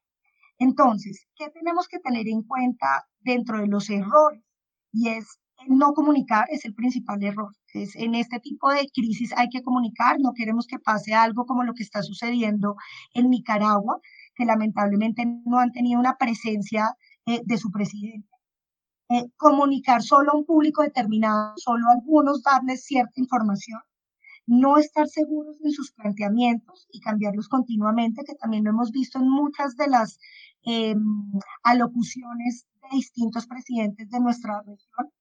Entonces, 0.59 1.27
¿qué 1.37 1.51
tenemos 1.51 1.87
que 1.87 1.99
tener 1.99 2.27
en 2.29 2.43
cuenta 2.45 3.07
dentro 3.21 3.59
de 3.59 3.67
los 3.67 3.91
errores? 3.91 4.43
Y 4.91 5.11
es 5.11 5.39
no 5.69 5.93
comunicar 5.93 6.47
es 6.49 6.65
el 6.65 6.75
principal 6.75 7.23
error. 7.23 7.53
Es, 7.75 7.95
en 7.97 8.15
este 8.15 8.41
tipo 8.41 8.71
de 8.71 8.89
crisis 8.89 9.35
hay 9.37 9.51
que 9.51 9.63
comunicar, 9.63 10.17
no 10.19 10.33
queremos 10.35 10.67
que 10.67 10.79
pase 10.79 11.13
algo 11.13 11.45
como 11.45 11.63
lo 11.63 11.75
que 11.75 11.83
está 11.83 12.03
sucediendo 12.03 12.77
en 13.13 13.29
Nicaragua, 13.29 14.01
que 14.35 14.47
lamentablemente 14.47 15.27
no 15.45 15.59
han 15.59 15.73
tenido 15.73 16.01
una 16.01 16.17
presencia 16.17 16.97
eh, 17.27 17.43
de 17.45 17.59
su 17.59 17.71
presidente. 17.71 18.31
Eh, 19.11 19.27
comunicar 19.37 20.03
solo 20.03 20.33
a 20.33 20.37
un 20.37 20.47
público 20.47 20.83
determinado, 20.83 21.53
solo 21.57 21.87
a 21.89 21.93
algunos 21.93 22.43
darles 22.43 22.83
cierta 22.85 23.21
información, 23.21 23.83
no 24.47 24.77
estar 24.79 25.09
seguros 25.09 25.57
en 25.65 25.73
sus 25.73 25.93
planteamientos 25.93 26.87
y 26.91 27.01
cambiarlos 27.01 27.49
continuamente, 27.49 28.25
que 28.27 28.35
también 28.35 28.65
lo 28.65 28.71
hemos 28.71 28.91
visto 28.91 29.19
en 29.19 29.29
muchas 29.29 29.77
de 29.77 29.89
las 29.89 30.19
em, 30.65 31.33
alocuciones 31.63 32.67
de 32.83 32.97
distintos 32.97 33.47
presidentes 33.47 34.11
de 34.11 34.21
nuestra 34.21 34.61
región 34.61 35.13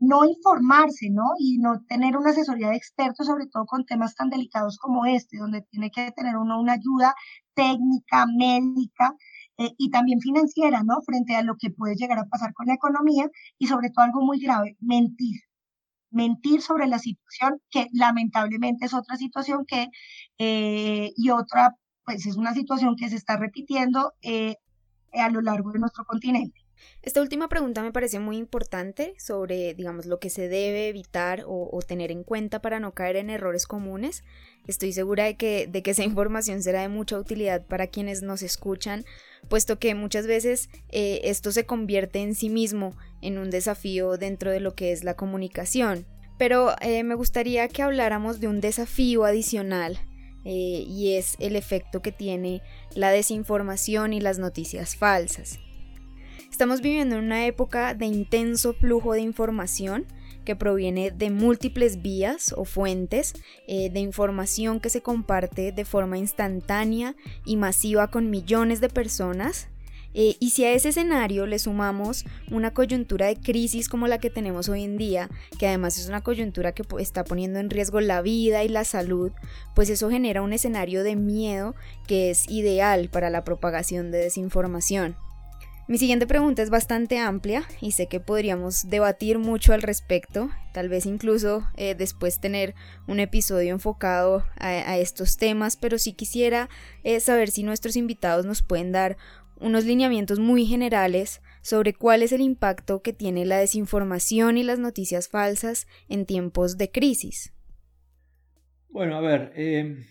no 0.00 0.24
informarse, 0.24 1.10
¿no? 1.10 1.24
Y 1.38 1.58
no 1.58 1.82
tener 1.86 2.16
una 2.16 2.30
asesoría 2.30 2.70
de 2.70 2.76
expertos, 2.76 3.26
sobre 3.26 3.46
todo 3.46 3.66
con 3.66 3.84
temas 3.84 4.14
tan 4.14 4.30
delicados 4.30 4.78
como 4.78 5.04
este, 5.06 5.38
donde 5.38 5.62
tiene 5.70 5.90
que 5.90 6.10
tener 6.12 6.36
uno 6.36 6.60
una 6.60 6.72
ayuda 6.74 7.14
técnica, 7.54 8.26
médica 8.26 9.14
eh, 9.58 9.74
y 9.76 9.90
también 9.90 10.20
financiera, 10.20 10.82
¿no? 10.82 11.02
Frente 11.02 11.36
a 11.36 11.42
lo 11.42 11.56
que 11.58 11.70
puede 11.70 11.96
llegar 11.96 12.18
a 12.18 12.24
pasar 12.24 12.54
con 12.54 12.66
la 12.66 12.74
economía 12.74 13.28
y 13.58 13.66
sobre 13.66 13.90
todo 13.90 14.04
algo 14.06 14.22
muy 14.22 14.40
grave, 14.40 14.76
mentir. 14.80 15.49
Mentir 16.10 16.62
sobre 16.62 16.86
la 16.88 16.98
situación, 16.98 17.60
que 17.70 17.86
lamentablemente 17.92 18.86
es 18.86 18.94
otra 18.94 19.16
situación 19.16 19.64
que, 19.66 19.88
eh, 20.38 21.12
y 21.16 21.30
otra, 21.30 21.76
pues 22.04 22.26
es 22.26 22.36
una 22.36 22.54
situación 22.54 22.96
que 22.96 23.08
se 23.08 23.16
está 23.16 23.36
repitiendo 23.36 24.12
eh, 24.22 24.56
a 25.12 25.30
lo 25.30 25.40
largo 25.42 25.72
de 25.72 25.80
nuestro 25.80 26.04
continente. 26.04 26.59
Esta 27.02 27.22
última 27.22 27.48
pregunta 27.48 27.82
me 27.82 27.92
parece 27.92 28.18
muy 28.18 28.36
importante 28.36 29.14
sobre, 29.18 29.74
digamos, 29.74 30.06
lo 30.06 30.18
que 30.18 30.28
se 30.28 30.48
debe 30.48 30.88
evitar 30.88 31.44
o, 31.46 31.80
tener 31.86 32.10
en 32.10 32.24
cuenta 32.24 32.60
para 32.60 32.78
no 32.78 32.92
caer 32.92 33.16
en 33.16 33.30
errores 33.30 33.66
comunes. 33.66 34.22
Estoy 34.66 34.92
segura 34.92 35.24
de 35.24 35.36
que, 35.36 35.66
de 35.66 35.82
que 35.82 35.92
esa 35.92 36.04
información 36.04 36.62
será 36.62 36.82
de 36.82 36.88
mucha 36.88 37.18
utilidad 37.18 37.64
para 37.66 37.86
quienes 37.86 38.22
nos 38.22 38.42
escuchan, 38.42 39.04
puesto 39.48 39.78
que 39.78 39.94
muchas 39.94 40.26
veces 40.26 40.68
eh, 40.90 41.22
esto 41.24 41.52
se 41.52 41.64
convierte 41.64 42.20
en 42.20 42.34
sí 42.34 42.50
mismo 42.50 42.96
en 43.22 43.38
un 43.38 43.50
desafío 43.50 44.16
dentro 44.16 44.50
de 44.50 44.60
lo 44.60 44.74
que 44.74 44.92
es 44.92 45.04
la 45.04 45.14
comunicación. 45.14 46.06
Pero 46.38 46.74
eh, 46.80 47.02
me 47.02 47.14
gustaría 47.14 47.68
que 47.68 47.82
habláramos 47.82 48.40
de 48.40 48.48
un 48.48 48.60
desafío 48.60 49.24
adicional 49.24 49.98
eh, 50.44 50.84
y 50.86 51.16
es 51.16 51.36
el 51.38 51.56
efecto 51.56 52.00
que 52.00 52.12
tiene 52.12 52.62
la 52.94 53.10
desinformación 53.10 54.12
y 54.12 54.20
las 54.20 54.38
noticias 54.38 54.96
falsas. 54.96 55.58
Estamos 56.50 56.82
viviendo 56.82 57.16
en 57.16 57.24
una 57.24 57.46
época 57.46 57.94
de 57.94 58.06
intenso 58.06 58.74
flujo 58.74 59.14
de 59.14 59.20
información 59.20 60.04
que 60.44 60.56
proviene 60.56 61.10
de 61.10 61.30
múltiples 61.30 62.02
vías 62.02 62.52
o 62.56 62.64
fuentes 62.64 63.34
eh, 63.66 63.88
de 63.90 64.00
información 64.00 64.80
que 64.80 64.90
se 64.90 65.00
comparte 65.00 65.72
de 65.72 65.84
forma 65.84 66.18
instantánea 66.18 67.14
y 67.44 67.56
masiva 67.56 68.10
con 68.10 68.30
millones 68.30 68.80
de 68.80 68.88
personas. 68.88 69.68
Eh, 70.12 70.36
y 70.40 70.50
si 70.50 70.64
a 70.64 70.72
ese 70.72 70.88
escenario 70.88 71.46
le 71.46 71.60
sumamos 71.60 72.24
una 72.50 72.74
coyuntura 72.74 73.26
de 73.26 73.36
crisis 73.36 73.88
como 73.88 74.08
la 74.08 74.18
que 74.18 74.28
tenemos 74.28 74.68
hoy 74.68 74.82
en 74.82 74.98
día, 74.98 75.30
que 75.56 75.68
además 75.68 75.98
es 75.98 76.08
una 76.08 76.22
coyuntura 76.22 76.72
que 76.72 76.82
está 76.98 77.22
poniendo 77.22 77.60
en 77.60 77.70
riesgo 77.70 78.00
la 78.00 78.20
vida 78.20 78.64
y 78.64 78.68
la 78.68 78.84
salud, 78.84 79.30
pues 79.76 79.88
eso 79.88 80.10
genera 80.10 80.42
un 80.42 80.52
escenario 80.52 81.04
de 81.04 81.14
miedo 81.14 81.76
que 82.08 82.30
es 82.30 82.50
ideal 82.50 83.08
para 83.08 83.30
la 83.30 83.44
propagación 83.44 84.10
de 84.10 84.18
desinformación. 84.18 85.16
Mi 85.90 85.98
siguiente 85.98 86.28
pregunta 86.28 86.62
es 86.62 86.70
bastante 86.70 87.18
amplia 87.18 87.64
y 87.80 87.90
sé 87.90 88.06
que 88.06 88.20
podríamos 88.20 88.88
debatir 88.88 89.40
mucho 89.40 89.72
al 89.72 89.82
respecto, 89.82 90.48
tal 90.72 90.88
vez 90.88 91.04
incluso 91.04 91.66
eh, 91.76 91.96
después 91.96 92.38
tener 92.38 92.76
un 93.08 93.18
episodio 93.18 93.72
enfocado 93.72 94.44
a, 94.56 94.98
estos 94.98 95.36
temas, 95.36 95.76
pero 95.76 95.98
sí 95.98 96.12
quisiera 96.12 96.68
eh, 97.02 97.18
saber 97.18 97.50
si 97.50 97.64
nuestros 97.64 97.96
invitados 97.96 98.46
nos 98.46 98.62
pueden 98.62 98.92
dar 98.92 99.16
unos 99.58 99.84
lineamientos 99.84 100.38
muy 100.38 100.64
generales 100.64 101.42
sobre 101.60 101.92
cuál 101.92 102.22
es 102.22 102.30
el 102.30 102.40
impacto 102.40 103.02
que 103.02 103.12
tiene 103.12 103.44
la 103.44 103.58
desinformación 103.58 104.58
y 104.58 104.62
las 104.62 104.78
noticias 104.78 105.26
falsas 105.26 105.88
en 106.08 106.24
tiempos 106.24 106.78
de 106.78 106.92
crisis. 106.92 107.52
Bueno, 108.90 109.16
a 109.16 109.20
ver, 109.20 109.52
eh, 109.56 110.06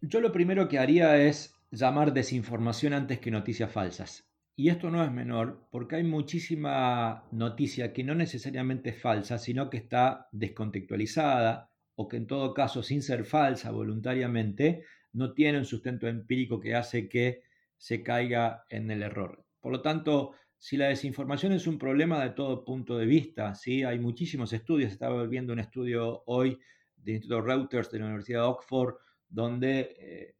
yo 0.00 0.20
lo 0.20 0.32
primero 0.32 0.66
que 0.66 0.80
haría 0.80 1.16
es 1.18 1.54
llamar 1.70 2.12
desinformación 2.12 2.94
antes 2.94 3.20
que 3.20 3.30
noticias 3.30 3.70
falsas. 3.70 4.25
Y 4.58 4.70
esto 4.70 4.90
no 4.90 5.04
es 5.04 5.12
menor 5.12 5.68
porque 5.70 5.96
hay 5.96 6.04
muchísima 6.04 7.28
noticia 7.30 7.92
que 7.92 8.02
no 8.02 8.14
necesariamente 8.14 8.88
es 8.88 9.00
falsa, 9.00 9.36
sino 9.36 9.68
que 9.68 9.76
está 9.76 10.28
descontextualizada 10.32 11.70
o 11.94 12.08
que 12.08 12.16
en 12.16 12.26
todo 12.26 12.54
caso, 12.54 12.82
sin 12.82 13.02
ser 13.02 13.26
falsa 13.26 13.70
voluntariamente, 13.70 14.84
no 15.12 15.34
tiene 15.34 15.58
un 15.58 15.66
sustento 15.66 16.08
empírico 16.08 16.58
que 16.58 16.74
hace 16.74 17.06
que 17.06 17.42
se 17.76 18.02
caiga 18.02 18.64
en 18.70 18.90
el 18.90 19.02
error. 19.02 19.44
Por 19.60 19.72
lo 19.72 19.82
tanto, 19.82 20.32
si 20.58 20.78
la 20.78 20.88
desinformación 20.88 21.52
es 21.52 21.66
un 21.66 21.78
problema 21.78 22.22
de 22.22 22.30
todo 22.30 22.64
punto 22.64 22.96
de 22.96 23.04
vista, 23.04 23.54
¿sí? 23.54 23.82
hay 23.82 23.98
muchísimos 23.98 24.54
estudios, 24.54 24.90
estaba 24.90 25.26
viendo 25.26 25.52
un 25.52 25.58
estudio 25.58 26.22
hoy 26.26 26.58
del 26.96 27.16
Instituto 27.16 27.42
Reuters 27.42 27.90
de 27.90 27.98
la 27.98 28.06
Universidad 28.06 28.40
de 28.40 28.46
Oxford, 28.46 28.94
donde 29.28 29.96
eh, 29.98 30.34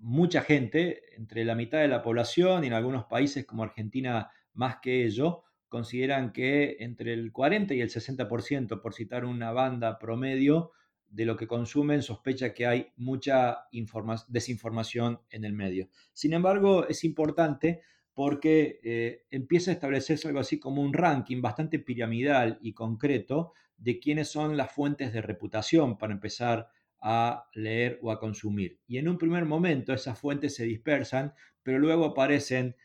mucha 0.00 0.42
gente, 0.42 1.14
entre 1.16 1.44
la 1.44 1.54
mitad 1.54 1.78
de 1.78 1.88
la 1.88 2.02
población 2.02 2.64
y 2.64 2.68
en 2.68 2.72
algunos 2.72 3.04
países 3.04 3.46
como 3.46 3.62
Argentina 3.62 4.30
más 4.52 4.78
que 4.82 5.04
ello, 5.04 5.44
consideran 5.68 6.32
que 6.32 6.78
entre 6.80 7.12
el 7.12 7.32
40 7.32 7.74
y 7.74 7.80
el 7.80 7.90
60%, 7.90 8.80
por 8.80 8.92
citar 8.92 9.24
una 9.24 9.52
banda 9.52 9.98
promedio, 9.98 10.72
de 11.10 11.24
lo 11.24 11.36
que 11.36 11.46
consumen 11.46 12.02
sospecha 12.02 12.54
que 12.54 12.66
hay 12.66 12.92
mucha 12.96 13.64
desinformación 14.28 15.20
en 15.30 15.44
el 15.44 15.52
medio. 15.52 15.88
Sin 16.12 16.32
embargo, 16.32 16.86
es 16.88 17.04
importante 17.04 17.82
porque 18.14 18.80
eh, 18.82 19.26
empieza 19.30 19.70
a 19.70 19.74
establecerse 19.74 20.28
algo 20.28 20.40
así 20.40 20.58
como 20.58 20.82
un 20.82 20.92
ranking 20.92 21.42
bastante 21.42 21.78
piramidal 21.78 22.58
y 22.62 22.74
concreto 22.74 23.52
de 23.76 23.98
quiénes 23.98 24.28
son 24.28 24.56
las 24.56 24.72
fuentes 24.72 25.12
de 25.12 25.22
reputación 25.22 25.98
para 25.98 26.12
empezar 26.12 26.68
a 27.00 27.48
leer 27.54 27.98
o 28.02 28.10
a 28.10 28.20
consumir. 28.20 28.78
Y 28.86 28.98
en 28.98 29.08
un 29.08 29.18
primer 29.18 29.44
momento 29.44 29.92
esas 29.92 30.18
fuentes 30.18 30.54
se 30.54 30.64
dispersan, 30.64 31.34
pero 31.62 31.78
luego 31.78 32.04
aparecen 32.04 32.76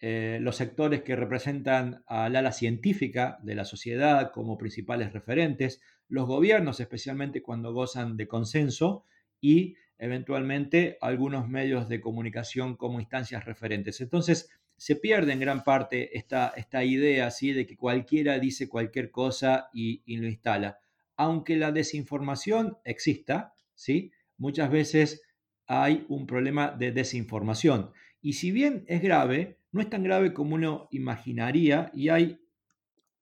eh, 0.00 0.38
los 0.40 0.56
sectores 0.56 1.02
que 1.02 1.16
representan 1.16 2.02
al 2.06 2.34
ala 2.36 2.52
científica 2.52 3.38
de 3.42 3.54
la 3.54 3.64
sociedad 3.64 4.32
como 4.32 4.58
principales 4.58 5.12
referentes, 5.12 5.80
los 6.08 6.26
gobiernos 6.26 6.80
especialmente 6.80 7.42
cuando 7.42 7.72
gozan 7.72 8.16
de 8.16 8.26
consenso 8.26 9.04
y 9.40 9.76
eventualmente 9.98 10.98
algunos 11.00 11.48
medios 11.48 11.88
de 11.88 12.00
comunicación 12.00 12.76
como 12.76 12.98
instancias 12.98 13.44
referentes. 13.44 14.00
Entonces, 14.00 14.50
se 14.76 14.96
pierde 14.96 15.32
en 15.32 15.38
gran 15.38 15.62
parte 15.62 16.18
esta, 16.18 16.52
esta 16.56 16.82
idea 16.82 17.28
así 17.28 17.52
de 17.52 17.68
que 17.68 17.76
cualquiera 17.76 18.40
dice 18.40 18.68
cualquier 18.68 19.12
cosa 19.12 19.68
y, 19.72 20.02
lo 20.16 20.26
instala. 20.26 20.80
Aunque 21.16 21.54
la 21.54 21.70
desinformación 21.70 22.78
exista, 22.84 23.54
¿sí? 23.82 24.12
muchas 24.38 24.70
veces 24.70 25.22
hay 25.66 26.04
un 26.08 26.26
problema 26.26 26.70
de 26.70 26.92
desinformación. 26.92 27.92
Y 28.20 28.34
si 28.34 28.50
bien 28.50 28.84
es 28.86 29.02
grave, 29.02 29.58
no 29.70 29.80
es 29.80 29.88
tan 29.88 30.02
grave 30.02 30.32
como 30.32 30.54
uno 30.54 30.88
imaginaría 30.90 31.90
y 31.94 32.08
hay, 32.08 32.40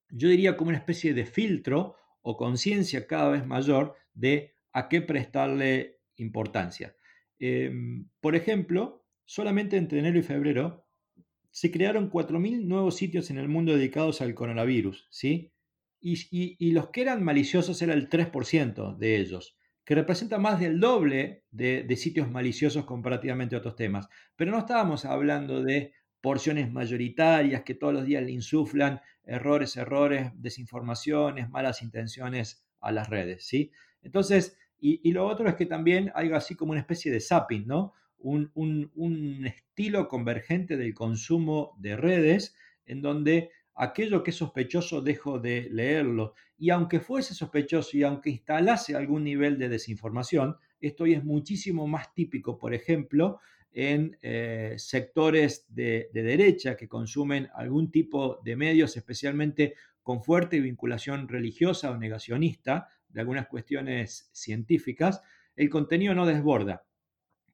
yo 0.09 0.27
diría, 0.29 0.57
como 0.57 0.69
una 0.69 0.77
especie 0.77 1.13
de 1.13 1.25
filtro 1.25 1.95
o 2.21 2.37
conciencia 2.37 3.07
cada 3.07 3.29
vez 3.29 3.45
mayor 3.45 3.95
de 4.13 4.53
a 4.73 4.89
qué 4.89 5.01
prestarle 5.01 5.99
importancia. 6.17 6.95
Em, 7.39 8.07
por 8.19 8.35
ejemplo, 8.35 9.05
solamente 9.25 9.77
entre 9.77 9.99
enero 9.99 10.19
y 10.19 10.23
febrero 10.23 10.85
se 11.49 11.71
crearon 11.71 12.09
4.000 12.09 12.65
nuevos 12.65 12.95
sitios 12.95 13.29
en 13.29 13.37
el 13.37 13.47
mundo 13.47 13.75
dedicados 13.75 14.21
al 14.21 14.33
coronavirus, 14.33 15.07
¿sí? 15.09 15.51
Y, 16.03 16.71
los 16.71 16.89
que 16.89 17.01
eran 17.01 17.23
maliciosos 17.23 17.79
era 17.81 17.93
el 17.93 18.09
3% 18.09 18.97
de 18.97 19.17
ellos, 19.17 19.55
que 19.85 19.95
representa 19.95 20.37
más 20.37 20.59
del 20.59 20.79
doble 20.79 21.43
de, 21.51 21.83
de, 21.83 21.95
sitios 21.95 22.29
maliciosos 22.29 22.85
comparativamente 22.85 23.55
a 23.55 23.59
otros 23.59 23.75
temas. 23.75 24.07
Pero 24.35 24.51
no 24.51 24.59
estábamos 24.59 25.05
hablando 25.05 25.63
de 25.63 25.93
porciones 26.21 26.71
mayoritarias 26.71 27.63
que 27.63 27.73
todos 27.73 27.93
los 27.93 28.05
días 28.05 28.23
le 28.23 28.31
insuflan 28.31 29.01
errores, 29.23 29.75
errores, 29.77 30.31
desinformaciones, 30.35 31.49
malas 31.49 31.81
intenciones 31.81 32.63
a 32.79 32.91
las 32.91 33.09
redes, 33.09 33.45
¿sí? 33.45 33.71
Entonces, 34.03 34.57
y, 34.79 35.01
y 35.07 35.13
lo 35.13 35.25
otro 35.25 35.47
es 35.47 35.55
que 35.55 35.65
también 35.65 36.11
hay 36.15 36.31
así 36.31 36.55
como 36.55 36.71
una 36.71 36.81
especie 36.81 37.11
de 37.11 37.19
zapping, 37.19 37.65
¿no? 37.67 37.93
un, 38.23 39.45
estilo 39.45 40.07
convergente 40.07 40.77
del 40.77 40.93
consumo 40.93 41.75
de 41.77 41.97
redes 41.97 42.55
en 42.85 43.01
donde 43.01 43.51
aquello 43.75 44.23
que 44.23 44.31
es 44.31 44.37
sospechoso 44.37 45.01
dejo 45.01 45.39
de 45.39 45.69
leerlo. 45.71 46.33
Y 46.57 46.69
aunque 46.69 46.99
fuese 46.99 47.33
sospechoso 47.33 47.97
y 47.97 48.03
aunque 48.03 48.29
instalase 48.29 48.95
algún 48.95 49.23
nivel 49.23 49.57
de 49.57 49.69
desinformación, 49.69 50.57
esto 50.79 51.03
hoy 51.03 51.13
es 51.13 51.23
muchísimo 51.23 51.87
más 51.87 52.13
típico, 52.13 52.57
por 52.57 52.73
ejemplo, 52.73 53.39
en 53.71 54.17
eh, 54.21 54.75
sectores 54.77 55.65
de, 55.69 56.09
de, 56.13 56.23
derecha 56.23 56.75
que 56.75 56.89
consumen 56.89 57.49
algún 57.55 57.89
tipo 57.89 58.41
de 58.43 58.55
medios, 58.55 58.97
especialmente 58.97 59.75
con 60.03 60.23
fuerte 60.23 60.59
vinculación 60.59 61.27
religiosa 61.27 61.91
o 61.91 61.97
negacionista 61.97 62.89
de 63.07 63.21
algunas 63.21 63.47
cuestiones 63.47 64.29
científicas, 64.33 65.21
el 65.55 65.69
contenido 65.69 66.13
no 66.13 66.25
desborda. 66.25 66.83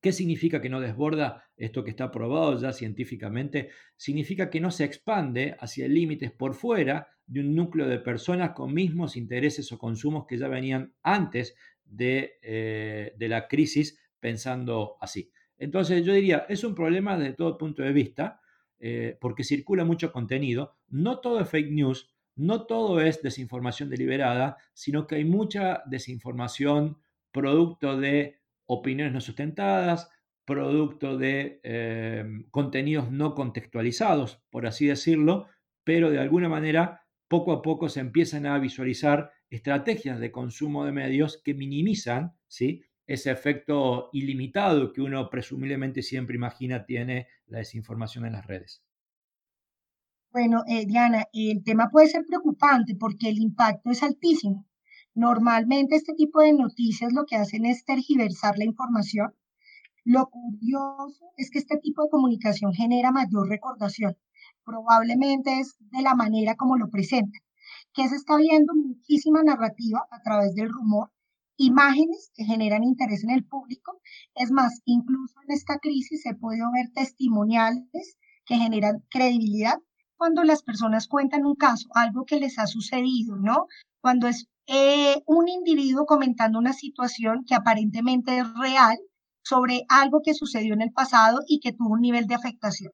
¿Qué 0.08 0.14
significa 0.14 0.62
que 0.62 0.70
no 0.70 0.80
desborda 0.80 1.44
esto 1.58 1.84
que 1.84 1.90
está 1.90 2.10
probado 2.10 2.58
ya 2.58 2.72
científicamente? 2.72 3.72
Significa 3.98 4.50
que 4.50 4.62
no 4.62 4.72
se 4.72 4.86
expande 4.86 5.58
hacia 5.60 5.86
límites 5.90 6.32
por 6.32 6.54
fuera 6.54 7.10
de 7.26 7.42
un 7.42 7.54
núcleo 7.54 7.90
de 7.90 8.00
personas 8.00 8.52
con 8.52 8.74
mismos 8.74 9.18
intereses 9.18 9.70
o 9.74 9.78
consumos 9.78 10.26
que 10.26 10.38
ya 10.38 10.48
venían 10.48 10.94
antes 11.04 11.56
de, 11.84 12.40
eh, 12.42 13.16
la 13.20 13.50
crisis 13.50 14.00
pensando 14.18 14.96
así. 15.02 15.30
Entonces 15.58 16.06
yo 16.06 16.14
diría, 16.14 16.46
es 16.48 16.64
un 16.64 16.74
problema 16.74 17.18
desde 17.18 17.34
todo 17.34 17.58
punto 17.58 17.84
de 17.84 17.92
vista, 17.92 18.40
eh, 18.80 19.18
porque 19.20 19.44
circula 19.44 19.84
mucho 19.84 20.14
contenido. 20.14 20.78
No 20.88 21.20
todo 21.20 21.42
es 21.42 21.50
fake 21.50 21.72
news, 21.74 22.10
no 22.38 22.66
todo 22.66 23.02
es 23.02 23.22
desinformación 23.22 23.90
deliberada, 23.90 24.56
sino 24.74 25.06
que 25.06 25.16
hay 25.16 25.26
mucha 25.26 25.84
desinformación 25.86 26.98
producto 27.34 27.98
de 27.98 28.38
opiniones 28.68 29.14
no 29.14 29.22
sustentadas, 29.22 30.10
producto 30.46 31.18
de 31.18 31.60
em, 31.64 32.44
contenidos 32.52 33.12
no 33.12 33.36
contextualizados, 33.36 34.42
por 34.50 34.66
así 34.68 34.86
decirlo, 34.88 35.48
pero 35.84 36.10
de 36.10 36.20
alguna 36.20 36.48
manera 36.48 37.02
poco 37.28 37.52
a 37.52 37.62
poco 37.62 37.90
se 37.90 38.00
empiezan 38.00 38.46
a 38.46 38.60
visualizar 38.60 39.32
estrategias 39.50 40.20
de 40.20 40.32
consumo 40.32 40.86
de 40.86 40.92
medios 40.92 41.42
que 41.44 41.54
minimizan 41.54 42.34
¿sí? 42.48 42.84
ese 43.06 43.32
efecto 43.32 44.10
ilimitado 44.14 44.94
que 44.94 45.02
uno 45.02 45.30
presumiblemente 45.30 46.02
siempre 46.02 46.36
imagina 46.36 46.86
tiene 46.86 47.28
la 47.48 47.60
desinformación 47.60 48.26
en 48.26 48.34
las 48.34 48.46
redes. 48.46 48.84
Bueno, 50.32 50.64
eh, 50.68 50.86
Diana, 50.86 51.26
el 51.34 51.64
tema 51.64 51.90
puede 51.90 52.08
ser 52.08 52.24
preocupante 52.26 52.96
porque 52.96 53.30
el 53.30 53.40
impacto 53.40 53.90
es 53.90 54.04
altísimo. 54.04 54.67
Normalmente 55.18 55.96
este 55.96 56.14
tipo 56.14 56.42
de 56.42 56.54
noticias 56.54 57.12
lo 57.12 57.26
que 57.26 57.38
hacen 57.38 57.66
es 57.66 57.84
tergiversar 57.86 58.56
la 58.60 58.66
información. 58.66 59.34
Lo 60.06 60.30
curioso 60.30 61.32
es 61.38 61.50
que 61.50 61.58
este 61.58 61.78
tipo 61.80 62.04
de 62.04 62.12
comunicación 62.12 62.72
genera 62.72 63.12
mayor 63.12 63.50
recordación. 63.50 64.16
Probablemente 64.64 65.60
es 65.60 65.76
de 65.80 66.04
la 66.04 66.14
manera 66.14 66.54
como 66.54 66.78
lo 66.78 66.92
presentan, 66.92 67.42
que 67.94 68.08
se 68.08 68.16
está 68.16 68.38
viendo 68.38 68.76
muchísima 68.76 69.42
narrativa 69.42 70.08
a 70.12 70.22
través 70.22 70.54
del 70.54 70.70
rumor, 70.70 71.12
imágenes 71.58 72.32
que 72.36 72.44
generan 72.44 72.84
interés 72.84 73.24
en 73.24 73.32
el 73.32 73.44
público. 73.44 74.00
Es 74.36 74.52
más, 74.52 74.84
incluso 74.86 75.34
en 75.48 75.52
esta 75.52 75.80
crisis 75.80 76.22
se 76.22 76.36
puede 76.36 76.60
ver 76.60 76.92
testimoniales 76.94 78.18
que 78.46 78.58
generan 78.58 79.04
credibilidad 79.10 79.80
cuando 80.16 80.44
las 80.44 80.62
personas 80.62 81.08
cuentan 81.08 81.48
un 81.48 81.56
caso, 81.56 81.90
algo 81.96 82.24
que 82.24 82.40
les 82.40 82.60
ha 82.60 82.68
sucedido, 82.68 83.36
¿no? 83.38 83.66
Cuando 84.00 84.28
es 84.28 84.48
eh, 84.68 85.22
un 85.26 85.48
individuo 85.48 86.06
comentando 86.06 86.60
una 86.60 86.74
situación 86.74 87.46
que 87.46 87.56
aparentemente 87.56 88.38
es 88.40 88.54
real 88.56 88.98
sobre 89.44 89.84
algo 89.90 90.22
que 90.24 90.34
sucedió 90.34 90.74
en 90.74 90.82
el 90.82 90.92
pasado 90.92 91.40
y 91.48 91.60
que 91.60 91.72
tuvo 91.72 91.94
un 91.94 92.02
nivel 92.02 92.28
de 92.28 92.36
afectación. 92.36 92.92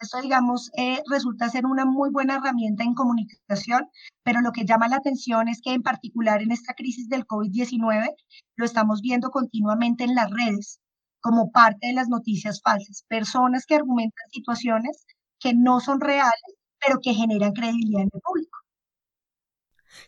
Esto, 0.00 0.20
digamos, 0.20 0.70
eh, 0.76 1.00
resulta 1.10 1.48
ser 1.48 1.64
una 1.66 1.86
muy 1.86 2.10
buena 2.10 2.36
herramienta 2.36 2.84
en 2.84 2.94
comunicación, 2.94 3.88
pero 4.22 4.40
lo 4.42 4.52
que 4.52 4.66
llama 4.66 4.88
la 4.88 4.96
atención 4.96 5.48
es 5.48 5.60
que 5.62 5.72
en 5.72 5.82
particular 5.82 6.42
en 6.42 6.52
esta 6.52 6.74
crisis 6.74 7.08
del 7.08 7.26
COVID-19 7.26 8.14
lo 8.56 8.64
estamos 8.66 9.00
viendo 9.00 9.30
continuamente 9.30 10.04
en 10.04 10.14
las 10.14 10.30
redes 10.30 10.80
como 11.20 11.50
parte 11.52 11.86
de 11.86 11.94
las 11.94 12.08
noticias 12.08 12.60
falsas. 12.62 13.04
Personas 13.08 13.64
que 13.66 13.76
argumentan 13.76 14.28
situaciones 14.30 15.06
que 15.40 15.54
no 15.54 15.80
son 15.80 16.00
reales, 16.00 16.42
pero 16.80 16.98
que 17.00 17.14
generan 17.14 17.52
credibilidad 17.52 18.02
en 18.02 18.10
el 18.12 18.20
público. 18.20 18.63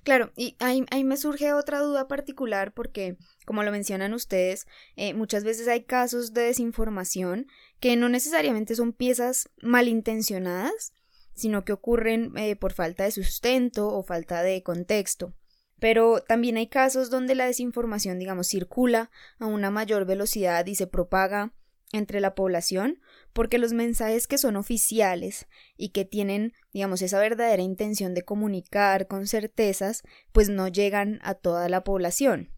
Claro, 0.03 0.33
y 0.37 0.57
ahí, 0.59 1.05
me 1.05 1.17
surge 1.17 1.53
otra 1.53 1.81
duda 1.81 2.09
particular 2.09 2.73
porque, 2.73 3.17
como 3.45 3.63
lo 3.63 3.71
mencionan 3.71 4.15
ustedes, 4.15 4.67
eh, 4.97 5.15
muchas 5.15 5.45
veces 5.45 5.69
hay 5.69 5.85
casos 5.85 6.33
de 6.33 6.43
desinformación 6.43 7.47
que 7.81 7.97
no 7.97 8.09
necesariamente 8.09 8.75
son 8.75 8.93
piezas 8.93 9.51
malintencionadas, 9.63 10.93
sino 11.35 11.65
que 11.65 11.73
ocurren 11.73 12.37
eh, 12.37 12.57
por 12.57 12.73
falta 12.73 13.05
de 13.05 13.11
sustento 13.11 13.89
o 13.89 14.03
falta 14.03 14.43
de 14.43 14.63
contexto. 14.63 15.35
Pero 15.79 16.23
también 16.23 16.57
hay 16.57 16.69
casos 16.69 17.11
donde 17.11 17.35
la 17.35 17.47
desinformación, 17.47 18.19
digamos, 18.19 18.49
circula 18.49 19.11
a 19.39 19.47
una 19.47 19.71
mayor 19.71 20.07
velocidad 20.07 20.65
y 20.67 20.75
se 20.75 20.87
propaga 20.87 21.53
entre 21.93 22.21
la 22.21 22.35
población 22.35 23.01
porque 23.37 23.59
los 23.59 23.75
mensajes 23.75 24.27
que 24.27 24.39
son 24.39 24.57
oficiales 24.57 25.47
y 25.77 25.91
que 25.91 26.07
tienen, 26.07 26.55
digamos, 26.73 27.03
esa 27.03 27.19
verdadera 27.19 27.63
intención 27.63 28.15
de 28.15 28.23
comunicar 28.23 29.09
con 29.09 29.27
certezas, 29.27 30.03
pues 30.33 30.49
no 30.49 30.69
llegan 30.69 31.21
a 31.23 31.35
toda 31.35 31.69
la 31.69 31.85
población. 31.85 32.51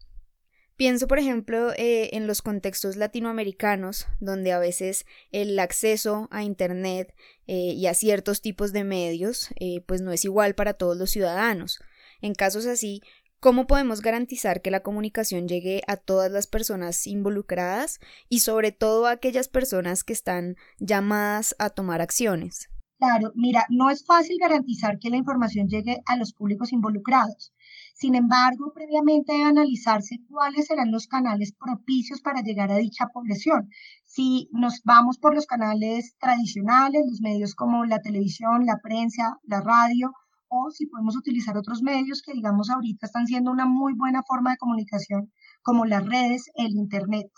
Pienso, 0.76 1.08
por 1.08 1.18
ejemplo, 1.18 1.72
eh, 1.72 2.10
en 2.12 2.28
los 2.28 2.40
contextos 2.40 2.94
latinoamericanos, 2.94 4.06
donde 4.20 4.52
a 4.52 4.60
veces 4.60 5.04
el 5.32 5.58
acceso 5.58 6.28
a 6.30 6.44
Internet 6.44 7.12
eh, 7.48 7.72
y 7.74 7.88
a 7.88 7.94
ciertos 7.94 8.40
tipos 8.40 8.72
de 8.72 8.84
medios, 8.84 9.48
eh, 9.58 9.80
pues 9.84 10.00
no 10.00 10.12
es 10.12 10.24
igual 10.24 10.54
para 10.54 10.74
todos 10.74 10.96
los 10.96 11.10
ciudadanos. 11.10 11.80
En 12.20 12.34
casos 12.34 12.66
así, 12.66 13.02
¿Cómo 13.40 13.68
podemos 13.68 14.00
garantizar 14.02 14.62
que 14.62 14.72
la 14.72 14.82
comunicación 14.82 15.46
llegue 15.46 15.82
a 15.86 15.96
todas 15.96 16.32
las 16.32 16.48
personas 16.48 17.06
involucradas 17.06 18.00
y 18.28 18.40
sobre 18.40 18.72
todo 18.72 19.06
a 19.06 19.12
aquellas 19.12 19.46
personas 19.46 20.02
que 20.02 20.12
están 20.12 20.56
llamadas 20.80 21.54
a 21.60 21.70
tomar 21.70 22.00
acciones? 22.00 22.68
Claro, 22.98 23.30
mira, 23.36 23.64
no 23.70 23.90
es 23.90 24.04
fácil 24.04 24.38
garantizar 24.40 24.98
que 24.98 25.08
la 25.08 25.18
información 25.18 25.68
llegue 25.68 26.02
a 26.06 26.16
los 26.16 26.32
públicos 26.32 26.72
involucrados. 26.72 27.52
Sin 27.94 28.16
embargo, 28.16 28.72
previamente 28.74 29.32
debe 29.32 29.44
analizarse 29.44 30.18
cuáles 30.28 30.66
serán 30.66 30.90
los 30.90 31.06
canales 31.06 31.52
propicios 31.52 32.20
para 32.20 32.42
llegar 32.42 32.72
a 32.72 32.78
dicha 32.78 33.06
población. 33.14 33.70
Si 34.04 34.48
nos 34.50 34.82
vamos 34.82 35.18
por 35.18 35.36
los 35.36 35.46
canales 35.46 36.16
tradicionales, 36.18 37.06
los 37.08 37.20
medios 37.20 37.54
como 37.54 37.84
la 37.84 38.00
televisión, 38.00 38.66
la 38.66 38.80
prensa, 38.82 39.38
la 39.44 39.60
radio, 39.60 40.12
o 40.48 40.70
si 40.70 40.86
podemos 40.86 41.16
utilizar 41.16 41.56
otros 41.56 41.82
medios 41.82 42.22
que 42.22 42.32
digamos 42.32 42.70
ahorita 42.70 43.06
están 43.06 43.26
siendo 43.26 43.50
una 43.50 43.66
muy 43.66 43.94
buena 43.94 44.22
forma 44.22 44.50
de 44.52 44.56
comunicación, 44.58 45.32
como 45.62 45.84
las 45.84 46.04
redes, 46.06 46.50
el 46.54 46.72
Internet. 46.72 47.28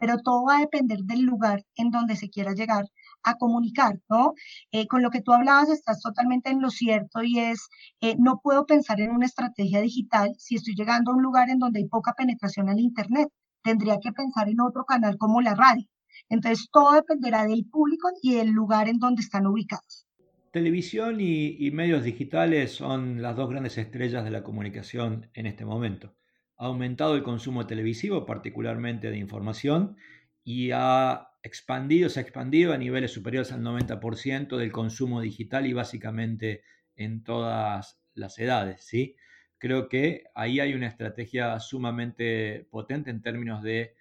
Pero 0.00 0.18
todo 0.18 0.44
va 0.44 0.56
a 0.56 0.60
depender 0.60 1.00
del 1.00 1.22
lugar 1.22 1.64
en 1.76 1.90
donde 1.90 2.16
se 2.16 2.30
quiera 2.30 2.54
llegar 2.54 2.86
a 3.22 3.34
comunicar, 3.36 4.00
¿no? 4.08 4.32
Eh, 4.72 4.86
con 4.86 5.02
lo 5.02 5.10
que 5.10 5.20
tú 5.20 5.32
hablabas 5.32 5.68
estás 5.68 6.00
totalmente 6.00 6.50
en 6.50 6.60
lo 6.62 6.70
cierto 6.70 7.22
y 7.22 7.38
es, 7.38 7.68
eh, 8.00 8.16
no 8.18 8.40
puedo 8.42 8.66
pensar 8.66 9.00
en 9.00 9.10
una 9.10 9.26
estrategia 9.26 9.80
digital 9.80 10.34
si 10.38 10.56
estoy 10.56 10.74
llegando 10.74 11.10
a 11.10 11.14
un 11.16 11.22
lugar 11.22 11.50
en 11.50 11.58
donde 11.58 11.80
hay 11.80 11.88
poca 11.88 12.14
penetración 12.14 12.68
al 12.68 12.80
Internet. 12.80 13.28
Tendría 13.62 13.98
que 14.00 14.12
pensar 14.12 14.48
en 14.48 14.60
otro 14.60 14.84
canal 14.84 15.16
como 15.18 15.40
la 15.40 15.54
radio. 15.54 15.86
Entonces, 16.28 16.68
todo 16.72 16.92
dependerá 16.92 17.44
del 17.44 17.66
público 17.66 18.08
y 18.22 18.34
del 18.34 18.50
lugar 18.50 18.88
en 18.88 18.98
donde 18.98 19.22
están 19.22 19.46
ubicados. 19.46 20.06
Televisión 20.54 21.16
y, 21.20 21.68
medios 21.72 22.04
digitales 22.04 22.70
son 22.70 23.20
las 23.20 23.34
dos 23.34 23.50
grandes 23.50 23.76
estrellas 23.76 24.22
de 24.22 24.30
la 24.30 24.44
comunicación 24.44 25.28
en 25.34 25.46
este 25.46 25.64
momento. 25.64 26.14
Ha 26.58 26.66
aumentado 26.66 27.16
el 27.16 27.24
consumo 27.24 27.66
televisivo, 27.66 28.24
particularmente 28.24 29.10
de 29.10 29.18
información, 29.18 29.96
y 30.44 30.70
ha 30.70 31.30
expandido, 31.42 32.08
se 32.08 32.20
ha 32.20 32.22
expandido 32.22 32.72
a 32.72 32.78
niveles 32.78 33.10
superiores 33.10 33.50
al 33.50 33.62
90% 33.62 34.56
del 34.56 34.70
consumo 34.70 35.20
digital 35.20 35.66
y 35.66 35.72
básicamente 35.72 36.62
en 36.94 37.24
todas 37.24 38.00
las 38.14 38.38
edades. 38.38 38.84
¿sí? 38.84 39.16
Creo 39.58 39.88
que 39.88 40.22
ahí 40.36 40.60
hay 40.60 40.74
una 40.74 40.86
estrategia 40.86 41.58
sumamente 41.58 42.68
potente 42.70 43.10
en 43.10 43.22
términos 43.22 43.60
de 43.64 43.96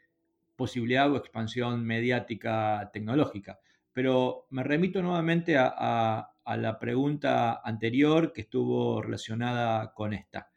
posibilidad 0.56 1.12
o 1.12 1.18
expansión 1.18 1.84
mediática 1.84 2.91
tecnológica. 2.93 3.60
Pero 3.91 4.45
me 4.51 4.64
remito 4.64 5.01
nuevamente 5.01 5.58
a, 5.58 6.33
la 6.46 6.80
pregunta 6.80 7.62
anterior 7.64 8.34
que 8.34 8.41
estuvo 8.41 9.02
relacionada 9.02 9.94
con 9.94 10.14
esta. 10.14 10.52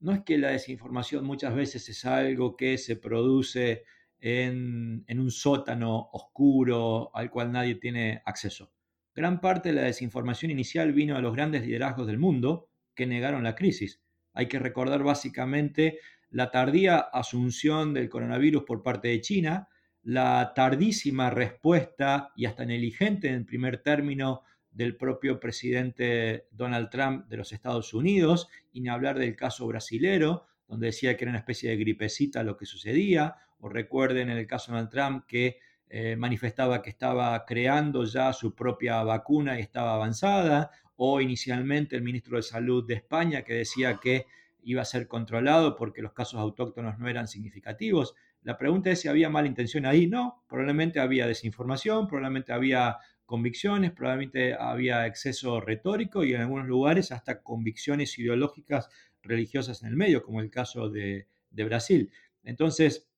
No 0.00 0.12
es 0.12 0.22
que 0.22 0.38
la 0.38 0.48
desinformación 0.48 1.24
muchas 1.24 1.54
veces 1.54 1.88
es 1.88 2.04
algo 2.04 2.56
que 2.56 2.78
se 2.78 2.96
produce 2.96 3.84
en, 4.18 5.04
en, 5.06 5.20
un 5.20 5.30
sótano 5.30 6.10
oscuro 6.12 7.10
al 7.14 7.30
cual 7.30 7.52
nadie 7.52 7.76
tiene 7.76 8.22
acceso. 8.24 8.72
Gran 9.14 9.40
parte 9.40 9.70
de 9.70 9.76
la 9.76 9.82
desinformación 9.82 10.50
inicial 10.50 10.92
vino 10.92 11.16
de 11.16 11.22
los 11.22 11.34
grandes 11.34 11.66
liderazgos 11.66 12.06
del 12.06 12.18
mundo 12.18 12.68
que 12.94 13.06
negaron 13.06 13.44
la 13.44 13.54
crisis. 13.54 14.02
Hay 14.32 14.46
que 14.46 14.58
recordar 14.58 15.02
básicamente 15.02 15.98
la 16.30 16.50
tardía 16.50 16.98
asunción 16.98 17.92
del 17.92 18.08
coronavirus 18.08 18.64
por 18.64 18.82
parte 18.82 19.08
de 19.08 19.20
China, 19.20 19.68
la 20.02 20.52
tardísima 20.54 21.30
respuesta 21.30 22.32
y 22.36 22.46
hasta 22.46 22.64
negligente 22.64 23.28
en 23.28 23.44
primer 23.44 23.82
término 23.82 24.42
del 24.70 24.96
propio 24.96 25.40
presidente 25.40 26.46
Donald 26.50 26.90
Trump 26.90 27.26
de 27.26 27.36
los 27.36 27.52
Estados 27.52 27.92
Unidos, 27.94 28.48
y 28.72 28.80
ni 28.80 28.88
hablar 28.88 29.18
del 29.18 29.36
caso 29.36 29.66
brasilero, 29.66 30.46
donde 30.68 30.86
decía 30.86 31.16
que 31.16 31.24
era 31.24 31.30
una 31.30 31.40
especie 31.40 31.70
de 31.70 31.76
gripecita 31.76 32.42
lo 32.42 32.56
que 32.56 32.66
sucedía, 32.66 33.36
o 33.58 33.68
recuerden 33.68 34.30
en 34.30 34.38
el 34.38 34.46
caso 34.46 34.72
de 34.72 34.78
Donald 34.78 34.90
Trump 34.90 35.24
que 35.26 35.58
eh, 35.88 36.14
manifestaba 36.16 36.82
que 36.82 36.90
estaba 36.90 37.44
creando 37.44 38.04
ya 38.04 38.32
su 38.32 38.54
propia 38.54 39.02
vacuna 39.02 39.58
y 39.58 39.62
estaba 39.62 39.94
avanzada, 39.94 40.70
o 40.96 41.20
inicialmente 41.20 41.96
el 41.96 42.02
ministro 42.02 42.36
de 42.36 42.42
Salud 42.42 42.86
de 42.86 42.94
España 42.94 43.42
que 43.42 43.54
decía 43.54 43.98
que 44.00 44.26
iba 44.62 44.82
a 44.82 44.84
ser 44.84 45.08
controlado 45.08 45.74
porque 45.74 46.02
los 46.02 46.12
casos 46.12 46.38
autóctonos 46.38 46.98
no 46.98 47.08
eran 47.08 47.26
significativos. 47.26 48.14
La 48.42 48.56
pregunta 48.56 48.90
es 48.90 49.00
si 49.00 49.08
había 49.08 49.30
mala 49.30 49.48
intención 49.48 49.86
ahí. 49.86 50.06
No, 50.06 50.44
probablemente 50.48 51.00
había 51.00 51.26
desinformación, 51.26 52.06
probablemente 52.06 52.52
había 52.52 52.98
convicciones, 53.30 53.92
probablemente 53.92 54.54
había 54.54 55.06
exceso 55.06 55.60
retórico 55.60 56.24
y 56.24 56.34
en 56.34 56.40
algunos 56.40 56.66
lugares 56.66 57.12
hasta 57.12 57.42
convicciones 57.42 58.18
ideológicas 58.18 58.88
religiosas 59.22 59.82
en 59.82 59.90
el 59.90 59.96
medio, 59.96 60.24
como 60.24 60.40
el 60.40 60.50
caso 60.50 60.90
de, 60.90 61.28
de 61.48 61.64
Brasil. 61.64 62.10
Entonces, 62.42 63.08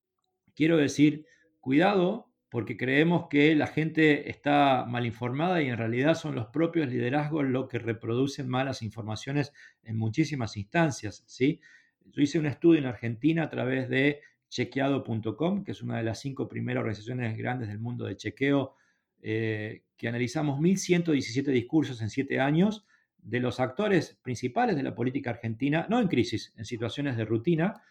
quiero 0.55 0.77
decir, 0.77 1.25
cuidado 1.61 2.31
porque 2.51 2.77
creemos 2.77 3.29
que 3.31 3.55
la 3.55 3.67
gente 3.67 4.29
está 4.29 4.85
mal 4.87 5.07
informada 5.07 5.63
y 5.63 5.69
en 5.69 5.79
realidad 5.79 6.15
son 6.15 6.35
los 6.35 6.49
propios 6.49 6.89
liderazgos 6.89 7.47
los 7.47 7.67
que 7.71 7.79
reproducen 7.79 8.47
malas 8.51 8.83
informaciones 8.83 9.55
en 9.83 9.97
muchísimas 9.97 10.59
instancias. 10.59 11.25
¿sí? 11.27 11.59
Yo 12.05 12.21
hice 12.21 12.39
un 12.39 12.45
estudio 12.45 12.81
en 12.81 12.87
Argentina 12.87 13.45
a 13.45 13.49
través 13.49 13.89
de 13.89 14.21
chequeado.com, 14.51 15.65
que 15.65 15.73
es 15.73 15.81
una 15.81 15.97
de 15.97 16.03
las 16.03 16.21
cinco 16.21 16.47
primeras 16.47 16.83
organizaciones 16.83 17.39
grandes 17.39 17.69
del 17.69 17.79
mundo 17.79 18.05
de 18.05 18.19
chequeo, 18.19 18.75
eh, 19.23 19.83
que 19.97 20.09
analizamos 20.09 20.61
1.117 20.61 21.45
discursos 21.47 22.03
en 22.03 22.11
siete 22.11 22.41
años 22.41 22.85
de 23.19 23.41
los 23.41 23.61
actores 23.61 24.19
principales 24.23 24.77
de 24.77 24.83
la 24.83 24.95
política 24.95 25.31
argentina, 25.31 25.87
no 25.89 26.01
en 26.01 26.09
crisis, 26.09 26.53
en 26.57 26.65
situaciones 26.65 27.17
de 27.17 27.25
rutina, 27.25 27.83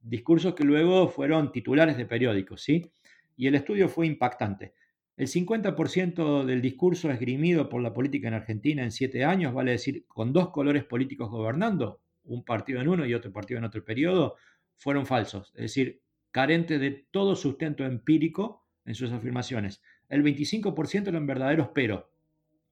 discursos 0.00 0.54
que 0.54 0.64
luego 0.64 1.08
fueron 1.08 1.50
titulares 1.52 1.96
de 1.96 2.06
periódicos, 2.06 2.62
¿sí? 2.62 2.90
y 3.36 3.46
el 3.46 3.54
estudio 3.54 3.88
fue 3.88 4.06
impactante. 4.06 4.74
El 5.16 5.26
50% 5.26 6.44
del 6.44 6.62
discurso 6.62 7.10
esgrimido 7.10 7.68
por 7.68 7.82
la 7.82 7.92
política 7.92 8.28
en 8.28 8.34
Argentina 8.34 8.84
en 8.84 8.92
siete 8.92 9.24
años, 9.24 9.52
vale 9.52 9.72
decir, 9.72 10.04
con 10.06 10.32
dos 10.32 10.50
colores 10.50 10.84
políticos 10.84 11.28
gobernando, 11.28 12.00
un 12.24 12.44
partido 12.44 12.80
en 12.80 12.88
uno 12.88 13.04
y 13.04 13.14
otro 13.14 13.32
partido 13.32 13.58
en 13.58 13.64
otro 13.64 13.84
periodo, 13.84 14.36
fueron 14.76 15.06
falsos, 15.06 15.52
es 15.56 15.62
decir, 15.62 16.02
carentes 16.30 16.80
de 16.80 17.06
todo 17.10 17.34
sustento 17.34 17.84
empírico 17.84 18.64
en 18.84 18.94
sus 18.94 19.10
afirmaciones. 19.10 19.82
El 20.08 20.24
25% 20.24 21.08
eran 21.08 21.26
verdaderos 21.26 21.68
pero. 21.74 22.10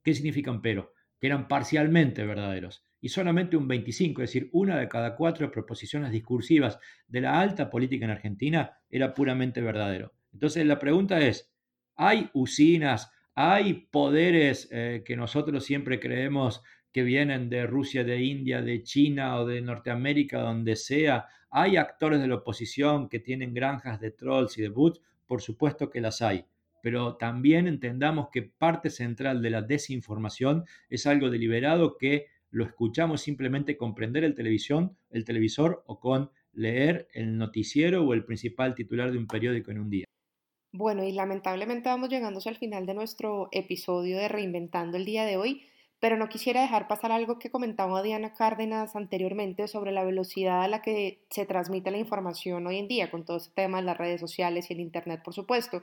¿Qué 0.02 0.14
significa 0.14 0.50
un 0.50 0.62
pero? 0.62 0.94
Que 1.20 1.26
eran 1.26 1.48
parcialmente 1.48 2.24
verdaderos. 2.24 2.84
Y 3.00 3.10
solamente 3.10 3.56
un 3.56 3.68
25, 3.68 4.22
es 4.22 4.30
decir, 4.30 4.48
una 4.52 4.78
de 4.78 4.88
cada 4.88 5.16
cuatro 5.16 5.50
proposiciones 5.50 6.12
discursivas 6.12 6.78
de 7.08 7.20
la 7.20 7.38
alta 7.38 7.68
política 7.68 8.06
en 8.06 8.10
Argentina 8.10 8.78
era 8.88 9.12
puramente 9.12 9.60
verdadero. 9.60 10.14
Entonces 10.32 10.66
la 10.66 10.78
pregunta 10.78 11.20
es, 11.20 11.52
¿hay 11.94 12.30
usinas, 12.32 13.10
hay 13.34 13.88
poderes 13.90 14.68
eh, 14.72 15.02
que 15.04 15.16
nosotros 15.16 15.64
siempre 15.64 16.00
creemos 16.00 16.62
que 16.90 17.02
vienen 17.02 17.50
de 17.50 17.66
Rusia, 17.66 18.02
de 18.02 18.22
India, 18.22 18.62
de 18.62 18.82
China 18.82 19.36
o 19.36 19.46
de 19.46 19.60
Norteamérica, 19.60 20.40
donde 20.40 20.76
sea? 20.76 21.26
¿Hay 21.50 21.76
actores 21.76 22.20
de 22.20 22.28
la 22.28 22.36
oposición 22.36 23.10
que 23.10 23.20
tienen 23.20 23.52
granjas 23.52 24.00
de 24.00 24.10
trolls 24.10 24.56
y 24.56 24.62
de 24.62 24.68
boots? 24.68 25.02
Por 25.26 25.42
supuesto 25.42 25.90
que 25.90 26.00
las 26.00 26.22
hay 26.22 26.46
pero 26.86 27.16
también 27.16 27.66
entendamos 27.66 28.28
que 28.30 28.42
parte 28.42 28.90
central 28.90 29.42
de 29.42 29.50
la 29.50 29.60
desinformación 29.60 30.66
es 30.88 31.08
algo 31.08 31.30
deliberado 31.30 31.98
que 31.98 32.26
lo 32.50 32.64
escuchamos 32.64 33.22
simplemente 33.22 33.76
comprender 33.76 34.22
el 34.22 34.36
televisión, 34.36 34.96
el 35.10 35.24
televisor 35.24 35.82
o 35.88 35.98
con 35.98 36.30
leer 36.52 37.08
el 37.12 37.38
noticiero 37.38 38.04
o 38.04 38.14
el 38.14 38.24
principal 38.24 38.76
titular 38.76 39.10
de 39.10 39.18
un 39.18 39.26
periódico 39.26 39.72
en 39.72 39.80
un 39.80 39.90
día. 39.90 40.04
Bueno, 40.70 41.02
y 41.02 41.10
lamentablemente 41.10 41.88
vamos 41.88 42.08
llegando 42.08 42.38
al 42.46 42.56
final 42.56 42.86
de 42.86 42.94
nuestro 42.94 43.48
episodio 43.50 44.16
de 44.16 44.28
Reinventando 44.28 44.96
el 44.96 45.04
día 45.04 45.24
de 45.24 45.38
hoy, 45.38 45.64
pero 45.98 46.16
no 46.16 46.28
quisiera 46.28 46.60
dejar 46.60 46.86
pasar 46.86 47.10
algo 47.10 47.40
que 47.40 47.50
comentaba 47.50 48.00
Diana 48.00 48.32
Cárdenas 48.32 48.94
anteriormente 48.94 49.66
sobre 49.66 49.90
la 49.90 50.04
velocidad 50.04 50.62
a 50.62 50.68
la 50.68 50.82
que 50.82 51.18
se 51.30 51.46
transmite 51.46 51.90
la 51.90 51.98
información 51.98 52.64
hoy 52.68 52.78
en 52.78 52.86
día, 52.86 53.10
con 53.10 53.24
todo 53.24 53.38
este 53.38 53.54
tema 53.56 53.78
de 53.78 53.86
las 53.86 53.98
redes 53.98 54.20
sociales 54.20 54.70
y 54.70 54.74
el 54.74 54.78
Internet, 54.78 55.22
por 55.24 55.34
supuesto. 55.34 55.82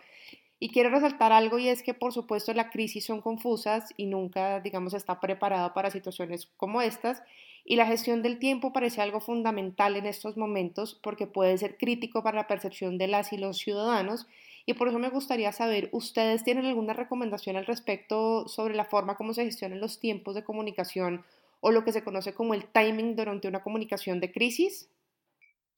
Y 0.64 0.70
quiero 0.70 0.90
resaltar 0.90 1.34
algo 1.34 1.60
y 1.60 1.68
es 1.68 1.84
que, 1.84 1.94
por 1.94 2.14
supuesto, 2.14 2.54
las 2.54 2.72
crisis 2.72 3.04
son 3.04 3.20
confusas 3.20 3.94
y 3.98 4.06
nunca, 4.06 4.62
digamos, 4.62 4.94
está 4.94 5.20
preparada 5.20 5.74
para 5.74 5.92
situaciones 5.92 6.48
como 6.56 6.82
estas. 6.82 7.22
Y 7.66 7.76
la 7.76 7.86
gestión 7.86 8.22
del 8.22 8.40
tiempo 8.40 8.72
parece 8.72 9.02
algo 9.02 9.20
fundamental 9.20 9.98
en 9.98 10.06
estos 10.06 10.38
momentos 10.38 10.98
porque 11.04 11.28
puede 11.28 11.58
ser 11.58 11.78
crítico 11.78 12.24
para 12.24 12.38
la 12.38 12.48
percepción 12.48 12.98
de 12.98 13.10
las 13.10 13.34
y 13.34 13.38
los 13.38 13.58
ciudadanos 13.58 14.26
y 14.66 14.76
por 14.76 14.88
eso 14.88 15.00
me 15.00 15.10
gustaría 15.10 15.52
saber, 15.52 15.90
¿ustedes 15.92 16.46
tienen 16.46 16.66
alguna 16.66 16.94
recomendación 16.94 17.58
al 17.58 17.66
respecto 17.66 18.48
sobre 18.48 18.74
la 18.74 18.86
forma 18.86 19.18
como 19.18 19.34
se 19.34 19.44
gestionan 19.44 19.82
los 19.82 20.00
tiempos 20.00 20.34
de 20.34 20.46
comunicación 20.46 21.26
o 21.60 21.72
lo 21.72 21.84
que 21.84 21.92
se 21.92 22.06
conoce 22.06 22.34
como 22.34 22.54
el 22.54 22.68
timing 22.68 23.18
durante 23.18 23.50
una 23.50 23.64
comunicación 23.64 24.22
de 24.22 24.32
crisis? 24.32 24.88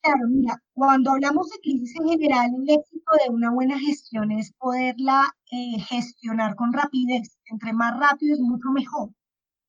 Claro, 0.05 0.27
mira, 0.29 0.61
cuando 0.73 1.11
hablamos 1.11 1.49
de 1.49 1.57
crisis 1.59 1.95
en 1.99 2.07
general, 2.07 2.51
el 2.55 2.69
éxito 2.69 3.11
de 3.23 3.33
una 3.33 3.51
buena 3.51 3.77
gestión 3.79 4.31
es 4.31 4.51
poderla 4.53 5.35
eh, 5.51 5.79
gestionar 5.79 6.55
con 6.55 6.71
rapidez. 6.73 7.37
Entre 7.47 7.73
más 7.73 7.99
rápido 7.99 8.35
es 8.35 8.39
mucho 8.39 8.69
mejor. 8.69 9.09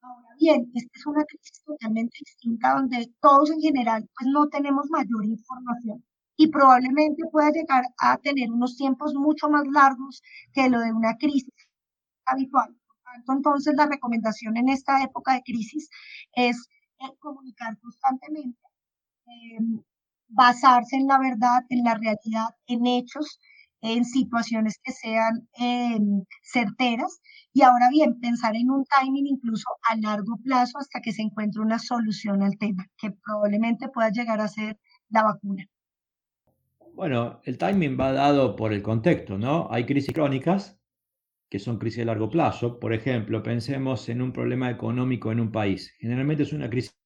Ahora 0.02 0.28
bien, 0.40 0.70
esta 0.74 0.90
es 0.94 1.06
una 1.06 1.24
crisis 1.24 1.62
totalmente 1.64 2.18
distinta 2.20 2.74
donde 2.74 3.12
todos 3.20 3.50
en 3.50 3.60
general 3.60 4.08
pues 4.18 4.30
no 4.32 4.48
tenemos 4.48 4.86
mayor 4.90 5.24
información 5.24 6.04
y 6.36 6.48
probablemente 6.48 7.22
pueda 7.32 7.50
llegar 7.52 7.84
a 7.98 8.18
tener 8.18 8.50
unos 8.52 8.76
tiempos 8.76 9.14
mucho 9.14 9.48
más 9.50 9.64
largos 9.72 10.22
que 10.52 10.68
lo 10.70 10.80
de 10.80 10.92
una 10.92 11.16
crisis 11.18 11.54
habitual. 12.26 12.76
tanto, 13.04 13.32
entonces 13.34 13.74
la 13.76 13.86
recomendación 13.86 14.56
en 14.58 14.68
esta 14.70 15.02
época 15.02 15.34
de 15.34 15.42
crisis 15.42 15.88
es 16.34 16.68
eh, 17.00 17.16
comunicar 17.20 17.78
constantemente, 17.80 18.60
em, 19.26 19.82
basarse 20.28 20.96
en 20.96 21.06
la 21.06 21.18
verdad, 21.18 21.62
en 21.68 21.84
la 21.84 21.94
realidad, 21.94 22.48
en 22.66 22.86
hechos, 22.86 23.38
en 23.80 24.04
situaciones 24.04 24.80
que 24.82 24.92
sean 24.92 25.48
em, 25.58 26.24
certeras 26.42 27.20
y 27.52 27.62
ahora 27.62 27.88
bien, 27.90 28.18
pensar 28.20 28.54
en 28.56 28.70
un 28.70 28.84
timing 28.84 29.26
incluso 29.26 29.68
a 29.88 29.96
largo 29.96 30.36
plazo 30.42 30.78
hasta 30.78 31.00
que 31.00 31.12
se 31.12 31.22
encuentre 31.22 31.62
una 31.62 31.78
solución 31.78 32.42
al 32.42 32.58
tema, 32.58 32.86
que 32.98 33.12
probablemente 33.12 33.88
pueda 33.88 34.10
llegar 34.10 34.40
a 34.40 34.48
ser 34.48 34.78
la 35.10 35.22
vacuna. 35.22 35.64
Bueno, 36.94 37.40
el 37.44 37.58
timing 37.58 37.98
va 37.98 38.12
dado 38.12 38.56
por 38.56 38.72
el 38.72 38.82
contexto, 38.82 39.38
¿no? 39.38 39.68
Hay 39.70 39.84
crisis 39.84 40.14
crónicas 40.14 40.78
que 41.48 41.58
son 41.58 41.78
crisis 41.78 41.98
de 41.98 42.04
largo 42.06 42.30
plazo. 42.30 42.80
Por 42.80 42.92
ejemplo, 42.92 43.42
pensemos 43.42 44.08
en 44.08 44.20
un 44.22 44.32
problema 44.32 44.70
económico 44.70 45.30
en 45.30 45.40
un 45.40 45.52
país. 45.52 45.94
Generalmente 45.98 46.42
es 46.42 46.52
una 46.52 46.68
crisis 46.68 46.96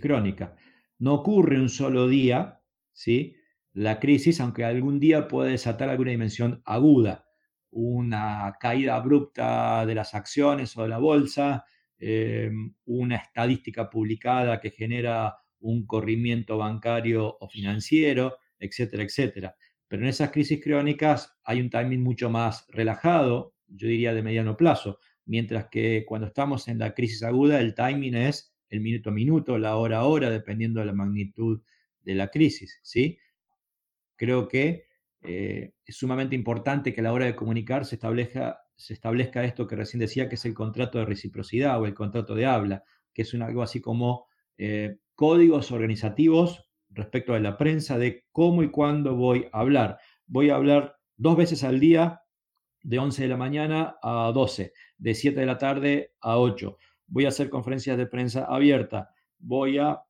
crónica. 0.00 0.56
No 1.00 1.14
ocurre 1.14 1.58
un 1.58 1.70
solo 1.70 2.08
día, 2.08 2.60
¿sí? 2.92 3.34
La 3.72 3.98
crisis, 3.98 4.40
aunque 4.40 4.64
algún 4.64 5.00
día 5.00 5.28
puede 5.28 5.52
desatar 5.52 5.88
alguna 5.88 6.10
dimensión 6.10 6.62
aguda, 6.64 7.26
una 7.70 8.54
caída 8.60 8.96
abrupta 8.96 9.86
de 9.86 9.94
las 9.94 10.14
acciones 10.14 10.76
o 10.76 10.82
de 10.82 10.88
la 10.88 10.98
bolsa, 10.98 11.64
em, 11.98 12.74
una 12.84 13.16
estadística 13.16 13.88
publicada 13.88 14.60
que 14.60 14.70
genera 14.70 15.36
un 15.60 15.86
corrimiento 15.86 16.58
bancario 16.58 17.36
o 17.40 17.48
financiero, 17.48 18.36
etcétera, 18.58 19.02
etcétera. 19.02 19.56
Pero 19.88 20.02
en 20.02 20.08
esas 20.08 20.30
crisis 20.30 20.60
crónicas 20.62 21.38
hay 21.44 21.60
un 21.62 21.70
timing 21.70 22.02
mucho 22.02 22.28
más 22.30 22.66
relajado, 22.68 23.54
yo 23.68 23.88
diría 23.88 24.14
de 24.14 24.22
mediano 24.22 24.56
plazo, 24.56 24.98
mientras 25.24 25.68
que 25.70 26.04
cuando 26.06 26.26
estamos 26.26 26.68
en 26.68 26.78
la 26.78 26.94
crisis 26.94 27.22
aguda 27.22 27.58
el 27.60 27.74
timing 27.74 28.14
es 28.16 28.54
el 28.70 28.80
minuto 28.80 29.10
a 29.10 29.12
minuto, 29.12 29.58
la 29.58 29.76
hora 29.76 29.98
a 29.98 30.04
hora, 30.04 30.30
dependiendo 30.30 30.80
de 30.80 30.86
la 30.86 30.92
magnitud 30.92 31.60
de 32.02 32.14
la 32.14 32.28
crisis, 32.28 32.80
¿sí? 32.82 33.18
Creo 34.16 34.48
que 34.48 34.86
eh, 35.22 35.72
es 35.84 35.96
sumamente 35.96 36.34
importante 36.34 36.94
que 36.94 37.00
a 37.00 37.04
la 37.04 37.12
hora 37.12 37.26
de 37.26 37.36
comunicar 37.36 37.84
se 37.84 37.96
establezca, 37.96 39.44
esto 39.44 39.66
que 39.66 39.76
recién 39.76 40.00
decía, 40.00 40.28
que 40.28 40.36
es 40.36 40.44
el 40.44 40.54
contrato 40.54 40.98
de 40.98 41.04
reciprocidad 41.04 41.80
o 41.80 41.86
el 41.86 41.94
contrato 41.94 42.34
de 42.34 42.46
habla, 42.46 42.84
que 43.12 43.22
es 43.22 43.34
algo 43.34 43.62
así 43.62 43.80
como 43.80 44.28
eh, 44.56 44.98
códigos 45.14 45.72
organizativos 45.72 46.66
respecto 46.90 47.34
a 47.34 47.40
la 47.40 47.56
prensa 47.56 47.98
de 47.98 48.24
cómo 48.32 48.62
y 48.62 48.70
cuándo 48.70 49.16
voy 49.16 49.46
a 49.52 49.60
hablar. 49.60 49.98
Voy 50.26 50.50
a 50.50 50.56
hablar 50.56 50.96
dos 51.16 51.36
veces 51.36 51.64
al 51.64 51.80
día, 51.80 52.22
de 52.82 52.98
11 52.98 53.22
de 53.22 53.28
la 53.28 53.36
mañana 53.36 53.96
a 54.02 54.32
12, 54.32 54.72
de 54.96 55.14
7 55.14 55.40
de 55.40 55.46
la 55.46 55.58
tarde 55.58 56.14
a 56.20 56.38
8. 56.38 56.78
Voy 57.10 57.26
a 57.26 57.28
hacer 57.28 57.50
conferencias 57.50 57.98
de 57.98 58.06
prensa 58.06 58.44
abierta. 58.44 59.10
Voy 59.38 59.78
a 59.78 60.02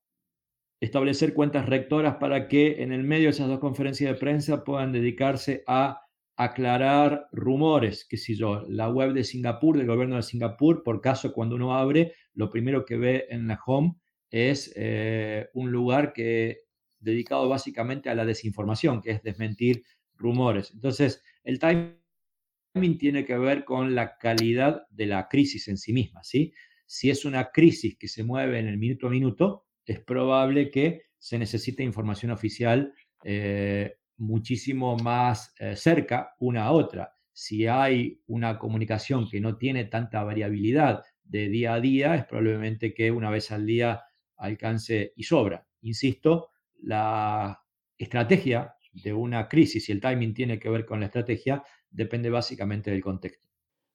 establecer 0.81 1.35
cuentas 1.35 1.67
rectoras 1.67 2.17
para 2.17 2.49
que 2.49 2.83
en 2.83 2.93
el 2.93 3.03
medio 3.03 3.25
de 3.25 3.31
esas 3.31 3.49
dos 3.49 3.59
conferencias 3.59 4.13
de 4.13 4.19
prensa 4.19 4.65
puedan 4.65 4.93
dedicarse 4.93 5.65
a 5.67 6.03
aclarar 6.37 7.29
rumores, 7.33 8.07
que 8.09 8.17
si 8.17 8.35
yo, 8.35 8.65
la 8.67 8.89
web 8.89 9.13
de 9.13 9.25
Singapur, 9.25 9.77
del 9.77 9.87
gobierno 9.87 10.17
de 10.17 10.23
Singapur, 10.23 10.83
por 10.83 11.03
caso 11.03 11.35
cuando 11.35 11.57
uno 11.57 11.75
abre, 11.75 12.15
lo 12.33 12.49
primero 12.49 12.87
que 12.87 12.97
ve 12.97 13.27
en 13.29 13.47
la 13.47 13.61
home 13.67 13.97
es 14.31 14.73
eh, 14.75 15.49
un 15.53 15.71
lugar 15.71 16.15
que 16.15 16.63
dedicado 16.99 17.47
básicamente 17.49 18.09
a 18.09 18.15
la 18.15 18.25
desinformación, 18.25 19.03
que 19.03 19.11
es 19.11 19.23
desmentir 19.23 19.85
rumores. 20.15 20.73
Entonces, 20.73 21.23
el 21.45 21.59
timing 21.59 22.99
tiene 22.99 23.27
que 23.27 23.37
ver 23.37 23.65
con 23.65 23.95
la 23.95 24.17
calidad 24.17 24.87
de 24.91 25.07
la 25.07 25.29
crisis 25.29 25.69
en 25.69 25.77
sí 25.77 25.93
misma, 25.93 26.23
¿sí? 26.23 26.55
Si 26.93 27.09
es 27.09 27.25
una 27.25 27.53
crisis 27.53 27.97
que 27.97 28.09
se 28.09 28.25
mueve 28.25 28.59
en 28.59 28.67
el 28.67 28.77
minuto 28.77 29.07
a 29.07 29.11
minuto, 29.11 29.67
es 29.87 30.01
probable 30.01 30.73
que 30.73 31.03
se 31.17 31.39
necesite 31.39 31.85
información 31.85 32.33
oficial 32.33 32.93
eh, 33.23 33.99
muchísimo 34.17 34.97
más 34.97 35.55
eh, 35.61 35.77
cerca 35.77 36.35
una 36.41 36.65
a 36.65 36.73
otra. 36.73 37.15
Si 37.33 37.69
hay 37.69 38.21
una 38.27 38.59
comunicación 38.59 39.31
que 39.31 39.41
no 39.41 39.57
tiene 39.57 39.85
tanta 39.85 40.25
variabilidad 40.25 41.05
de 41.23 41.49
día 41.49 41.75
a 41.75 41.81
día, 41.81 42.17
es 42.17 42.25
probablemente 42.25 42.93
que 42.93 43.13
una 43.13 43.31
vez 43.31 43.53
al 43.53 43.67
día 43.67 44.03
alcance 44.37 45.13
y 45.15 45.23
sobra. 45.23 45.65
Insisto, 45.83 46.49
la 46.83 47.63
estrategia 47.97 48.75
de 48.93 49.13
una 49.13 49.49
crisis 49.49 49.89
y 49.89 49.93
el 49.93 50.01
timing 50.01 50.35
tiene 50.35 50.59
que 50.59 50.69
ver 50.69 50.85
con 50.85 50.99
la 50.99 51.07
estrategia, 51.07 51.63
depende 51.89 52.31
básicamente 52.31 52.91
del 52.91 53.01
contexto. 53.01 53.50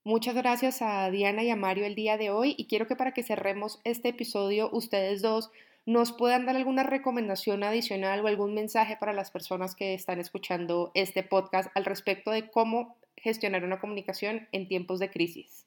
Muchas 0.07 0.35
gracias 0.35 0.83
a 0.83 1.09
Diana 1.09 1.41
y 1.41 1.49
a 1.49 1.55
Mario 1.55 1.83
el 1.83 1.95
día 1.95 2.15
de 2.15 2.29
hoy 2.29 2.53
y 2.59 2.67
quiero 2.67 2.85
que 2.85 2.95
para 2.95 3.11
que 3.11 3.23
cerremos 3.23 3.81
este 3.85 4.09
episodio 4.09 4.69
ustedes 4.71 5.23
dos 5.23 5.49
nos 5.87 6.11
puedan 6.11 6.45
dar 6.45 6.55
alguna 6.55 6.83
recomendación 6.83 7.63
adicional 7.63 8.23
o 8.23 8.27
algún 8.27 8.53
mensaje 8.53 8.97
para 8.99 9.13
las 9.13 9.31
personas 9.31 9.73
que 9.73 9.95
están 9.95 10.19
escuchando 10.19 10.91
este 10.93 11.23
podcast 11.23 11.75
al 11.75 11.85
respecto 11.85 12.29
de 12.29 12.51
cómo 12.51 12.97
gestionar 13.17 13.63
una 13.63 13.79
comunicación 13.79 14.47
en 14.51 14.67
tiempos 14.67 14.99
de 14.99 15.09
crisis. 15.09 15.65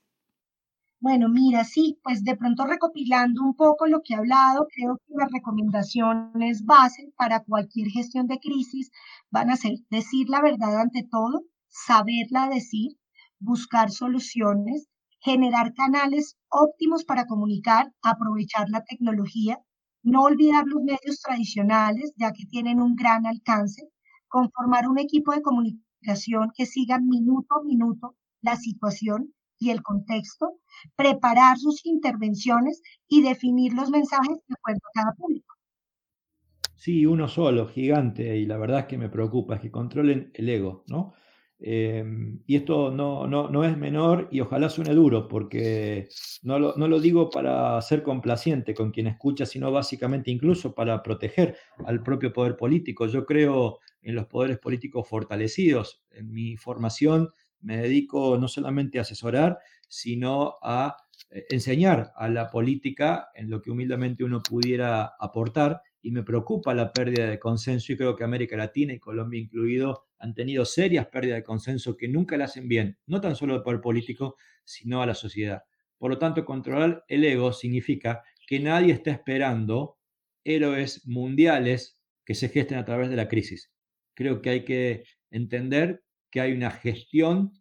Bueno, 1.00 1.28
mira, 1.28 1.64
sí, 1.64 1.98
pues 2.04 2.22
de 2.22 2.36
pronto 2.36 2.64
recopilando 2.64 3.42
un 3.42 3.56
poco 3.56 3.88
lo 3.88 4.02
que 4.04 4.14
he 4.14 4.18
hablado, 4.18 4.68
creo 4.72 4.98
que 4.98 5.14
las 5.16 5.32
recomendaciones 5.32 6.64
base 6.64 7.12
para 7.16 7.42
cualquier 7.42 7.88
gestión 7.88 8.28
de 8.28 8.38
crisis 8.38 8.92
van 9.30 9.50
a 9.50 9.56
ser 9.56 9.72
decir 9.90 10.28
la 10.28 10.40
verdad 10.40 10.80
ante 10.80 11.02
todo, 11.02 11.42
saberla 11.66 12.48
decir, 12.48 12.98
buscar 13.40 13.90
soluciones, 13.90 14.88
generar 15.20 15.74
canales 15.74 16.36
óptimos 16.48 17.04
para 17.04 17.26
comunicar, 17.26 17.92
aprovechar 18.02 18.68
la 18.70 18.84
tecnología, 18.84 19.58
no 20.02 20.22
olvidar 20.22 20.64
los 20.66 20.82
medios 20.82 21.20
tradicionales, 21.22 22.12
ya 22.16 22.32
que 22.32 22.46
tienen 22.46 22.80
un 22.80 22.94
gran 22.94 23.26
alcance, 23.26 23.82
conformar 24.28 24.88
un 24.88 24.98
equipo 24.98 25.32
de 25.32 25.42
comunicación 25.42 26.52
que 26.56 26.66
siga 26.66 26.98
minuto 27.00 27.56
a 27.56 27.64
minuto 27.64 28.16
la 28.40 28.56
situación 28.56 29.34
y 29.58 29.70
el 29.70 29.82
contexto, 29.82 30.60
preparar 30.94 31.58
sus 31.58 31.84
intervenciones 31.84 32.80
y 33.08 33.22
definir 33.22 33.72
los 33.72 33.90
mensajes 33.90 34.36
de 34.46 34.54
acuerdo 34.54 34.80
a 34.86 35.00
cada 35.00 35.12
público. 35.14 35.54
Sí, 36.76 37.06
uno 37.06 37.26
solo, 37.26 37.66
gigante, 37.66 38.36
y 38.36 38.46
la 38.46 38.56
verdad 38.56 38.80
es 38.80 38.86
que 38.86 38.98
me 38.98 39.08
preocupa, 39.08 39.56
es 39.56 39.60
que 39.60 39.70
controlen 39.72 40.30
el 40.34 40.48
ego, 40.48 40.84
¿no? 40.86 41.12
Em, 41.60 42.40
y 42.46 42.54
esto 42.56 42.92
no, 42.92 43.26
no, 43.26 43.48
no, 43.50 43.64
es 43.64 43.76
menor 43.76 44.28
y 44.30 44.40
ojalá 44.40 44.70
suene 44.70 44.94
duro, 44.94 45.26
porque 45.26 46.08
no 46.42 46.58
lo, 46.58 46.74
no 46.76 46.86
lo, 46.86 47.00
digo 47.00 47.30
para 47.30 47.80
ser 47.82 48.04
complaciente 48.04 48.74
con 48.74 48.92
quien 48.92 49.08
escucha, 49.08 49.44
sino 49.44 49.72
básicamente 49.72 50.30
incluso 50.30 50.74
para 50.74 51.02
proteger 51.02 51.56
al 51.84 52.02
propio 52.02 52.32
poder 52.32 52.56
político. 52.56 53.06
Yo 53.06 53.26
creo 53.26 53.80
en 54.02 54.14
los 54.14 54.26
poderes 54.26 54.58
políticos 54.58 55.08
fortalecidos. 55.08 56.02
En 56.10 56.30
mi 56.30 56.56
formación 56.56 57.30
me 57.60 57.76
dedico 57.78 58.38
no 58.38 58.46
solamente 58.46 58.98
a 58.98 59.02
asesorar, 59.02 59.58
sino 59.88 60.54
a 60.62 60.96
eh, 61.30 61.44
enseñar 61.50 62.12
a 62.16 62.28
la 62.28 62.50
política 62.50 63.30
en 63.34 63.50
lo 63.50 63.60
que 63.60 63.70
humildemente 63.70 64.22
uno 64.22 64.42
pudiera 64.42 65.12
aportar 65.18 65.82
y 66.00 66.12
me 66.12 66.22
preocupa 66.22 66.74
la 66.74 66.92
pérdida 66.92 67.28
de 67.28 67.38
consenso 67.38 67.92
y 67.92 67.96
creo 67.96 68.14
que 68.14 68.22
América 68.22 68.56
Latina 68.56 68.92
y 68.92 69.00
Colombia 69.00 69.40
incluido 69.40 70.07
han 70.18 70.34
tenido 70.34 70.64
serias 70.64 71.06
pérdidas 71.06 71.38
de 71.38 71.44
consenso 71.44 71.96
que 71.96 72.08
nunca 72.08 72.36
le 72.36 72.44
hacen 72.44 72.68
bien, 72.68 72.98
no 73.06 73.20
tan 73.20 73.36
solo 73.36 73.54
al 73.54 73.62
poder 73.62 73.80
político, 73.80 74.36
sino 74.64 75.02
a 75.02 75.06
la 75.06 75.14
sociedad. 75.14 75.62
Por 75.96 76.10
lo 76.10 76.18
tanto, 76.18 76.44
controlar 76.44 77.04
el 77.08 77.24
ego 77.24 77.52
significa 77.52 78.22
que 78.46 78.60
nadie 78.60 78.92
está 78.92 79.10
esperando 79.10 79.98
héroes 80.44 81.06
mundiales 81.06 82.00
que 82.24 82.34
se 82.34 82.48
gesten 82.48 82.78
a 82.78 82.84
través 82.84 83.10
de 83.10 83.16
la 83.16 83.28
crisis. 83.28 83.72
Creo 84.14 84.42
que 84.42 84.50
hay 84.50 84.64
que 84.64 85.04
entender 85.30 86.02
que 86.30 86.40
hay 86.40 86.52
una 86.52 86.70
gestión 86.70 87.52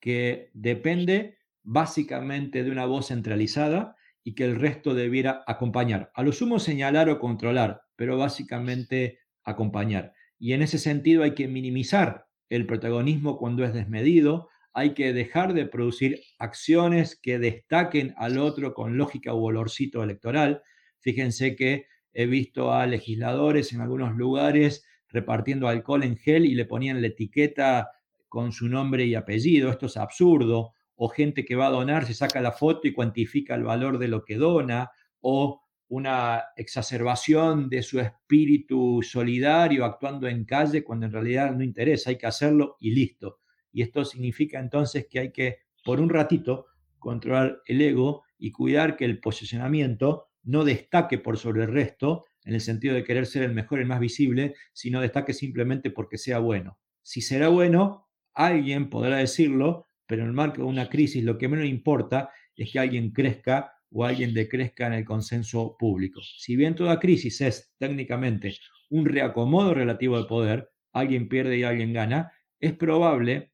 que 0.00 0.50
depende 0.52 1.38
básicamente 1.62 2.64
de 2.64 2.70
una 2.70 2.86
voz 2.86 3.08
centralizada 3.08 3.96
y 4.24 4.34
que 4.34 4.44
el 4.44 4.56
resto 4.56 4.94
debiera 4.94 5.42
acompañar. 5.46 6.10
A 6.14 6.22
lo 6.22 6.32
sumo 6.32 6.58
señalar 6.58 7.08
o 7.08 7.18
controlar, 7.18 7.82
pero 7.96 8.16
básicamente 8.18 9.20
acompañar. 9.44 10.12
Y 10.42 10.54
en 10.54 10.62
ese 10.62 10.78
sentido 10.78 11.22
hay 11.22 11.36
que 11.36 11.46
minimizar 11.46 12.26
el 12.48 12.66
protagonismo 12.66 13.38
cuando 13.38 13.64
es 13.64 13.72
desmedido, 13.72 14.48
hay 14.72 14.92
que 14.92 15.12
dejar 15.12 15.54
de 15.54 15.66
producir 15.66 16.20
acciones 16.36 17.16
que 17.16 17.38
destaquen 17.38 18.12
al 18.16 18.38
otro 18.38 18.74
con 18.74 18.96
lógica 18.96 19.34
u 19.34 19.44
olorcito 19.44 20.02
electoral. 20.02 20.60
Fíjense 20.98 21.54
que 21.54 21.86
he 22.12 22.26
visto 22.26 22.72
a 22.72 22.88
legisladores 22.88 23.72
en 23.72 23.82
algunos 23.82 24.16
lugares 24.16 24.84
repartiendo 25.10 25.68
alcohol 25.68 26.02
en 26.02 26.16
gel 26.16 26.44
y 26.44 26.56
le 26.56 26.64
ponían 26.64 27.00
la 27.00 27.06
etiqueta 27.06 27.90
con 28.28 28.50
su 28.50 28.68
nombre 28.68 29.04
y 29.04 29.14
apellido. 29.14 29.70
Esto 29.70 29.86
es 29.86 29.96
absurdo. 29.96 30.72
O 30.96 31.06
gente 31.06 31.44
que 31.44 31.54
va 31.54 31.68
a 31.68 31.70
donar 31.70 32.04
se 32.04 32.14
saca 32.14 32.40
la 32.40 32.50
foto 32.50 32.88
y 32.88 32.92
cuantifica 32.92 33.54
el 33.54 33.62
valor 33.62 33.96
de 33.96 34.08
lo 34.08 34.24
que 34.24 34.38
dona. 34.38 34.90
O 35.20 35.61
una 35.92 36.44
exacerbación 36.56 37.68
de 37.68 37.82
su 37.82 38.00
espíritu 38.00 39.02
solidario 39.02 39.84
actuando 39.84 40.26
en 40.26 40.46
calle 40.46 40.82
cuando 40.82 41.04
en 41.04 41.12
realidad 41.12 41.54
no 41.54 41.62
interesa, 41.62 42.08
hay 42.08 42.16
que 42.16 42.26
hacerlo 42.26 42.78
y 42.80 42.92
listo. 42.92 43.40
Y 43.70 43.82
esto 43.82 44.02
significa 44.06 44.58
entonces 44.58 45.06
que 45.10 45.18
hay 45.18 45.32
que, 45.32 45.58
por 45.84 46.00
un 46.00 46.08
ratito, 46.08 46.64
controlar 46.98 47.60
el 47.66 47.82
ego 47.82 48.22
y 48.38 48.52
cuidar 48.52 48.96
que 48.96 49.04
el 49.04 49.20
posicionamiento 49.20 50.28
no 50.44 50.64
destaque 50.64 51.18
por 51.18 51.36
sobre 51.36 51.64
el 51.64 51.72
resto, 51.72 52.24
en 52.46 52.54
el 52.54 52.62
sentido 52.62 52.94
de 52.94 53.04
querer 53.04 53.26
ser 53.26 53.42
el 53.42 53.52
mejor, 53.52 53.78
el 53.78 53.86
más 53.86 54.00
visible, 54.00 54.54
sino 54.72 54.98
destaque 54.98 55.34
simplemente 55.34 55.90
porque 55.90 56.16
sea 56.16 56.38
bueno. 56.38 56.78
Si 57.02 57.20
será 57.20 57.48
bueno, 57.48 58.08
alguien 58.32 58.88
podrá 58.88 59.18
decirlo, 59.18 59.88
pero 60.06 60.22
en 60.22 60.28
el 60.28 60.34
marco 60.34 60.62
de 60.62 60.68
una 60.68 60.88
crisis 60.88 61.22
lo 61.22 61.36
que 61.36 61.48
menos 61.48 61.66
importa 61.66 62.30
es 62.56 62.72
que 62.72 62.78
alguien 62.78 63.10
crezca 63.10 63.74
o 63.92 64.04
alguien 64.04 64.34
decrezca 64.34 64.86
en 64.86 64.94
el 64.94 65.04
consenso 65.04 65.76
público. 65.78 66.20
Si 66.22 66.56
bien 66.56 66.74
toda 66.74 66.98
crisis 66.98 67.40
es 67.40 67.74
técnicamente 67.78 68.54
un 68.90 69.06
reacomodo 69.06 69.74
relativo 69.74 70.18
de 70.18 70.24
poder, 70.24 70.70
alguien 70.92 71.28
pierde 71.28 71.58
y 71.58 71.62
alguien 71.62 71.92
gana, 71.92 72.32
es 72.58 72.72
probable 72.74 73.52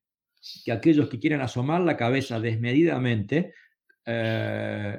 que 0.64 0.72
aquellos 0.72 1.08
que 1.08 1.18
quieran 1.18 1.40
asomar 1.40 1.80
la 1.80 1.96
cabeza 1.96 2.40
desmedidamente, 2.40 3.52
eh, 4.06 4.98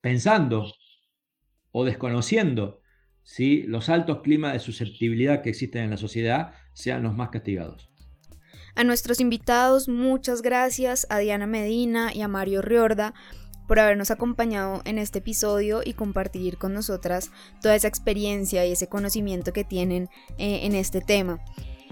pensando 0.00 0.72
o 1.72 1.84
desconociendo 1.84 2.80
si 3.22 3.62
los 3.62 3.88
altos 3.88 4.20
climas 4.22 4.52
de 4.52 4.58
susceptibilidad 4.60 5.42
que 5.42 5.50
existen 5.50 5.84
en 5.84 5.90
la 5.90 5.96
sociedad, 5.96 6.52
sean 6.74 7.02
los 7.02 7.14
más 7.14 7.30
castigados. 7.30 7.90
A 8.76 8.84
nuestros 8.84 9.20
invitados, 9.20 9.88
muchas 9.88 10.42
gracias 10.42 11.06
a 11.08 11.18
Diana 11.18 11.46
Medina 11.46 12.12
y 12.12 12.22
a 12.22 12.28
Mario 12.28 12.60
Riorda 12.60 13.14
por 13.66 13.78
habernos 13.78 14.10
acompañado 14.10 14.82
en 14.84 14.98
este 14.98 15.18
episodio 15.18 15.80
y 15.84 15.94
compartir 15.94 16.58
con 16.58 16.74
nosotras 16.74 17.30
toda 17.60 17.74
esa 17.74 17.88
experiencia 17.88 18.66
y 18.66 18.72
ese 18.72 18.88
conocimiento 18.88 19.52
que 19.52 19.64
tienen 19.64 20.08
eh, 20.38 20.60
en 20.62 20.74
este 20.74 21.00
tema. 21.00 21.40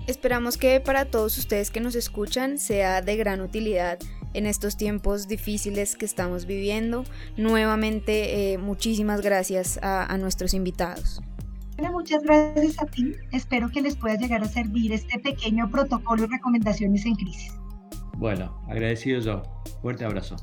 Esperamos 0.06 0.56
que 0.56 0.80
para 0.80 1.04
todos 1.04 1.38
ustedes 1.38 1.70
que 1.70 1.80
nos 1.80 1.94
escuchan 1.94 2.58
sea 2.58 3.02
de 3.02 3.16
gran 3.16 3.40
utilidad 3.40 3.98
en 4.34 4.46
estos 4.46 4.76
tiempos 4.76 5.28
difíciles 5.28 5.94
que 5.96 6.04
estamos 6.04 6.46
viviendo. 6.46 7.04
Nuevamente, 7.36 8.52
eh, 8.52 8.58
muchísimas 8.58 9.20
gracias 9.20 9.78
a, 9.82 10.16
nuestros 10.18 10.54
invitados. 10.54 11.20
muchas 11.92 12.22
gracias 12.24 12.82
a 12.82 12.86
ti. 12.86 13.12
Espero 13.30 13.70
que 13.70 13.80
les 13.80 13.96
pueda 13.96 14.16
llegar 14.16 14.42
a 14.42 14.48
servir 14.48 14.92
este 14.92 15.18
pequeño 15.20 15.70
protocolo 15.70 16.24
y 16.24 16.26
recomendaciones 16.26 17.06
en 17.06 17.14
crisis. 17.14 17.52
Bueno, 18.16 18.60
agradecido 18.68 19.20
yo. 19.20 19.42
Fuerte 19.82 20.04
abrazo. 20.04 20.36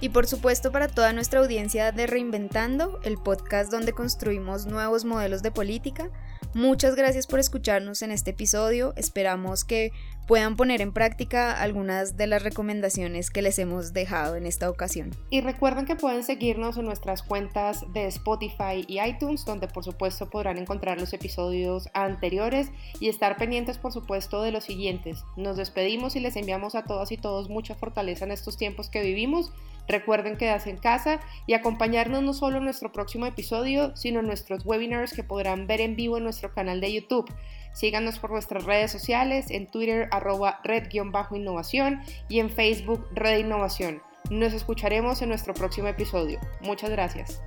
Y 0.00 0.10
por 0.10 0.26
supuesto 0.26 0.72
para 0.72 0.88
toda 0.88 1.12
nuestra 1.14 1.40
audiencia 1.40 1.90
de 1.90 2.06
Reinventando, 2.06 3.00
el 3.02 3.16
podcast 3.16 3.70
donde 3.70 3.92
construimos 3.92 4.66
nuevos 4.66 5.04
modelos 5.06 5.42
de 5.42 5.50
política. 5.50 6.10
Muchas 6.52 6.96
gracias 6.96 7.26
por 7.26 7.38
escucharnos 7.38 8.02
en 8.02 8.10
este 8.10 8.30
episodio. 8.30 8.92
Esperamos 8.96 9.64
que 9.64 9.92
puedan 10.26 10.56
poner 10.56 10.80
en 10.80 10.92
práctica 10.92 11.52
algunas 11.52 12.16
de 12.16 12.26
las 12.26 12.42
recomendaciones 12.42 13.30
que 13.30 13.42
les 13.42 13.58
hemos 13.58 13.92
dejado 13.92 14.36
en 14.36 14.46
esta 14.46 14.68
ocasión. 14.68 15.10
Y 15.30 15.40
recuerden 15.40 15.86
que 15.86 15.96
pueden 15.96 16.24
seguirnos 16.24 16.76
en 16.76 16.84
nuestras 16.84 17.22
cuentas 17.22 17.84
de 17.92 18.06
Spotify 18.06 18.84
y 18.88 19.00
iTunes, 19.00 19.44
donde 19.44 19.68
por 19.68 19.84
supuesto 19.84 20.28
podrán 20.28 20.58
encontrar 20.58 21.00
los 21.00 21.12
episodios 21.12 21.88
anteriores 21.94 22.70
y 23.00 23.08
estar 23.08 23.36
pendientes 23.36 23.78
por 23.78 23.92
supuesto 23.92 24.42
de 24.42 24.50
los 24.50 24.64
siguientes. 24.64 25.24
Nos 25.36 25.56
despedimos 25.56 26.16
y 26.16 26.20
les 26.20 26.36
enviamos 26.36 26.74
a 26.74 26.84
todas 26.84 27.12
y 27.12 27.16
todos 27.16 27.48
mucha 27.48 27.74
fortaleza 27.74 28.24
en 28.24 28.32
estos 28.32 28.56
tiempos 28.56 28.90
que 28.90 29.02
vivimos. 29.02 29.52
Recuerden 29.88 30.36
quedarse 30.36 30.70
en 30.70 30.78
casa 30.78 31.20
y 31.46 31.54
acompañarnos 31.54 32.22
no 32.22 32.32
solo 32.32 32.58
en 32.58 32.64
nuestro 32.64 32.92
próximo 32.92 33.26
episodio, 33.26 33.94
sino 33.96 34.20
en 34.20 34.26
nuestros 34.26 34.64
webinars 34.66 35.12
que 35.12 35.22
podrán 35.22 35.66
ver 35.66 35.80
en 35.80 35.96
vivo 35.96 36.18
en 36.18 36.24
nuestro 36.24 36.52
canal 36.52 36.80
de 36.80 36.92
YouTube. 36.92 37.32
Síganos 37.72 38.18
por 38.18 38.30
nuestras 38.30 38.64
redes 38.64 38.90
sociales, 38.90 39.50
en 39.50 39.66
Twitter 39.66 40.08
arroba 40.10 40.60
red-innovación 40.64 42.00
y 42.28 42.40
en 42.40 42.50
Facebook 42.50 43.06
Red 43.12 43.38
Innovación. 43.38 44.02
Nos 44.30 44.54
escucharemos 44.54 45.22
en 45.22 45.28
nuestro 45.28 45.54
próximo 45.54 45.88
episodio. 45.88 46.40
Muchas 46.60 46.90
gracias. 46.90 47.40